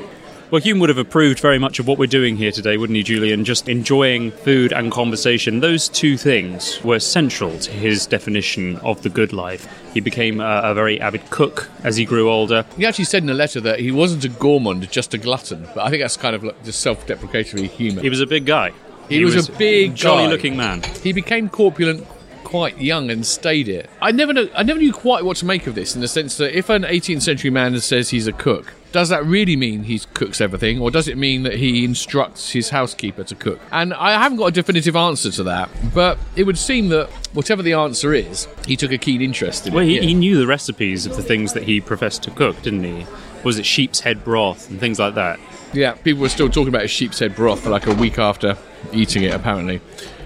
Well, 0.50 0.60
Hume 0.60 0.80
would 0.80 0.88
have 0.88 0.98
approved 0.98 1.38
very 1.38 1.60
much 1.60 1.78
of 1.78 1.86
what 1.86 1.96
we're 1.96 2.08
doing 2.08 2.36
here 2.36 2.50
today, 2.50 2.76
wouldn't 2.76 2.96
he, 2.96 3.04
Julian? 3.04 3.44
Just 3.44 3.68
enjoying 3.68 4.32
food 4.32 4.72
and 4.72 4.90
conversation. 4.90 5.60
Those 5.60 5.88
two 5.88 6.16
things 6.16 6.82
were 6.82 6.98
central 6.98 7.56
to 7.60 7.70
his 7.70 8.04
definition 8.04 8.76
of 8.78 9.00
the 9.02 9.10
good 9.10 9.32
life. 9.32 9.68
He 9.94 10.00
became 10.00 10.40
a, 10.40 10.62
a 10.64 10.74
very 10.74 11.00
avid 11.00 11.30
cook 11.30 11.70
as 11.84 11.96
he 11.96 12.04
grew 12.04 12.28
older. 12.28 12.66
He 12.76 12.84
actually 12.84 13.04
said 13.04 13.22
in 13.22 13.30
a 13.30 13.34
letter 13.34 13.60
that 13.60 13.78
he 13.78 13.92
wasn't 13.92 14.24
a 14.24 14.28
gourmand, 14.28 14.90
just 14.90 15.14
a 15.14 15.18
glutton. 15.18 15.68
But 15.72 15.84
I 15.84 15.90
think 15.90 16.02
that's 16.02 16.16
kind 16.16 16.34
of 16.34 16.42
like 16.42 16.64
just 16.64 16.80
self-deprecatory 16.80 17.68
humour. 17.68 18.02
He 18.02 18.10
was 18.10 18.20
a 18.20 18.26
big 18.26 18.44
guy. 18.44 18.72
He 19.08 19.24
was 19.24 19.48
a 19.48 19.52
big 19.52 19.94
jolly-looking 19.94 20.56
man. 20.56 20.82
He 21.00 21.12
became 21.12 21.48
corpulent 21.48 22.04
quite 22.42 22.76
young 22.80 23.08
and 23.08 23.24
stayed 23.24 23.68
it. 23.68 23.88
I 24.02 24.10
never 24.10 24.32
know, 24.32 24.48
I 24.56 24.64
never 24.64 24.80
knew 24.80 24.92
quite 24.92 25.24
what 25.24 25.36
to 25.36 25.46
make 25.46 25.68
of 25.68 25.76
this 25.76 25.94
in 25.94 26.00
the 26.00 26.08
sense 26.08 26.36
that 26.38 26.58
if 26.58 26.68
an 26.68 26.82
18th 26.82 27.22
century 27.22 27.50
man 27.50 27.80
says 27.80 28.10
he's 28.10 28.26
a 28.26 28.32
cook, 28.32 28.72
does 28.92 29.08
that 29.10 29.24
really 29.24 29.56
mean 29.56 29.84
he 29.84 29.98
cooks 30.14 30.40
everything, 30.40 30.80
or 30.80 30.90
does 30.90 31.06
it 31.08 31.16
mean 31.16 31.42
that 31.44 31.54
he 31.54 31.84
instructs 31.84 32.50
his 32.52 32.70
housekeeper 32.70 33.24
to 33.24 33.34
cook? 33.34 33.60
And 33.70 33.94
I 33.94 34.12
haven't 34.20 34.38
got 34.38 34.46
a 34.46 34.50
definitive 34.52 34.96
answer 34.96 35.30
to 35.32 35.42
that, 35.44 35.68
but 35.94 36.18
it 36.36 36.44
would 36.44 36.58
seem 36.58 36.88
that 36.88 37.08
whatever 37.32 37.62
the 37.62 37.72
answer 37.74 38.12
is, 38.12 38.48
he 38.66 38.76
took 38.76 38.92
a 38.92 38.98
keen 38.98 39.22
interest 39.22 39.66
in 39.66 39.74
Well, 39.74 39.84
it. 39.84 39.88
he, 39.88 39.96
yeah. 39.96 40.02
he 40.02 40.14
knew 40.14 40.38
the 40.38 40.46
recipes 40.46 41.06
of 41.06 41.16
the 41.16 41.22
things 41.22 41.52
that 41.52 41.62
he 41.64 41.80
professed 41.80 42.22
to 42.24 42.30
cook, 42.30 42.60
didn't 42.62 42.84
he? 42.84 43.06
Was 43.44 43.58
it 43.58 43.64
sheep's 43.66 44.00
head 44.00 44.24
broth 44.24 44.68
and 44.70 44.80
things 44.80 44.98
like 44.98 45.14
that? 45.14 45.38
Yeah, 45.72 45.92
people 45.92 46.22
were 46.22 46.28
still 46.28 46.48
talking 46.48 46.68
about 46.68 46.82
his 46.82 46.90
sheep's 46.90 47.18
head 47.20 47.34
broth 47.36 47.60
for 47.60 47.70
like 47.70 47.86
a 47.86 47.94
week 47.94 48.18
after 48.18 48.58
eating 48.92 49.22
it, 49.22 49.32
apparently. 49.32 49.80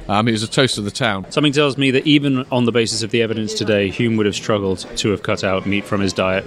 Um, 0.08 0.26
it 0.28 0.32
was 0.32 0.42
a 0.42 0.48
toast 0.48 0.78
of 0.78 0.84
the 0.84 0.90
town. 0.90 1.30
Something 1.30 1.52
tells 1.52 1.78
me 1.78 1.90
that 1.92 2.06
even 2.06 2.44
on 2.50 2.64
the 2.64 2.72
basis 2.72 3.02
of 3.02 3.10
the 3.10 3.22
evidence 3.22 3.54
today, 3.54 3.88
Hume 3.90 4.16
would 4.16 4.26
have 4.26 4.34
struggled 4.34 4.80
to 4.96 5.10
have 5.10 5.22
cut 5.22 5.44
out 5.44 5.64
meat 5.66 5.84
from 5.84 6.00
his 6.00 6.12
diet. 6.12 6.44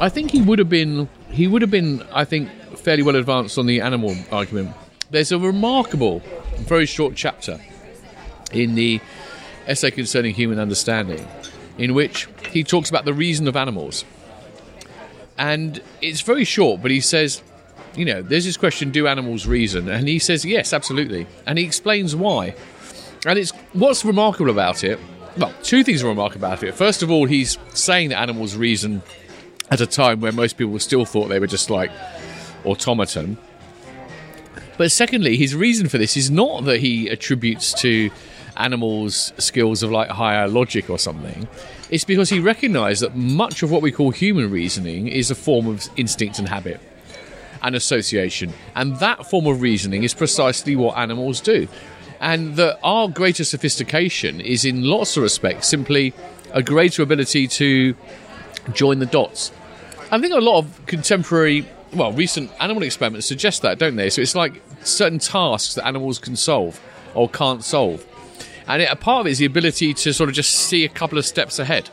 I 0.00 0.08
think 0.08 0.30
he 0.30 0.42
would 0.42 0.58
have 0.58 0.68
been 0.68 1.08
he 1.36 1.46
would 1.46 1.60
have 1.60 1.70
been 1.70 2.02
I 2.12 2.24
think 2.24 2.50
fairly 2.78 3.02
well 3.02 3.16
advanced 3.16 3.58
on 3.58 3.66
the 3.66 3.80
animal 3.82 4.16
argument. 4.32 4.74
There's 5.10 5.32
a 5.32 5.38
remarkable, 5.38 6.22
very 6.56 6.86
short 6.86 7.14
chapter 7.14 7.60
in 8.52 8.74
the 8.74 9.00
essay 9.66 9.90
concerning 9.90 10.34
human 10.34 10.58
understanding, 10.58 11.26
in 11.78 11.94
which 11.94 12.26
he 12.50 12.64
talks 12.64 12.88
about 12.88 13.04
the 13.04 13.12
reason 13.12 13.46
of 13.48 13.56
animals. 13.56 14.04
And 15.38 15.82
it's 16.00 16.22
very 16.22 16.44
short, 16.44 16.80
but 16.80 16.90
he 16.90 17.00
says, 17.00 17.42
you 17.94 18.06
know, 18.06 18.22
there's 18.22 18.46
this 18.46 18.56
question 18.56 18.90
do 18.90 19.06
animals 19.06 19.46
reason? 19.46 19.88
And 19.88 20.08
he 20.08 20.18
says, 20.18 20.44
yes, 20.44 20.72
absolutely. 20.72 21.26
And 21.46 21.58
he 21.58 21.64
explains 21.64 22.16
why. 22.16 22.54
And 23.26 23.38
it's 23.38 23.50
what's 23.74 24.04
remarkable 24.04 24.50
about 24.50 24.82
it. 24.84 24.98
Well, 25.36 25.52
two 25.62 25.84
things 25.84 26.02
are 26.02 26.08
remarkable 26.08 26.46
about 26.46 26.62
it. 26.62 26.74
First 26.74 27.02
of 27.02 27.10
all, 27.10 27.26
he's 27.26 27.58
saying 27.74 28.08
that 28.08 28.18
animals 28.20 28.56
reason 28.56 29.02
at 29.70 29.80
a 29.80 29.86
time 29.86 30.20
where 30.20 30.32
most 30.32 30.56
people 30.56 30.78
still 30.78 31.04
thought 31.04 31.28
they 31.28 31.40
were 31.40 31.46
just 31.46 31.70
like 31.70 31.90
automaton. 32.64 33.36
But 34.78 34.92
secondly, 34.92 35.36
his 35.36 35.54
reason 35.54 35.88
for 35.88 35.98
this 35.98 36.16
is 36.16 36.30
not 36.30 36.64
that 36.64 36.80
he 36.80 37.08
attributes 37.08 37.72
to 37.80 38.10
animals 38.56 39.32
skills 39.38 39.82
of 39.82 39.90
like 39.90 40.08
higher 40.08 40.48
logic 40.48 40.90
or 40.90 40.98
something. 40.98 41.48
It's 41.90 42.04
because 42.04 42.30
he 42.30 42.40
recognized 42.40 43.02
that 43.02 43.14
much 43.14 43.62
of 43.62 43.70
what 43.70 43.82
we 43.82 43.92
call 43.92 44.10
human 44.10 44.50
reasoning 44.50 45.08
is 45.08 45.30
a 45.30 45.34
form 45.34 45.66
of 45.66 45.88
instinct 45.96 46.38
and 46.38 46.48
habit 46.48 46.80
and 47.62 47.74
association. 47.74 48.52
And 48.74 48.96
that 48.96 49.28
form 49.28 49.46
of 49.46 49.60
reasoning 49.60 50.04
is 50.04 50.14
precisely 50.14 50.76
what 50.76 50.96
animals 50.96 51.40
do. 51.40 51.68
And 52.20 52.56
that 52.56 52.78
our 52.82 53.08
greater 53.08 53.44
sophistication 53.44 54.40
is, 54.40 54.64
in 54.64 54.84
lots 54.84 55.16
of 55.16 55.22
respects, 55.22 55.68
simply 55.68 56.14
a 56.52 56.62
greater 56.62 57.02
ability 57.02 57.46
to 57.46 57.94
join 58.72 58.98
the 58.98 59.06
dots. 59.06 59.52
I 60.10 60.20
think 60.20 60.32
a 60.32 60.38
lot 60.38 60.58
of 60.58 60.86
contemporary, 60.86 61.66
well, 61.92 62.12
recent 62.12 62.50
animal 62.60 62.82
experiments 62.82 63.26
suggest 63.26 63.62
that, 63.62 63.78
don't 63.78 63.96
they? 63.96 64.10
So 64.10 64.22
it's 64.22 64.34
like 64.34 64.62
certain 64.82 65.18
tasks 65.18 65.74
that 65.74 65.86
animals 65.86 66.18
can 66.18 66.36
solve 66.36 66.80
or 67.14 67.28
can't 67.28 67.64
solve. 67.64 68.06
And 68.68 68.82
it, 68.82 68.90
a 68.90 68.96
part 68.96 69.22
of 69.22 69.26
it 69.26 69.30
is 69.30 69.38
the 69.38 69.46
ability 69.46 69.94
to 69.94 70.12
sort 70.12 70.28
of 70.28 70.34
just 70.34 70.50
see 70.52 70.84
a 70.84 70.88
couple 70.88 71.18
of 71.18 71.26
steps 71.26 71.58
ahead. 71.58 71.88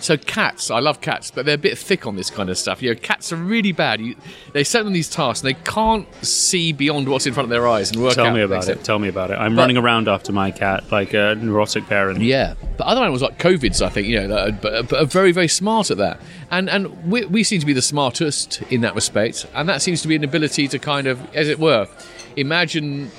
So 0.00 0.16
cats, 0.16 0.70
I 0.70 0.78
love 0.78 1.00
cats, 1.00 1.30
but 1.30 1.44
they're 1.44 1.56
a 1.56 1.58
bit 1.58 1.76
thick 1.76 2.06
on 2.06 2.16
this 2.16 2.30
kind 2.30 2.48
of 2.50 2.56
stuff. 2.56 2.82
You 2.82 2.94
know, 2.94 3.00
cats 3.00 3.32
are 3.32 3.36
really 3.36 3.72
bad. 3.72 4.00
You, 4.00 4.14
they 4.52 4.62
set 4.64 4.84
them 4.84 4.92
these 4.92 5.10
tasks, 5.10 5.44
and 5.44 5.54
they 5.54 5.60
can't 5.64 6.06
see 6.24 6.72
beyond 6.72 7.08
what's 7.08 7.26
in 7.26 7.34
front 7.34 7.46
of 7.46 7.50
their 7.50 7.66
eyes 7.66 7.90
and 7.90 8.02
work 8.02 8.14
Tell 8.14 8.26
out. 8.26 8.34
me 8.34 8.42
about 8.42 8.68
it. 8.68 8.84
Tell 8.84 8.98
me 8.98 9.08
about 9.08 9.30
it. 9.30 9.34
I'm 9.34 9.56
running 9.56 9.76
around 9.76 10.08
after 10.08 10.32
my 10.32 10.50
cat 10.50 10.90
like 10.92 11.14
a 11.14 11.34
neurotic 11.34 11.86
parent. 11.86 12.20
Yeah, 12.20 12.54
but 12.76 12.86
other 12.86 13.00
animals 13.00 13.22
like 13.22 13.38
corvids, 13.38 13.84
I 13.84 13.88
think 13.88 14.06
you 14.06 14.20
know, 14.20 14.28
that 14.28 14.48
are, 14.48 14.52
but, 14.52 14.88
but 14.88 15.02
are 15.02 15.06
very 15.06 15.32
very 15.32 15.48
smart 15.48 15.90
at 15.90 15.98
that, 15.98 16.20
and 16.50 16.70
and 16.70 17.10
we, 17.10 17.24
we 17.24 17.42
seem 17.42 17.60
to 17.60 17.66
be 17.66 17.72
the 17.72 17.82
smartest 17.82 18.62
in 18.70 18.82
that 18.82 18.94
respect, 18.94 19.46
and 19.54 19.68
that 19.68 19.82
seems 19.82 20.02
to 20.02 20.08
be 20.08 20.16
an 20.16 20.24
ability 20.24 20.68
to 20.68 20.78
kind 20.78 21.06
of, 21.06 21.34
as 21.34 21.48
it 21.48 21.58
were, 21.58 21.88
imagine 22.36 23.10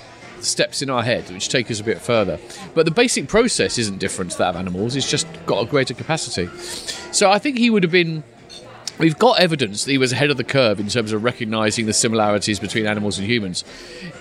steps 0.43 0.81
in 0.81 0.89
our 0.89 1.03
head 1.03 1.29
which 1.31 1.49
take 1.49 1.69
us 1.69 1.79
a 1.79 1.83
bit 1.83 1.99
further. 1.99 2.39
But 2.73 2.85
the 2.85 2.91
basic 2.91 3.27
process 3.27 3.77
isn't 3.77 3.99
different 3.99 4.31
to 4.31 4.37
that 4.39 4.49
of 4.49 4.55
animals, 4.55 4.95
it's 4.95 5.09
just 5.09 5.27
got 5.45 5.63
a 5.63 5.69
greater 5.69 5.93
capacity. 5.93 6.49
So 7.11 7.31
I 7.31 7.39
think 7.39 7.57
he 7.57 7.69
would 7.69 7.83
have 7.83 7.91
been. 7.91 8.23
We've 8.97 9.17
got 9.17 9.39
evidence 9.39 9.85
that 9.85 9.91
he 9.91 9.97
was 9.97 10.11
ahead 10.11 10.29
of 10.29 10.35
the 10.35 10.43
curve 10.43 10.77
in 10.77 10.89
terms 10.89 11.13
of 11.13 11.23
recognizing 11.23 11.85
the 11.85 11.93
similarities 11.93 12.59
between 12.59 12.85
animals 12.85 13.17
and 13.17 13.25
humans. 13.25 13.63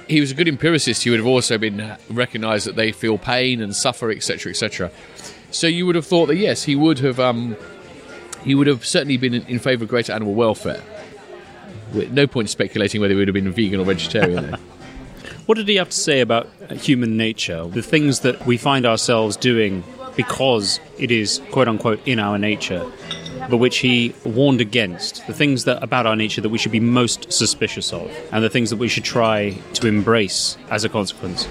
He 0.06 0.20
was 0.20 0.30
a 0.30 0.34
good 0.34 0.46
empiricist. 0.46 1.02
He 1.02 1.10
would 1.10 1.18
have 1.18 1.26
also 1.26 1.58
been 1.58 1.96
recognized 2.08 2.64
that 2.68 2.76
they 2.76 2.92
feel 2.92 3.18
pain 3.18 3.60
and 3.60 3.74
suffer, 3.74 4.08
etc., 4.12 4.50
etc. 4.50 4.92
So 5.50 5.66
you 5.66 5.84
would 5.84 5.96
have 5.96 6.06
thought 6.06 6.26
that 6.26 6.36
yes, 6.36 6.62
he 6.62 6.76
would 6.76 7.00
have. 7.00 7.18
Um, 7.18 7.56
he 8.44 8.54
would 8.54 8.66
have 8.66 8.86
certainly 8.86 9.16
been 9.16 9.34
in, 9.34 9.58
favour 9.58 9.84
of 9.84 9.90
greater 9.90 10.12
animal 10.12 10.34
welfare. 10.34 10.82
No 11.92 12.26
point 12.26 12.48
speculating 12.50 13.00
whether 13.00 13.14
he 13.14 13.18
would 13.18 13.28
have 13.28 13.34
been 13.34 13.50
vegan 13.50 13.80
or 13.80 13.84
vegetarian. 13.84 14.56
What 15.48 15.56
did 15.56 15.66
he 15.66 15.76
have 15.76 15.88
to 15.88 15.96
say 15.96 16.20
about 16.20 16.46
human 16.72 17.16
nature? 17.16 17.66
The 17.66 17.80
things 17.80 18.20
that 18.20 18.44
we 18.44 18.58
find 18.58 18.84
ourselves 18.84 19.34
doing 19.34 19.82
because 20.14 20.78
it 20.98 21.10
is 21.10 21.40
quote 21.50 21.68
unquote 21.68 22.06
in 22.06 22.18
our 22.18 22.36
nature, 22.36 22.84
but 23.48 23.56
which 23.56 23.78
he 23.78 24.14
warned 24.26 24.60
against. 24.60 25.26
The 25.26 25.32
things 25.32 25.64
that 25.64 25.82
about 25.82 26.04
our 26.04 26.16
nature 26.16 26.42
that 26.42 26.50
we 26.50 26.58
should 26.58 26.70
be 26.70 26.80
most 26.80 27.32
suspicious 27.32 27.94
of, 27.94 28.14
and 28.30 28.44
the 28.44 28.50
things 28.50 28.68
that 28.68 28.76
we 28.76 28.88
should 28.88 29.04
try 29.04 29.52
to 29.72 29.86
embrace 29.86 30.58
as 30.68 30.84
a 30.84 30.90
consequence. 30.90 31.48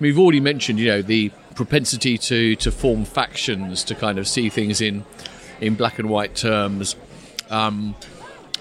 We've 0.00 0.18
already 0.18 0.40
mentioned, 0.40 0.78
you 0.78 0.88
know, 0.88 1.02
the 1.02 1.30
propensity 1.54 2.16
to, 2.16 2.56
to 2.56 2.70
form 2.70 3.04
factions, 3.04 3.84
to 3.84 3.94
kind 3.94 4.18
of 4.18 4.26
see 4.26 4.48
things 4.48 4.80
in 4.80 5.04
in 5.60 5.74
black 5.74 5.98
and 5.98 6.08
white 6.08 6.36
terms, 6.36 6.96
um, 7.50 7.96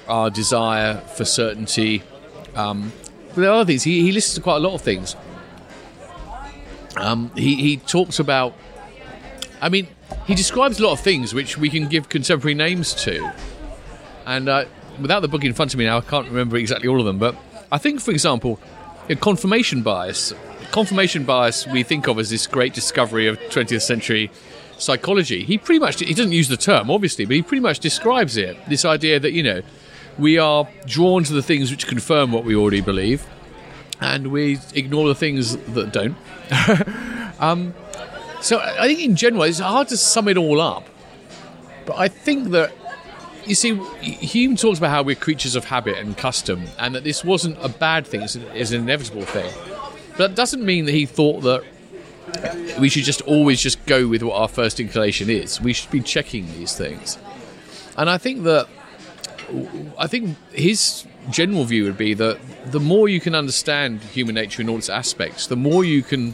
our 0.09 0.29
desire 0.29 0.95
for 1.15 1.23
certainty. 1.23 2.03
Um, 2.55 2.91
there 3.39 3.51
are 3.51 3.65
things. 3.65 3.83
He, 3.83 4.01
he 4.01 4.11
listens 4.11 4.35
to 4.35 4.41
quite 4.41 4.57
a 4.57 4.59
lot 4.59 4.73
of 4.73 4.81
things. 4.81 5.15
Um, 6.97 7.31
he, 7.35 7.55
he 7.55 7.77
talks 7.77 8.19
about, 8.19 8.53
I 9.61 9.69
mean, 9.69 9.87
he 10.25 10.35
describes 10.35 10.79
a 10.79 10.83
lot 10.83 10.93
of 10.93 10.99
things 10.99 11.33
which 11.33 11.57
we 11.57 11.69
can 11.69 11.87
give 11.87 12.09
contemporary 12.09 12.55
names 12.55 12.93
to. 13.03 13.33
And 14.25 14.49
uh, 14.49 14.65
without 14.99 15.21
the 15.21 15.27
book 15.27 15.43
in 15.43 15.53
front 15.53 15.73
of 15.73 15.77
me 15.77 15.85
now, 15.85 15.97
I 15.97 16.01
can't 16.01 16.27
remember 16.27 16.57
exactly 16.57 16.87
all 16.87 16.99
of 16.99 17.05
them. 17.05 17.17
But 17.17 17.35
I 17.71 17.77
think, 17.77 18.01
for 18.01 18.11
example, 18.11 18.59
confirmation 19.21 19.81
bias. 19.81 20.33
Confirmation 20.71 21.23
bias 21.23 21.65
we 21.67 21.83
think 21.83 22.07
of 22.07 22.19
as 22.19 22.29
this 22.29 22.47
great 22.47 22.73
discovery 22.73 23.27
of 23.27 23.39
20th 23.39 23.81
century 23.81 24.29
psychology. 24.77 25.43
He 25.43 25.57
pretty 25.57 25.79
much, 25.79 25.99
he 25.99 26.13
doesn't 26.13 26.31
use 26.31 26.47
the 26.47 26.57
term, 26.57 26.91
obviously, 26.91 27.25
but 27.25 27.35
he 27.35 27.41
pretty 27.41 27.61
much 27.61 27.79
describes 27.79 28.37
it. 28.37 28.57
This 28.67 28.85
idea 28.85 29.19
that, 29.19 29.33
you 29.33 29.43
know, 29.43 29.61
we 30.19 30.37
are 30.37 30.67
drawn 30.85 31.23
to 31.23 31.33
the 31.33 31.41
things 31.41 31.71
which 31.71 31.87
confirm 31.87 32.31
what 32.31 32.43
we 32.43 32.55
already 32.55 32.81
believe, 32.81 33.25
and 34.01 34.27
we 34.27 34.59
ignore 34.73 35.07
the 35.07 35.15
things 35.15 35.57
that 35.57 35.91
don't. 35.91 36.15
um, 37.39 37.73
so 38.41 38.59
I 38.59 38.87
think 38.87 39.01
in 39.01 39.15
general, 39.15 39.43
it's 39.43 39.59
hard 39.59 39.87
to 39.89 39.97
sum 39.97 40.27
it 40.27 40.37
all 40.37 40.61
up. 40.61 40.87
But 41.85 41.97
I 41.97 42.07
think 42.07 42.49
that, 42.49 42.71
you 43.45 43.55
see, 43.55 43.75
Hume 44.01 44.55
talks 44.55 44.77
about 44.77 44.91
how 44.91 45.03
we're 45.03 45.15
creatures 45.15 45.55
of 45.55 45.65
habit 45.65 45.97
and 45.97 46.15
custom, 46.17 46.63
and 46.77 46.93
that 46.95 47.03
this 47.03 47.23
wasn't 47.23 47.57
a 47.61 47.69
bad 47.69 48.05
thing, 48.05 48.21
it's 48.21 48.35
an, 48.35 48.45
it's 48.53 48.71
an 48.71 48.81
inevitable 48.81 49.23
thing. 49.23 49.51
But 50.11 50.17
that 50.17 50.35
doesn't 50.35 50.63
mean 50.63 50.85
that 50.85 50.91
he 50.91 51.05
thought 51.05 51.41
that 51.41 51.63
we 52.79 52.89
should 52.89 53.03
just 53.03 53.21
always 53.21 53.59
just 53.61 53.83
go 53.85 54.07
with 54.07 54.21
what 54.21 54.35
our 54.35 54.47
first 54.47 54.79
inclination 54.79 55.29
is. 55.29 55.59
We 55.59 55.73
should 55.73 55.91
be 55.91 56.01
checking 56.01 56.45
these 56.47 56.75
things. 56.75 57.17
And 57.97 58.09
I 58.09 58.17
think 58.17 58.43
that 58.43 58.67
I 59.97 60.07
think 60.07 60.37
his 60.51 61.05
general 61.29 61.65
view 61.65 61.83
would 61.85 61.97
be 61.97 62.13
that 62.15 62.39
the 62.71 62.79
more 62.79 63.09
you 63.09 63.19
can 63.19 63.35
understand 63.35 64.01
human 64.01 64.35
nature 64.35 64.61
in 64.61 64.69
all 64.69 64.77
its 64.77 64.89
aspects, 64.89 65.47
the 65.47 65.55
more 65.55 65.83
you 65.83 66.01
can 66.01 66.33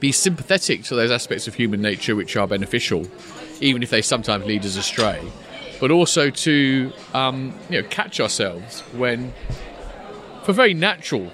be 0.00 0.12
sympathetic 0.12 0.82
to 0.84 0.96
those 0.96 1.10
aspects 1.10 1.46
of 1.46 1.54
human 1.54 1.80
nature 1.80 2.16
which 2.16 2.36
are 2.36 2.46
beneficial, 2.46 3.06
even 3.60 3.82
if 3.82 3.90
they 3.90 4.02
sometimes 4.02 4.44
lead 4.44 4.64
us 4.64 4.76
astray, 4.76 5.22
but 5.80 5.90
also 5.90 6.30
to 6.30 6.92
um, 7.14 7.54
you 7.70 7.80
know 7.80 7.88
catch 7.88 8.20
ourselves 8.20 8.80
when, 8.96 9.32
for 10.42 10.52
very 10.52 10.74
natural, 10.74 11.30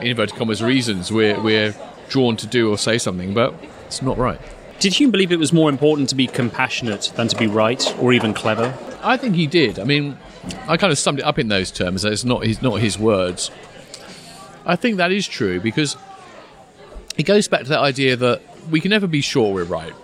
in 0.00 0.08
inverted 0.08 0.36
commas, 0.36 0.62
reasons, 0.62 1.10
we're, 1.10 1.40
we're 1.40 1.74
drawn 2.08 2.36
to 2.36 2.46
do 2.46 2.70
or 2.70 2.76
say 2.76 2.98
something, 2.98 3.32
but 3.32 3.54
it's 3.86 4.02
not 4.02 4.18
right. 4.18 4.40
Did 4.80 4.94
Hume 4.94 5.10
believe 5.10 5.30
it 5.30 5.38
was 5.38 5.52
more 5.52 5.68
important 5.68 6.08
to 6.10 6.14
be 6.14 6.26
compassionate 6.26 7.12
than 7.14 7.28
to 7.28 7.36
be 7.36 7.46
right 7.46 7.82
or 7.98 8.12
even 8.12 8.32
clever? 8.32 8.74
I 9.02 9.16
think 9.16 9.34
he 9.34 9.46
did. 9.46 9.78
I 9.78 9.84
mean, 9.84 10.18
I 10.66 10.76
kind 10.76 10.92
of 10.92 10.98
summed 10.98 11.20
it 11.20 11.24
up 11.24 11.38
in 11.38 11.48
those 11.48 11.70
terms. 11.70 12.04
It's 12.04 12.24
not 12.24 12.44
his, 12.44 12.62
not 12.62 12.80
his 12.80 12.98
words. 12.98 13.50
I 14.64 14.76
think 14.76 14.98
that 14.98 15.10
is 15.10 15.26
true 15.26 15.60
because 15.60 15.96
it 17.16 17.24
goes 17.24 17.48
back 17.48 17.62
to 17.62 17.68
that 17.70 17.80
idea 17.80 18.16
that 18.16 18.42
we 18.70 18.80
can 18.80 18.90
never 18.90 19.06
be 19.06 19.20
sure 19.20 19.52
we're 19.52 19.64
right. 19.64 19.94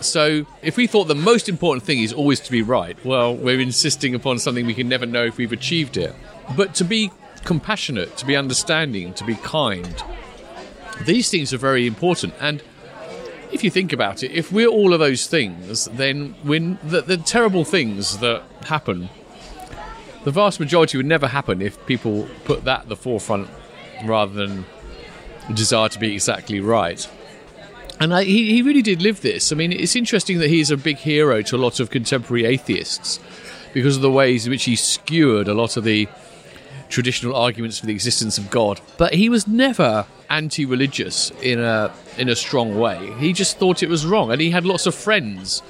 So 0.00 0.46
if 0.62 0.76
we 0.76 0.86
thought 0.86 1.04
the 1.04 1.14
most 1.14 1.48
important 1.48 1.84
thing 1.84 2.00
is 2.00 2.12
always 2.12 2.40
to 2.40 2.50
be 2.50 2.62
right, 2.62 3.02
well, 3.04 3.34
we're 3.34 3.60
insisting 3.60 4.14
upon 4.14 4.38
something 4.38 4.66
we 4.66 4.74
can 4.74 4.88
never 4.88 5.06
know 5.06 5.24
if 5.24 5.38
we've 5.38 5.52
achieved 5.52 5.96
it. 5.96 6.14
But 6.56 6.74
to 6.76 6.84
be 6.84 7.10
compassionate, 7.44 8.16
to 8.18 8.26
be 8.26 8.36
understanding, 8.36 9.14
to 9.14 9.24
be 9.24 9.34
kind, 9.36 10.02
these 11.06 11.30
things 11.30 11.54
are 11.54 11.58
very 11.58 11.86
important. 11.86 12.34
And 12.38 12.62
if 13.54 13.62
you 13.62 13.70
think 13.70 13.92
about 13.92 14.22
it, 14.22 14.32
if 14.32 14.50
we're 14.50 14.68
all 14.68 14.92
of 14.92 14.98
those 14.98 15.28
things, 15.28 15.86
then 15.86 16.34
when 16.42 16.78
the, 16.82 17.02
the 17.02 17.16
terrible 17.16 17.64
things 17.64 18.18
that 18.18 18.42
happen, 18.66 19.08
the 20.24 20.32
vast 20.32 20.58
majority 20.58 20.96
would 20.96 21.06
never 21.06 21.28
happen 21.28 21.62
if 21.62 21.84
people 21.86 22.28
put 22.44 22.64
that 22.64 22.80
at 22.80 22.88
the 22.88 22.96
forefront 22.96 23.48
rather 24.04 24.32
than 24.32 24.64
desire 25.54 25.88
to 25.88 25.98
be 26.00 26.12
exactly 26.12 26.58
right. 26.58 27.08
And 28.00 28.12
I, 28.12 28.24
he, 28.24 28.52
he 28.52 28.62
really 28.62 28.82
did 28.82 29.00
live 29.00 29.20
this. 29.20 29.52
I 29.52 29.54
mean, 29.54 29.70
it's 29.70 29.94
interesting 29.94 30.38
that 30.40 30.48
he's 30.48 30.72
a 30.72 30.76
big 30.76 30.96
hero 30.96 31.40
to 31.42 31.56
a 31.56 31.58
lot 31.58 31.78
of 31.78 31.90
contemporary 31.90 32.44
atheists 32.44 33.20
because 33.72 33.96
of 33.96 34.02
the 34.02 34.10
ways 34.10 34.46
in 34.46 34.50
which 34.50 34.64
he 34.64 34.74
skewered 34.74 35.46
a 35.46 35.54
lot 35.54 35.76
of 35.76 35.84
the 35.84 36.08
traditional 36.94 37.34
arguments 37.34 37.78
for 37.80 37.86
the 37.86 37.92
existence 37.92 38.38
of 38.38 38.50
God. 38.50 38.80
But 38.96 39.14
he 39.14 39.28
was 39.28 39.48
never 39.48 40.06
anti-religious 40.30 41.32
in 41.42 41.60
a 41.60 41.92
in 42.16 42.28
a 42.28 42.36
strong 42.36 42.78
way. 42.78 43.12
He 43.18 43.32
just 43.32 43.58
thought 43.58 43.82
it 43.82 43.88
was 43.88 44.06
wrong, 44.06 44.30
and 44.30 44.40
he 44.40 44.50
had 44.50 44.64
lots 44.64 44.86
of 44.86 44.94
friends 44.94 45.62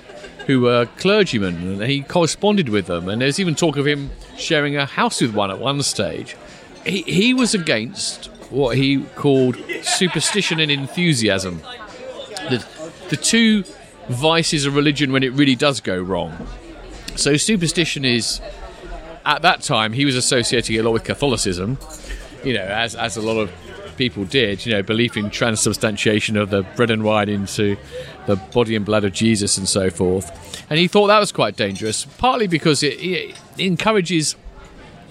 who 0.47 0.61
were 0.61 0.87
clergymen, 0.99 1.57
and 1.81 1.83
he 1.91 2.03
corresponded 2.03 2.69
with 2.69 2.87
them. 2.87 3.09
And 3.09 3.23
there's 3.23 3.41
even 3.41 3.55
talk 3.55 3.77
of 3.77 3.87
him 3.87 4.11
sharing 4.37 4.77
a 4.77 4.85
house 4.85 5.23
with 5.23 5.35
one 5.35 5.51
at 5.51 5.59
one 5.59 5.83
stage. 5.83 6.37
He, 6.85 7.01
he 7.03 7.33
was 7.33 7.55
against 7.55 8.27
what 8.51 8.77
he 8.77 9.05
called 9.17 9.57
superstition 9.83 10.61
and 10.61 10.71
enthusiasm. 10.71 11.63
The, 12.51 12.63
the 13.09 13.17
two 13.17 13.65
vices 14.11 14.67
of 14.67 14.77
religion 14.77 15.13
when 15.13 15.23
it 15.23 15.33
really 15.33 15.57
does 15.57 15.81
go 15.81 15.99
wrong. 15.99 16.47
So, 17.17 17.39
superstition 17.39 18.05
is, 18.05 18.43
at 19.25 19.43
that 19.43 19.63
time, 19.63 19.93
he 19.93 20.05
was 20.05 20.17
associating 20.17 20.79
a 20.79 20.83
lot 20.83 20.93
with 20.93 21.05
Catholicism, 21.05 21.79
you 22.45 22.55
know, 22.55 22.65
as, 22.65 22.95
as 22.95 23.17
a 23.17 23.23
lot 23.23 23.39
of 23.39 23.51
people 23.97 24.25
did, 24.25 24.67
you 24.67 24.73
know, 24.73 24.83
belief 24.83 25.17
in 25.17 25.31
transubstantiation 25.31 26.37
of 26.37 26.51
the 26.51 26.63
bread 26.77 26.91
and 26.91 27.05
wine 27.05 27.29
into 27.29 27.77
the 28.27 28.37
body 28.37 28.77
and 28.77 28.85
blood 28.85 29.05
of 29.05 29.13
Jesus 29.13 29.57
and 29.57 29.69
so 29.69 29.91
forth. 29.91 30.31
And 30.69 30.79
he 30.79 30.89
thought 30.89 31.09
that 31.09 31.19
was 31.19 31.33
quite 31.33 31.57
dangerous, 31.57 32.05
partly 32.05 32.47
because 32.47 32.83
it, 32.83 32.99
it 33.01 33.37
encourages 33.59 34.37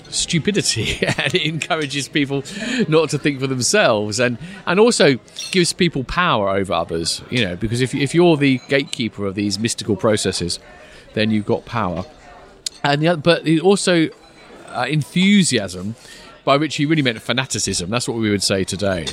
stupidity 0.10 1.06
and 1.18 1.34
it 1.34 1.46
encourages 1.46 2.08
people 2.08 2.44
not 2.88 3.10
to 3.10 3.18
think 3.18 3.40
for 3.40 3.48
themselves 3.48 4.20
and 4.20 4.38
and 4.68 4.80
also 4.80 5.18
gives 5.50 5.74
people 5.74 6.04
power 6.04 6.50
over 6.50 6.72
others 6.72 7.24
you 7.32 7.44
know 7.44 7.56
because 7.56 7.82
if, 7.82 7.96
if 7.96 8.14
you're 8.14 8.38
the 8.38 8.60
gatekeeper 8.70 9.26
of 9.26 9.34
these 9.34 9.58
mystical 9.58 9.96
processes 9.96 10.60
then 11.14 11.32
you've 11.32 11.48
got 11.48 11.66
power 11.66 12.06
and 12.84 13.02
the, 13.02 13.08
other, 13.08 13.22
but 13.22 13.48
also 13.60 14.10
uh, 14.70 14.86
enthusiasm 14.90 15.96
by 16.44 16.58
which 16.58 16.76
he 16.76 16.86
really 16.86 17.02
meant 17.02 17.22
fanaticism 17.22 17.90
that's 17.90 18.08
what 18.08 18.18
we 18.18 18.30
would 18.30 18.44
say 18.44 18.64
today 18.64 19.06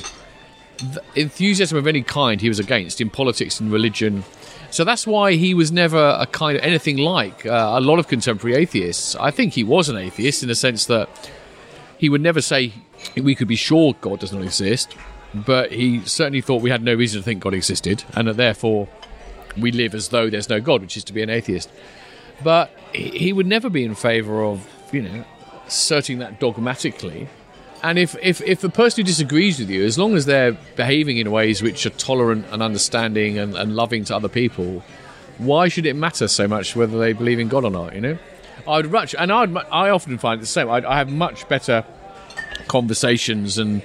the 0.77 1.01
enthusiasm 1.15 1.77
of 1.77 1.85
any 1.85 2.01
kind 2.01 2.41
he 2.41 2.49
was 2.49 2.59
against 2.59 2.99
in 2.99 3.09
politics 3.09 3.59
and 3.59 3.71
religion 3.71 4.23
so 4.71 4.85
that's 4.85 5.05
why 5.05 5.33
he 5.33 5.53
was 5.53 5.69
never 5.69 6.15
a 6.17 6.25
kind 6.25 6.57
of 6.57 6.63
anything 6.63 6.95
like 6.97 7.45
uh, 7.45 7.73
a 7.75 7.81
lot 7.81 7.99
of 7.99 8.07
contemporary 8.07 8.55
atheists. 8.55 9.17
I 9.17 9.29
think 9.29 9.53
he 9.53 9.65
was 9.65 9.89
an 9.89 9.97
atheist 9.97 10.43
in 10.43 10.47
the 10.47 10.55
sense 10.55 10.85
that 10.85 11.09
he 11.97 12.07
would 12.07 12.21
never 12.21 12.41
say 12.41 12.73
we 13.17 13.35
could 13.35 13.49
be 13.49 13.57
sure 13.57 13.95
God 13.99 14.21
does 14.21 14.31
not 14.31 14.43
exist, 14.43 14.95
but 15.33 15.73
he 15.73 15.99
certainly 16.05 16.39
thought 16.39 16.61
we 16.61 16.69
had 16.69 16.83
no 16.83 16.93
reason 16.93 17.19
to 17.19 17.23
think 17.23 17.43
God 17.43 17.53
existed, 17.53 18.05
and 18.15 18.29
that 18.29 18.37
therefore 18.37 18.87
we 19.57 19.73
live 19.73 19.93
as 19.93 20.07
though 20.07 20.29
there's 20.29 20.47
no 20.47 20.61
God, 20.61 20.81
which 20.81 20.95
is 20.95 21.03
to 21.03 21.13
be 21.13 21.21
an 21.21 21.29
atheist. 21.29 21.69
But 22.41 22.71
he 22.93 23.33
would 23.33 23.47
never 23.47 23.69
be 23.69 23.83
in 23.83 23.95
favour 23.95 24.43
of, 24.43 24.67
you 24.91 25.01
know, 25.01 25.23
asserting 25.67 26.19
that 26.19 26.39
dogmatically. 26.39 27.27
And 27.83 27.97
if, 27.97 28.15
if, 28.21 28.41
if 28.41 28.61
the 28.61 28.69
person 28.69 29.01
who 29.01 29.07
disagrees 29.07 29.59
with 29.59 29.69
you, 29.69 29.83
as 29.83 29.97
long 29.97 30.15
as 30.15 30.25
they're 30.25 30.51
behaving 30.75 31.17
in 31.17 31.31
ways 31.31 31.63
which 31.63 31.85
are 31.85 31.91
tolerant 31.91 32.45
and 32.51 32.61
understanding 32.61 33.39
and, 33.39 33.55
and 33.55 33.75
loving 33.75 34.03
to 34.05 34.15
other 34.15 34.29
people, 34.29 34.83
why 35.39 35.67
should 35.67 35.87
it 35.87 35.95
matter 35.95 36.27
so 36.27 36.47
much 36.47 36.75
whether 36.75 36.99
they 36.99 37.13
believe 37.13 37.39
in 37.39 37.47
God 37.47 37.65
or 37.65 37.71
not? 37.71 37.95
You 37.95 38.01
know, 38.01 38.17
I'd 38.67 38.91
much, 38.91 39.15
and 39.17 39.31
I'd, 39.31 39.55
I 39.71 39.89
often 39.89 40.19
find 40.19 40.39
it 40.39 40.41
the 40.41 40.47
same. 40.47 40.69
I'd, 40.69 40.85
I 40.85 40.97
have 40.97 41.11
much 41.11 41.47
better 41.49 41.83
conversations 42.67 43.57
and 43.57 43.81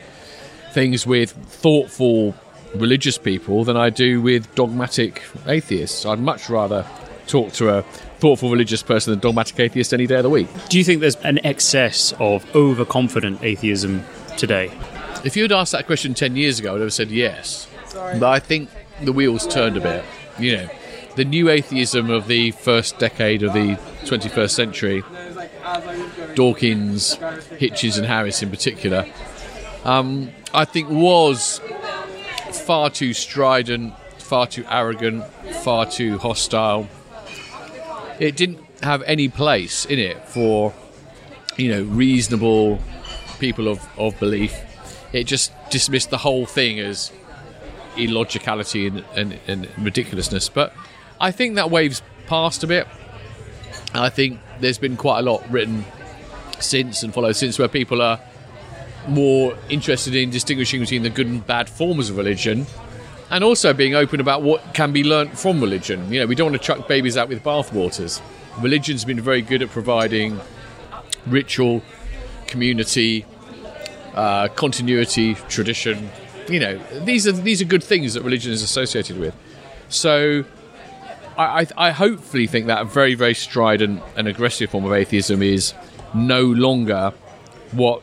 things 0.72 1.06
with 1.06 1.30
thoughtful 1.30 2.34
religious 2.74 3.16
people 3.16 3.64
than 3.64 3.78
I 3.78 3.88
do 3.88 4.20
with 4.20 4.54
dogmatic 4.54 5.22
atheists. 5.46 6.04
I'd 6.04 6.18
much 6.18 6.50
rather 6.50 6.86
talk 7.26 7.52
to 7.54 7.78
a 7.78 7.84
thoughtful 8.18 8.50
religious 8.50 8.82
person 8.82 9.12
than 9.12 9.20
dogmatic 9.20 9.58
atheist 9.58 9.92
any 9.92 10.06
day 10.06 10.16
of 10.16 10.22
the 10.22 10.30
week. 10.30 10.48
Do 10.68 10.78
you 10.78 10.84
think 10.84 11.00
there's 11.00 11.16
an 11.16 11.44
excess 11.44 12.12
of 12.18 12.44
overconfident 12.54 13.42
atheism 13.42 14.04
today? 14.36 14.70
If 15.24 15.36
you 15.36 15.42
had 15.42 15.52
asked 15.52 15.72
that 15.72 15.86
question 15.86 16.14
10 16.14 16.36
years 16.36 16.58
ago, 16.58 16.70
I 16.70 16.72
would 16.74 16.82
have 16.82 16.92
said 16.92 17.10
yes. 17.10 17.68
But 17.92 18.24
I 18.24 18.38
think 18.38 18.70
the 19.02 19.12
wheels 19.12 19.46
turned 19.46 19.76
a 19.76 19.80
bit. 19.80 20.04
You 20.38 20.56
know, 20.56 20.68
the 21.16 21.24
new 21.24 21.48
atheism 21.48 22.10
of 22.10 22.26
the 22.28 22.50
first 22.52 22.98
decade 22.98 23.42
of 23.42 23.52
the 23.54 23.76
21st 24.04 24.50
century, 24.50 25.02
Dawkins, 26.34 27.16
Hitchens, 27.16 27.96
and 27.96 28.06
Harris 28.06 28.42
in 28.42 28.50
particular, 28.50 29.06
um, 29.84 30.30
I 30.52 30.64
think 30.64 30.90
was 30.90 31.60
far 32.52 32.90
too 32.90 33.14
strident, 33.14 33.94
far 34.18 34.46
too 34.46 34.64
arrogant, 34.68 35.24
far 35.62 35.86
too 35.86 36.18
hostile. 36.18 36.88
It 38.18 38.36
didn't 38.36 38.60
have 38.82 39.02
any 39.02 39.28
place 39.28 39.84
in 39.84 39.98
it 39.98 40.26
for, 40.28 40.72
you 41.56 41.70
know, 41.70 41.82
reasonable 41.82 42.80
people 43.38 43.68
of, 43.68 43.86
of 43.98 44.18
belief. 44.18 44.54
It 45.12 45.24
just 45.24 45.52
dismissed 45.70 46.10
the 46.10 46.18
whole 46.18 46.46
thing 46.46 46.80
as 46.80 47.12
illogicality 47.96 48.86
and, 48.86 49.04
and, 49.14 49.38
and 49.46 49.68
ridiculousness. 49.78 50.48
But 50.48 50.72
I 51.20 51.30
think 51.30 51.56
that 51.56 51.70
wave's 51.70 52.02
passed 52.26 52.62
a 52.64 52.66
bit. 52.66 52.86
I 53.94 54.08
think 54.08 54.40
there's 54.60 54.78
been 54.78 54.96
quite 54.96 55.20
a 55.20 55.22
lot 55.22 55.48
written 55.50 55.84
since 56.58 57.02
and 57.02 57.12
followed 57.12 57.36
since 57.36 57.58
where 57.58 57.68
people 57.68 58.02
are 58.02 58.20
more 59.08 59.56
interested 59.68 60.14
in 60.14 60.30
distinguishing 60.30 60.80
between 60.80 61.02
the 61.02 61.10
good 61.10 61.26
and 61.26 61.46
bad 61.46 61.68
forms 61.68 62.10
of 62.10 62.16
religion 62.16 62.66
and 63.30 63.42
also 63.42 63.72
being 63.72 63.94
open 63.94 64.20
about 64.20 64.42
what 64.42 64.74
can 64.74 64.92
be 64.92 65.02
learnt 65.02 65.36
from 65.36 65.60
religion. 65.60 66.12
You 66.12 66.20
know, 66.20 66.26
we 66.26 66.34
don't 66.34 66.50
want 66.50 66.62
to 66.62 66.66
chuck 66.66 66.86
babies 66.88 67.16
out 67.16 67.28
with 67.28 67.42
bathwaters. 67.42 68.20
Religion's 68.58 69.04
been 69.04 69.20
very 69.20 69.42
good 69.42 69.62
at 69.62 69.70
providing 69.70 70.40
ritual, 71.26 71.82
community, 72.46 73.26
uh, 74.14 74.48
continuity, 74.48 75.34
tradition. 75.48 76.10
You 76.48 76.60
know, 76.60 76.78
these 77.04 77.26
are 77.26 77.32
these 77.32 77.60
are 77.60 77.64
good 77.64 77.82
things 77.82 78.14
that 78.14 78.22
religion 78.22 78.52
is 78.52 78.62
associated 78.62 79.18
with. 79.18 79.34
So, 79.88 80.44
I, 81.36 81.62
I, 81.62 81.66
I 81.76 81.90
hopefully 81.90 82.46
think 82.46 82.66
that 82.66 82.80
a 82.80 82.84
very 82.84 83.14
very 83.14 83.34
strident 83.34 84.02
and 84.16 84.28
aggressive 84.28 84.70
form 84.70 84.84
of 84.84 84.92
atheism 84.92 85.42
is 85.42 85.74
no 86.14 86.42
longer 86.42 87.12
what 87.72 88.02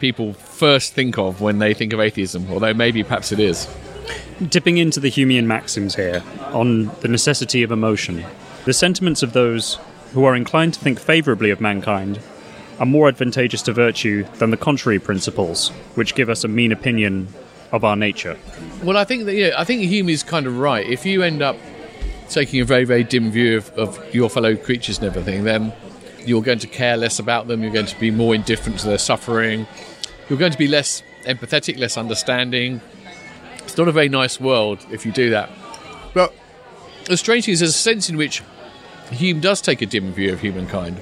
people 0.00 0.32
first 0.34 0.92
think 0.92 1.16
of 1.16 1.40
when 1.40 1.58
they 1.60 1.72
think 1.72 1.92
of 1.92 2.00
atheism, 2.00 2.50
although 2.50 2.74
maybe 2.74 3.02
perhaps 3.02 3.32
it 3.32 3.38
is. 3.40 3.68
Dipping 4.48 4.78
into 4.78 4.98
the 4.98 5.10
Humean 5.10 5.44
maxims 5.44 5.94
here 5.94 6.22
on 6.52 6.86
the 7.00 7.08
necessity 7.08 7.62
of 7.62 7.70
emotion, 7.70 8.24
the 8.64 8.72
sentiments 8.72 9.22
of 9.22 9.32
those 9.32 9.78
who 10.12 10.24
are 10.24 10.34
inclined 10.34 10.74
to 10.74 10.80
think 10.80 10.98
favourably 10.98 11.50
of 11.50 11.60
mankind 11.60 12.18
are 12.80 12.86
more 12.86 13.08
advantageous 13.08 13.62
to 13.62 13.72
virtue 13.72 14.24
than 14.38 14.50
the 14.50 14.56
contrary 14.56 14.98
principles, 14.98 15.68
which 15.94 16.14
give 16.14 16.28
us 16.28 16.42
a 16.42 16.48
mean 16.48 16.72
opinion 16.72 17.28
of 17.70 17.84
our 17.84 17.94
nature. 17.94 18.36
Well, 18.82 18.96
I 18.96 19.04
think 19.04 19.26
that 19.26 19.34
yeah, 19.34 19.52
I 19.56 19.64
think 19.64 19.82
Hume 19.82 20.08
is 20.08 20.22
kind 20.22 20.46
of 20.46 20.58
right. 20.58 20.86
If 20.86 21.06
you 21.06 21.22
end 21.22 21.42
up 21.42 21.56
taking 22.28 22.60
a 22.60 22.64
very 22.64 22.84
very 22.84 23.04
dim 23.04 23.30
view 23.30 23.58
of, 23.58 23.70
of 23.78 24.14
your 24.14 24.28
fellow 24.28 24.56
creatures 24.56 24.98
and 24.98 25.06
everything, 25.06 25.44
then 25.44 25.72
you're 26.26 26.42
going 26.42 26.58
to 26.60 26.66
care 26.66 26.96
less 26.96 27.18
about 27.18 27.46
them. 27.46 27.62
You're 27.62 27.72
going 27.72 27.86
to 27.86 28.00
be 28.00 28.10
more 28.10 28.34
indifferent 28.34 28.80
to 28.80 28.86
their 28.86 28.98
suffering. 28.98 29.66
You're 30.28 30.38
going 30.38 30.52
to 30.52 30.58
be 30.58 30.68
less 30.68 31.02
empathetic, 31.24 31.78
less 31.78 31.96
understanding. 31.96 32.80
It's 33.64 33.76
not 33.76 33.88
a 33.88 33.92
very 33.92 34.08
nice 34.08 34.40
world 34.40 34.86
if 34.90 35.04
you 35.04 35.12
do 35.12 35.30
that. 35.30 35.50
But 36.12 36.32
the 37.06 37.16
strange 37.16 37.46
thing 37.46 37.52
is, 37.52 37.60
there's 37.60 37.74
a 37.74 37.78
sense 37.78 38.08
in 38.08 38.16
which 38.16 38.42
Hume 39.10 39.40
does 39.40 39.60
take 39.60 39.82
a 39.82 39.86
dim 39.86 40.12
view 40.12 40.32
of 40.32 40.40
humankind. 40.40 41.00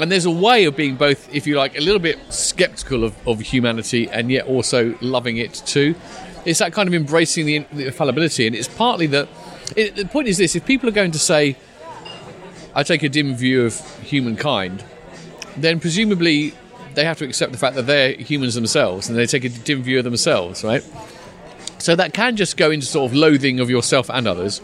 And 0.00 0.10
there's 0.10 0.24
a 0.24 0.30
way 0.30 0.64
of 0.64 0.76
being 0.76 0.96
both, 0.96 1.32
if 1.32 1.46
you 1.46 1.56
like, 1.56 1.76
a 1.78 1.80
little 1.80 2.00
bit 2.00 2.18
skeptical 2.32 3.04
of, 3.04 3.28
of 3.28 3.40
humanity 3.40 4.08
and 4.10 4.30
yet 4.30 4.46
also 4.46 4.96
loving 5.00 5.36
it 5.36 5.54
too. 5.66 5.94
It's 6.44 6.58
that 6.58 6.72
kind 6.72 6.88
of 6.88 6.94
embracing 6.94 7.46
the, 7.46 7.58
the 7.72 7.90
fallibility. 7.90 8.46
And 8.46 8.56
it's 8.56 8.68
partly 8.68 9.06
that. 9.08 9.28
It, 9.76 9.96
the 9.96 10.04
point 10.04 10.28
is 10.28 10.36
this 10.36 10.56
if 10.56 10.66
people 10.66 10.88
are 10.88 10.92
going 10.92 11.12
to 11.12 11.18
say, 11.18 11.56
I 12.74 12.82
take 12.82 13.02
a 13.04 13.08
dim 13.08 13.36
view 13.36 13.64
of 13.64 13.80
humankind, 14.02 14.84
then 15.56 15.78
presumably 15.78 16.54
they 16.94 17.04
have 17.04 17.18
to 17.18 17.24
accept 17.24 17.52
the 17.52 17.58
fact 17.58 17.76
that 17.76 17.86
they're 17.86 18.12
humans 18.14 18.54
themselves 18.54 19.08
and 19.08 19.16
they 19.16 19.26
take 19.26 19.44
a 19.44 19.48
dim 19.48 19.82
view 19.82 19.98
of 19.98 20.04
themselves, 20.04 20.64
right? 20.64 20.84
So 21.84 21.94
that 21.96 22.14
can 22.14 22.34
just 22.34 22.56
go 22.56 22.70
into 22.70 22.86
sort 22.86 23.10
of 23.10 23.14
loathing 23.14 23.60
of 23.60 23.68
yourself 23.68 24.08
and 24.08 24.26
others, 24.26 24.62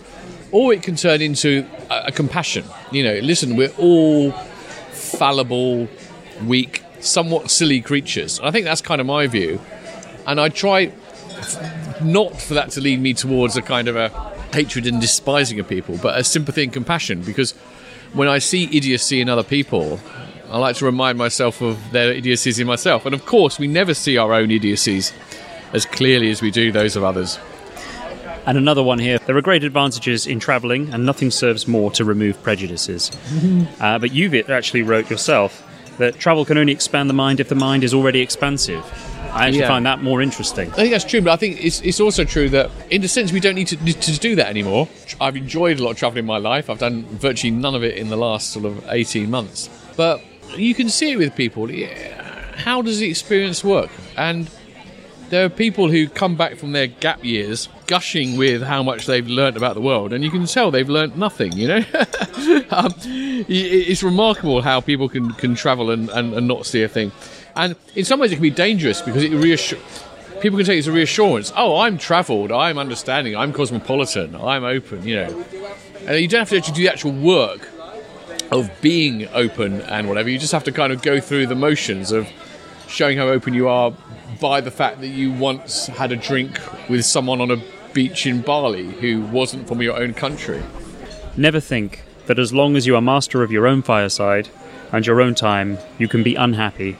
or 0.52 0.72
it 0.72 0.82
can 0.82 0.96
turn 0.96 1.20
into 1.20 1.66
a, 1.90 2.04
a 2.06 2.12
compassion. 2.12 2.64
You 2.92 3.04
know, 3.04 3.18
listen, 3.18 3.56
we're 3.56 3.74
all 3.76 4.30
fallible, 4.90 5.86
weak, 6.46 6.82
somewhat 7.00 7.50
silly 7.50 7.82
creatures. 7.82 8.38
And 8.38 8.48
I 8.48 8.50
think 8.50 8.64
that's 8.64 8.80
kind 8.80 9.02
of 9.02 9.06
my 9.06 9.26
view. 9.26 9.60
And 10.26 10.40
I 10.40 10.48
try 10.48 10.94
not 12.00 12.40
for 12.40 12.54
that 12.54 12.70
to 12.70 12.80
lead 12.80 13.00
me 13.00 13.12
towards 13.12 13.54
a 13.54 13.60
kind 13.60 13.88
of 13.88 13.96
a 13.96 14.08
hatred 14.54 14.86
and 14.86 14.98
despising 14.98 15.60
of 15.60 15.68
people, 15.68 15.98
but 15.98 16.18
a 16.18 16.24
sympathy 16.24 16.62
and 16.62 16.72
compassion 16.72 17.20
because 17.20 17.52
when 18.14 18.28
I 18.28 18.38
see 18.38 18.64
idiocy 18.74 19.20
in 19.20 19.28
other 19.28 19.44
people, 19.44 20.00
I 20.50 20.56
like 20.56 20.76
to 20.76 20.86
remind 20.86 21.18
myself 21.18 21.60
of 21.60 21.78
their 21.92 22.14
idiocies 22.14 22.58
in 22.58 22.66
myself. 22.66 23.04
And 23.04 23.14
of 23.14 23.26
course, 23.26 23.58
we 23.58 23.66
never 23.66 23.92
see 23.92 24.16
our 24.16 24.32
own 24.32 24.50
idiocies 24.50 25.12
as 25.72 25.86
clearly 25.86 26.30
as 26.30 26.42
we 26.42 26.50
do 26.50 26.72
those 26.72 26.96
of 26.96 27.04
others. 27.04 27.38
And 28.46 28.56
another 28.56 28.82
one 28.82 28.98
here 28.98 29.18
there 29.26 29.36
are 29.36 29.42
great 29.42 29.64
advantages 29.64 30.26
in 30.26 30.40
travelling, 30.40 30.92
and 30.92 31.04
nothing 31.06 31.30
serves 31.30 31.68
more 31.68 31.90
to 31.92 32.04
remove 32.04 32.42
prejudices. 32.42 33.10
uh, 33.80 33.98
but 33.98 34.12
you 34.12 34.42
actually 34.48 34.82
wrote 34.82 35.10
yourself 35.10 35.66
that 35.98 36.18
travel 36.18 36.44
can 36.46 36.56
only 36.56 36.72
expand 36.72 37.10
the 37.10 37.14
mind 37.14 37.40
if 37.40 37.48
the 37.50 37.54
mind 37.54 37.84
is 37.84 37.92
already 37.92 38.20
expansive. 38.20 38.82
I 39.32 39.46
actually 39.46 39.60
Yeah. 39.60 39.68
find 39.68 39.86
that 39.86 40.02
more 40.02 40.22
interesting. 40.22 40.70
I 40.72 40.74
think 40.74 40.90
that's 40.90 41.04
true, 41.04 41.20
but 41.20 41.30
I 41.32 41.36
think 41.36 41.62
it's, 41.62 41.80
it's 41.82 42.00
also 42.00 42.24
true 42.24 42.48
that, 42.48 42.70
in 42.90 43.04
a 43.04 43.08
sense, 43.08 43.30
we 43.30 43.38
don't 43.38 43.54
need 43.54 43.68
to, 43.68 43.76
to 43.76 44.18
do 44.18 44.34
that 44.36 44.46
anymore. 44.48 44.88
I've 45.20 45.36
enjoyed 45.36 45.78
a 45.78 45.84
lot 45.84 45.90
of 45.92 45.98
travelling 45.98 46.24
in 46.24 46.26
my 46.26 46.38
life. 46.38 46.68
I've 46.70 46.78
done 46.80 47.04
virtually 47.10 47.50
none 47.52 47.74
of 47.76 47.84
it 47.84 47.96
in 47.96 48.08
the 48.08 48.16
last 48.16 48.50
sort 48.50 48.64
of 48.64 48.82
18 48.88 49.30
months. 49.30 49.68
But 49.96 50.20
you 50.56 50.74
can 50.74 50.88
see 50.88 51.12
it 51.12 51.16
with 51.16 51.36
people. 51.36 51.70
Yeah, 51.70 51.88
How 52.56 52.82
does 52.82 52.98
the 52.98 53.08
experience 53.08 53.62
work? 53.62 53.90
And 54.16 54.50
there 55.30 55.44
are 55.44 55.48
people 55.48 55.88
who 55.88 56.08
come 56.08 56.36
back 56.36 56.56
from 56.56 56.72
their 56.72 56.88
gap 56.88 57.24
years 57.24 57.68
gushing 57.86 58.36
with 58.36 58.62
how 58.62 58.82
much 58.82 59.06
they've 59.06 59.26
learnt 59.26 59.56
about 59.56 59.74
the 59.74 59.80
world, 59.80 60.12
and 60.12 60.22
you 60.24 60.30
can 60.30 60.44
tell 60.46 60.70
they've 60.70 60.88
learnt 60.88 61.16
nothing. 61.16 61.52
You 61.52 61.68
know, 61.68 61.76
um, 62.70 62.92
it's 63.48 64.02
remarkable 64.02 64.60
how 64.60 64.80
people 64.80 65.08
can, 65.08 65.32
can 65.34 65.54
travel 65.54 65.90
and, 65.90 66.10
and, 66.10 66.34
and, 66.34 66.48
not 66.48 66.66
see 66.66 66.82
a 66.82 66.88
thing. 66.88 67.12
And 67.56 67.76
in 67.94 68.04
some 68.04 68.20
ways, 68.20 68.32
it 68.32 68.36
can 68.36 68.42
be 68.42 68.50
dangerous 68.50 69.00
because 69.00 69.22
it 69.22 69.30
reassures. 69.30 70.04
People 70.40 70.58
can 70.58 70.66
take 70.66 70.76
it 70.76 70.80
as 70.80 70.86
a 70.88 70.92
reassurance. 70.92 71.52
Oh, 71.56 71.80
I'm 71.80 71.96
travelled. 71.96 72.50
I'm 72.50 72.78
understanding. 72.78 73.36
I'm 73.36 73.52
cosmopolitan. 73.52 74.34
I'm 74.34 74.64
open. 74.64 75.06
You 75.06 75.16
know, 75.16 75.44
and 76.06 76.20
you 76.20 76.28
don't 76.28 76.40
have 76.40 76.50
to 76.50 76.56
actually 76.56 76.74
do 76.74 76.82
the 76.82 76.92
actual 76.92 77.12
work 77.12 77.68
of 78.50 78.68
being 78.80 79.28
open 79.28 79.80
and 79.82 80.08
whatever. 80.08 80.28
You 80.28 80.38
just 80.38 80.52
have 80.52 80.64
to 80.64 80.72
kind 80.72 80.92
of 80.92 81.02
go 81.02 81.20
through 81.20 81.46
the 81.46 81.54
motions 81.54 82.10
of 82.10 82.28
showing 82.88 83.16
how 83.16 83.28
open 83.28 83.54
you 83.54 83.68
are 83.68 83.92
by 84.40 84.60
the 84.60 84.70
fact 84.70 85.00
that 85.00 85.08
you 85.08 85.32
once 85.32 85.86
had 85.86 86.12
a 86.12 86.16
drink 86.16 86.58
with 86.88 87.04
someone 87.04 87.40
on 87.40 87.50
a 87.50 87.62
beach 87.92 88.26
in 88.26 88.40
Bali 88.40 88.86
who 88.86 89.20
wasn't 89.22 89.68
from 89.68 89.82
your 89.82 89.96
own 89.96 90.14
country. 90.14 90.62
Never 91.36 91.60
think 91.60 92.02
that 92.26 92.38
as 92.38 92.52
long 92.52 92.76
as 92.76 92.86
you 92.86 92.96
are 92.96 93.02
master 93.02 93.42
of 93.42 93.50
your 93.50 93.66
own 93.66 93.82
fireside 93.82 94.48
and 94.92 95.06
your 95.06 95.20
own 95.20 95.34
time, 95.34 95.78
you 95.98 96.08
can 96.08 96.22
be 96.22 96.34
unhappy, 96.34 96.96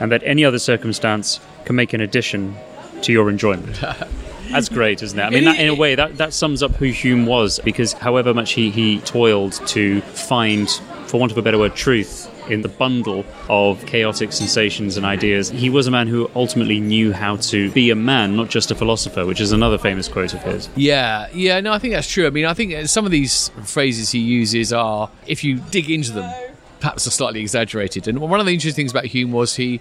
and 0.00 0.10
that 0.12 0.22
any 0.24 0.44
other 0.44 0.58
circumstance 0.58 1.40
can 1.64 1.76
make 1.76 1.92
an 1.92 2.00
addition 2.00 2.54
to 3.02 3.12
your 3.12 3.28
enjoyment. 3.28 3.80
That's 4.50 4.68
great, 4.68 5.02
isn't 5.02 5.18
it? 5.18 5.22
I 5.22 5.30
mean, 5.30 5.44
that, 5.44 5.58
in 5.58 5.68
a 5.68 5.74
way, 5.74 5.96
that, 5.96 6.18
that 6.18 6.32
sums 6.32 6.62
up 6.62 6.72
who 6.76 6.86
Hume 6.86 7.26
was, 7.26 7.58
because 7.64 7.92
however 7.94 8.32
much 8.32 8.52
he, 8.52 8.70
he 8.70 9.00
toiled 9.00 9.54
to 9.68 10.00
find, 10.02 10.70
for 11.06 11.18
want 11.18 11.32
of 11.32 11.38
a 11.38 11.42
better 11.42 11.58
word, 11.58 11.74
truth 11.74 12.25
in 12.50 12.62
the 12.62 12.68
bundle 12.68 13.24
of 13.48 13.84
chaotic 13.86 14.32
sensations 14.32 14.96
and 14.96 15.04
ideas. 15.04 15.50
He 15.50 15.70
was 15.70 15.86
a 15.86 15.90
man 15.90 16.06
who 16.06 16.30
ultimately 16.34 16.80
knew 16.80 17.12
how 17.12 17.36
to 17.36 17.70
be 17.72 17.90
a 17.90 17.94
man, 17.94 18.36
not 18.36 18.48
just 18.48 18.70
a 18.70 18.74
philosopher, 18.74 19.26
which 19.26 19.40
is 19.40 19.52
another 19.52 19.78
famous 19.78 20.08
quote 20.08 20.34
of 20.34 20.42
his. 20.42 20.68
Yeah, 20.76 21.28
yeah, 21.32 21.60
no, 21.60 21.72
I 21.72 21.78
think 21.78 21.94
that's 21.94 22.10
true. 22.10 22.26
I 22.26 22.30
mean, 22.30 22.46
I 22.46 22.54
think 22.54 22.88
some 22.88 23.04
of 23.04 23.10
these 23.10 23.50
phrases 23.64 24.10
he 24.10 24.18
uses 24.18 24.72
are, 24.72 25.10
if 25.26 25.44
you 25.44 25.58
dig 25.70 25.90
into 25.90 26.12
them, 26.12 26.32
perhaps 26.80 27.06
are 27.06 27.10
slightly 27.10 27.40
exaggerated. 27.40 28.08
And 28.08 28.20
one 28.20 28.38
of 28.40 28.46
the 28.46 28.52
interesting 28.52 28.82
things 28.82 28.92
about 28.92 29.06
Hume 29.06 29.32
was 29.32 29.56
he 29.56 29.80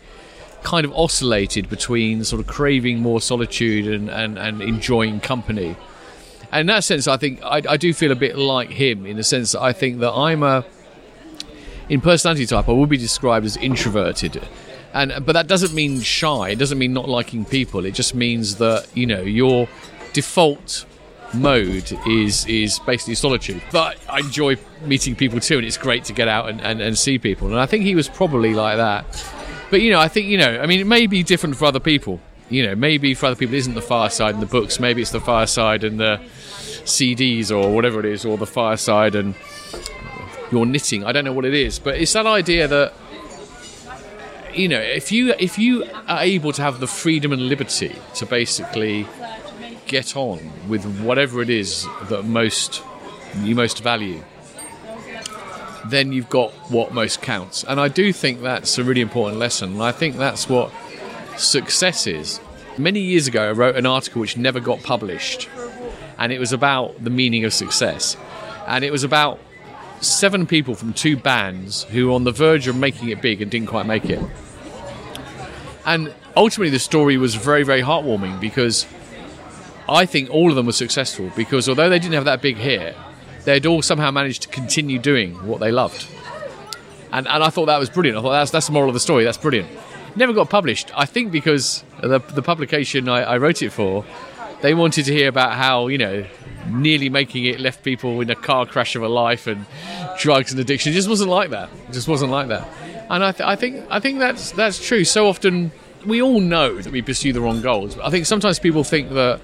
kind 0.64 0.86
of 0.86 0.94
oscillated 0.94 1.70
between 1.70 2.24
sort 2.24 2.40
of 2.40 2.48
craving 2.48 3.00
more 3.00 3.22
solitude 3.22 3.88
and, 3.88 4.10
and, 4.10 4.40
and 4.40 4.62
enjoying 4.62 5.20
company. 5.20 5.76
And 6.52 6.62
in 6.62 6.68
that 6.68 6.84
sense, 6.84 7.08
I 7.08 7.18
think 7.18 7.44
I, 7.44 7.62
I 7.70 7.78
do 7.78 7.94
feel 7.94 8.12
a 8.12 8.16
bit 8.16 8.38
like 8.38 8.70
him 8.70 9.06
in 9.06 9.18
the 9.18 9.24
sense 9.24 9.52
that 9.52 9.62
I 9.62 9.74
think 9.74 10.00
that 10.00 10.12
I'm 10.12 10.42
a 10.42 10.66
in 11.90 12.02
personality 12.02 12.46
type, 12.46 12.68
I 12.70 12.72
would 12.72 12.90
be 12.90 12.98
described 12.98 13.46
as 13.46 13.58
introverted. 13.58 14.48
And 14.94 15.26
but 15.26 15.34
that 15.34 15.48
doesn't 15.48 15.74
mean 15.74 16.02
shy. 16.02 16.50
It 16.50 16.56
doesn't 16.56 16.78
mean 16.78 16.94
not 16.94 17.10
liking 17.10 17.46
people. 17.46 17.86
It 17.86 17.94
just 17.94 18.16
means 18.16 18.56
that 18.58 18.88
you 18.94 19.06
know 19.06 19.22
your 19.22 19.68
default 20.14 20.86
mode 21.34 21.92
is 22.08 22.46
is 22.46 22.80
basically 22.80 23.16
solitude. 23.16 23.62
But 23.72 23.98
I 24.10 24.20
enjoy 24.20 24.58
meeting 24.84 25.16
people 25.16 25.40
too, 25.40 25.58
and 25.58 25.68
it's 25.68 25.78
great 25.78 26.06
to 26.06 26.14
get 26.14 26.28
out 26.28 26.50
and, 26.50 26.62
and, 26.62 26.82
and 26.82 26.98
see 26.98 27.20
people. 27.20 27.48
And 27.50 27.60
I 27.60 27.66
think 27.66 27.84
he 27.84 27.96
was 27.96 28.08
probably 28.08 28.54
like 28.54 28.78
that. 28.78 29.06
But 29.70 29.82
you 29.82 29.92
know, 29.92 30.00
I 30.00 30.08
think 30.08 30.28
you 30.28 30.38
know, 30.38 30.60
I 30.60 30.66
mean, 30.66 30.80
it 30.80 30.88
may 30.88 31.08
be 31.08 31.24
different 31.24 31.56
for 31.56 31.66
other 31.66 31.80
people. 31.80 32.20
You 32.50 32.68
know, 32.68 32.76
maybe 32.76 33.14
for 33.16 33.26
other 33.26 33.36
people, 33.36 33.56
it 33.56 33.60
isn't 33.60 33.74
the 33.74 33.82
fireside 33.82 34.36
and 34.36 34.42
the 34.42 34.48
books. 34.48 34.80
Maybe 34.80 35.02
it's 35.02 35.12
the 35.12 35.20
fireside 35.20 35.84
and 35.84 36.00
the 36.00 36.22
CDs 36.86 37.52
or 37.52 37.74
whatever 37.74 38.00
it 38.00 38.06
is, 38.06 38.24
or 38.24 38.38
the 38.38 38.46
fireside 38.46 39.16
and 39.16 39.36
your 40.56 40.66
knitting. 40.66 41.04
I 41.04 41.12
don't 41.12 41.26
know 41.26 41.34
what 41.34 41.46
it 41.46 41.54
is, 41.54 41.80
but 41.80 41.98
it's 41.98 42.14
that 42.14 42.26
idea 42.26 42.68
that 42.68 42.94
you 44.54 44.70
know, 44.70 44.80
if 44.80 45.12
you 45.12 45.34
if 45.38 45.60
you 45.60 45.84
are 46.08 46.22
able 46.22 46.54
to 46.54 46.62
have 46.62 46.80
the 46.80 46.88
freedom 46.88 47.34
and 47.34 47.50
liberty 47.50 47.94
to 48.16 48.26
basically 48.26 49.06
get 49.86 50.16
on 50.16 50.40
with 50.70 50.84
whatever 51.02 51.42
it 51.42 51.50
is 51.50 51.86
that 52.10 52.24
most 52.24 52.82
you 53.42 53.54
most 53.54 53.84
value, 53.84 54.24
then 55.88 56.14
you've 56.14 56.30
got 56.30 56.52
what 56.72 56.94
most 56.94 57.22
counts. 57.22 57.66
And 57.66 57.80
I 57.82 57.90
do 57.90 58.14
think 58.14 58.42
that's 58.42 58.78
a 58.78 58.84
really 58.84 59.02
important 59.02 59.40
lesson. 59.40 59.74
And 59.74 59.84
I 59.84 59.92
think 59.92 60.16
that's 60.16 60.48
what 60.48 60.72
success 61.36 62.08
is. 62.08 62.40
Many 62.78 63.02
years 63.02 63.28
ago, 63.28 63.50
I 63.50 63.52
wrote 63.52 63.76
an 63.76 63.86
article 63.86 64.22
which 64.22 64.38
never 64.38 64.62
got 64.62 64.84
published, 64.84 65.50
and 66.18 66.32
it 66.32 66.40
was 66.40 66.54
about 66.54 67.04
the 67.04 67.10
meaning 67.10 67.44
of 67.44 67.54
success. 67.54 68.16
And 68.68 68.86
it 68.86 68.92
was 68.92 69.04
about 69.04 69.40
seven 70.02 70.46
people 70.46 70.76
from 70.76 70.94
two 70.94 71.18
bands 71.18 71.84
who 71.86 72.08
were 72.08 72.14
on 72.14 72.24
the 72.24 72.32
verge 72.32 72.68
of 72.68 72.76
making 72.76 73.10
it 73.10 73.22
big 73.22 73.42
and 73.42 73.50
didn't 73.50 73.68
quite 73.68 73.86
make 73.86 74.06
it. 74.06 74.22
And 75.86 76.14
ultimately, 76.36 76.70
the 76.70 76.80
story 76.80 77.18
was 77.18 77.36
very, 77.36 77.64
very 77.64 77.82
heartwarming 77.82 78.40
because 78.40 78.86
I 79.88 80.06
think 80.06 80.30
all 80.30 80.50
of 80.50 80.56
them 80.56 80.66
were 80.66 80.72
successful 80.72 81.32
because 81.36 81.70
although 81.70 81.90
they 81.90 82.00
didn't 82.00 82.16
have 82.16 82.26
that 82.26 82.42
big 82.42 82.58
hit, 82.58 82.96
they'd 83.44 83.66
all 83.66 83.82
somehow 83.82 84.12
managed 84.12 84.42
to 84.44 84.48
continue 84.48 85.00
doing 85.00 85.34
what 85.46 85.60
they 85.60 85.72
loved. 85.72 86.08
And, 87.12 87.28
and 87.28 87.44
I 87.44 87.50
thought 87.50 87.68
that 87.68 87.80
was 87.80 87.90
brilliant. 87.90 88.18
I 88.18 88.22
thought 88.22 88.32
that's, 88.32 88.52
that's 88.52 88.66
the 88.66 88.74
moral 88.74 88.90
of 88.90 88.94
the 88.94 89.00
story. 89.00 89.24
That's 89.24 89.38
brilliant. 89.38 89.70
Never 90.16 90.34
got 90.34 90.50
published. 90.50 90.92
I 90.98 91.06
think 91.06 91.32
because 91.32 91.84
the, 92.02 92.20
the 92.20 92.42
publication 92.42 93.08
I, 93.08 93.22
I 93.22 93.38
wrote 93.38 93.62
it 93.62 93.70
for, 93.72 94.06
they 94.62 94.74
wanted 94.74 95.06
to 95.06 95.14
hear 95.14 95.28
about 95.28 95.54
how, 95.54 95.88
you 95.88 95.98
know, 95.98 96.26
nearly 96.68 97.10
making 97.10 97.46
it 97.46 97.60
left 97.60 97.84
people 97.84 98.22
in 98.22 98.30
a 98.30 98.36
car 98.36 98.66
crash 98.66 98.96
of 98.96 99.04
a 99.04 99.08
life 99.08 99.48
and 99.48 99.66
drugs 100.20 100.52
and 100.52 100.60
addiction. 100.60 100.92
It 100.92 100.96
just 100.96 101.10
wasn't 101.10 101.30
like 101.30 101.50
that. 101.52 101.70
It 101.90 101.94
just 101.94 102.08
wasn't 102.08 102.32
like 102.32 102.48
that. 102.48 102.68
And 103.10 103.24
I, 103.24 103.32
th- 103.32 103.48
I 103.48 103.56
think 103.56 103.86
I 103.90 104.00
think 104.00 104.20
that's 104.20 104.52
that's 104.52 104.86
true. 104.86 105.04
So 105.04 105.28
often 105.28 105.72
we 106.06 106.22
all 106.22 106.40
know 106.40 106.82
that 106.82 106.92
we 106.92 107.02
pursue 107.02 107.34
the 107.34 107.42
wrong 107.42 107.62
goals. 107.62 107.98
I 108.00 108.10
think 108.10 108.26
sometimes 108.26 108.60
people 108.60 108.84
think 108.84 109.12
that 109.12 109.42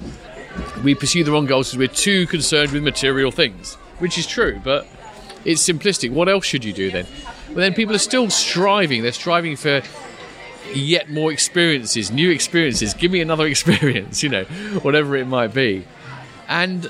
we 0.83 0.95
pursue 0.95 1.23
the 1.23 1.31
wrong 1.31 1.45
goals 1.45 1.69
because 1.69 1.77
we're 1.77 1.95
too 1.95 2.27
concerned 2.27 2.71
with 2.71 2.83
material 2.83 3.31
things, 3.31 3.75
which 3.99 4.17
is 4.17 4.27
true, 4.27 4.59
but 4.63 4.87
it's 5.45 5.67
simplistic. 5.67 6.11
What 6.11 6.29
else 6.29 6.45
should 6.45 6.63
you 6.63 6.73
do 6.73 6.91
then? 6.91 7.05
But 7.47 7.57
then 7.57 7.73
people 7.73 7.95
are 7.95 7.99
still 7.99 8.29
striving. 8.29 9.03
They're 9.03 9.11
striving 9.11 9.55
for 9.55 9.81
yet 10.73 11.09
more 11.09 11.31
experiences, 11.31 12.11
new 12.11 12.29
experiences. 12.29 12.93
Give 12.93 13.11
me 13.11 13.21
another 13.21 13.45
experience, 13.47 14.23
you 14.23 14.29
know, 14.29 14.43
whatever 14.81 15.15
it 15.15 15.27
might 15.27 15.53
be. 15.53 15.85
And 16.47 16.89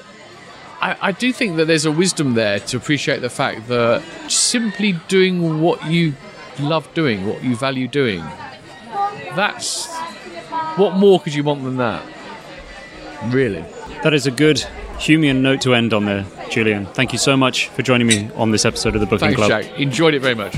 I, 0.82 0.98
I, 1.02 1.12
do 1.12 1.32
think 1.32 1.58
that 1.58 1.66
there's 1.66 1.86
a 1.86 1.92
wisdom 1.92 2.34
there 2.34 2.60
to 2.60 2.78
appreciate 2.78 3.22
the 3.22 3.30
fact 3.30 3.68
that 3.68 4.02
simply 4.28 4.94
doing 5.08 5.62
what 5.62 5.86
you 5.86 6.14
love 6.60 6.92
doing, 6.94 7.28
what 7.28 7.44
you 7.44 7.56
value 7.56 7.88
doing, 7.88 8.24
that's 9.36 9.88
what 10.76 10.96
more 10.96 11.20
could 11.20 11.34
you 11.34 11.44
want 11.44 11.64
than 11.64 11.78
that? 11.78 12.04
Really. 13.28 13.64
That 14.04 14.14
is 14.14 14.26
a 14.26 14.32
good 14.32 14.58
Humean 14.98 15.42
note 15.42 15.62
to 15.62 15.76
end 15.76 15.94
on 15.94 16.06
there, 16.06 16.26
Julian. 16.50 16.88
Thank 16.88 17.14
you 17.14 17.20
so 17.20 17.38
much 17.38 17.68
for 17.70 17.84
joining 17.84 18.08
me 18.08 18.32
on 18.36 18.52
this 18.52 18.66
episode 18.66 18.96
of 18.96 19.02
the 19.02 19.08
Booking 19.08 19.36
Thanks, 19.36 19.38
Club. 19.38 19.50
Jack. 19.50 19.80
Enjoyed 19.80 20.16
it 20.16 20.20
very 20.20 20.36
much. 20.36 20.56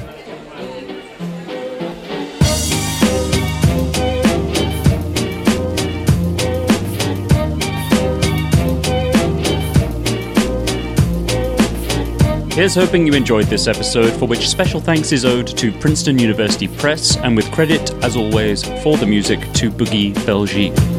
Here's 12.54 12.76
hoping 12.76 13.08
you 13.08 13.14
enjoyed 13.14 13.48
this 13.48 13.66
episode, 13.66 14.14
for 14.14 14.28
which 14.28 14.48
special 14.48 14.80
thanks 14.80 15.12
is 15.12 15.26
owed 15.26 15.48
to 15.58 15.72
Princeton 15.72 16.20
University 16.20 16.68
Press, 16.68 17.18
and 17.18 17.36
with 17.36 17.52
credit, 17.52 17.92
as 18.04 18.16
always, 18.16 18.64
for 18.84 18.96
the 18.96 19.08
music 19.08 19.40
to 19.54 19.72
Boogie 19.72 20.14
Belgique. 20.24 20.93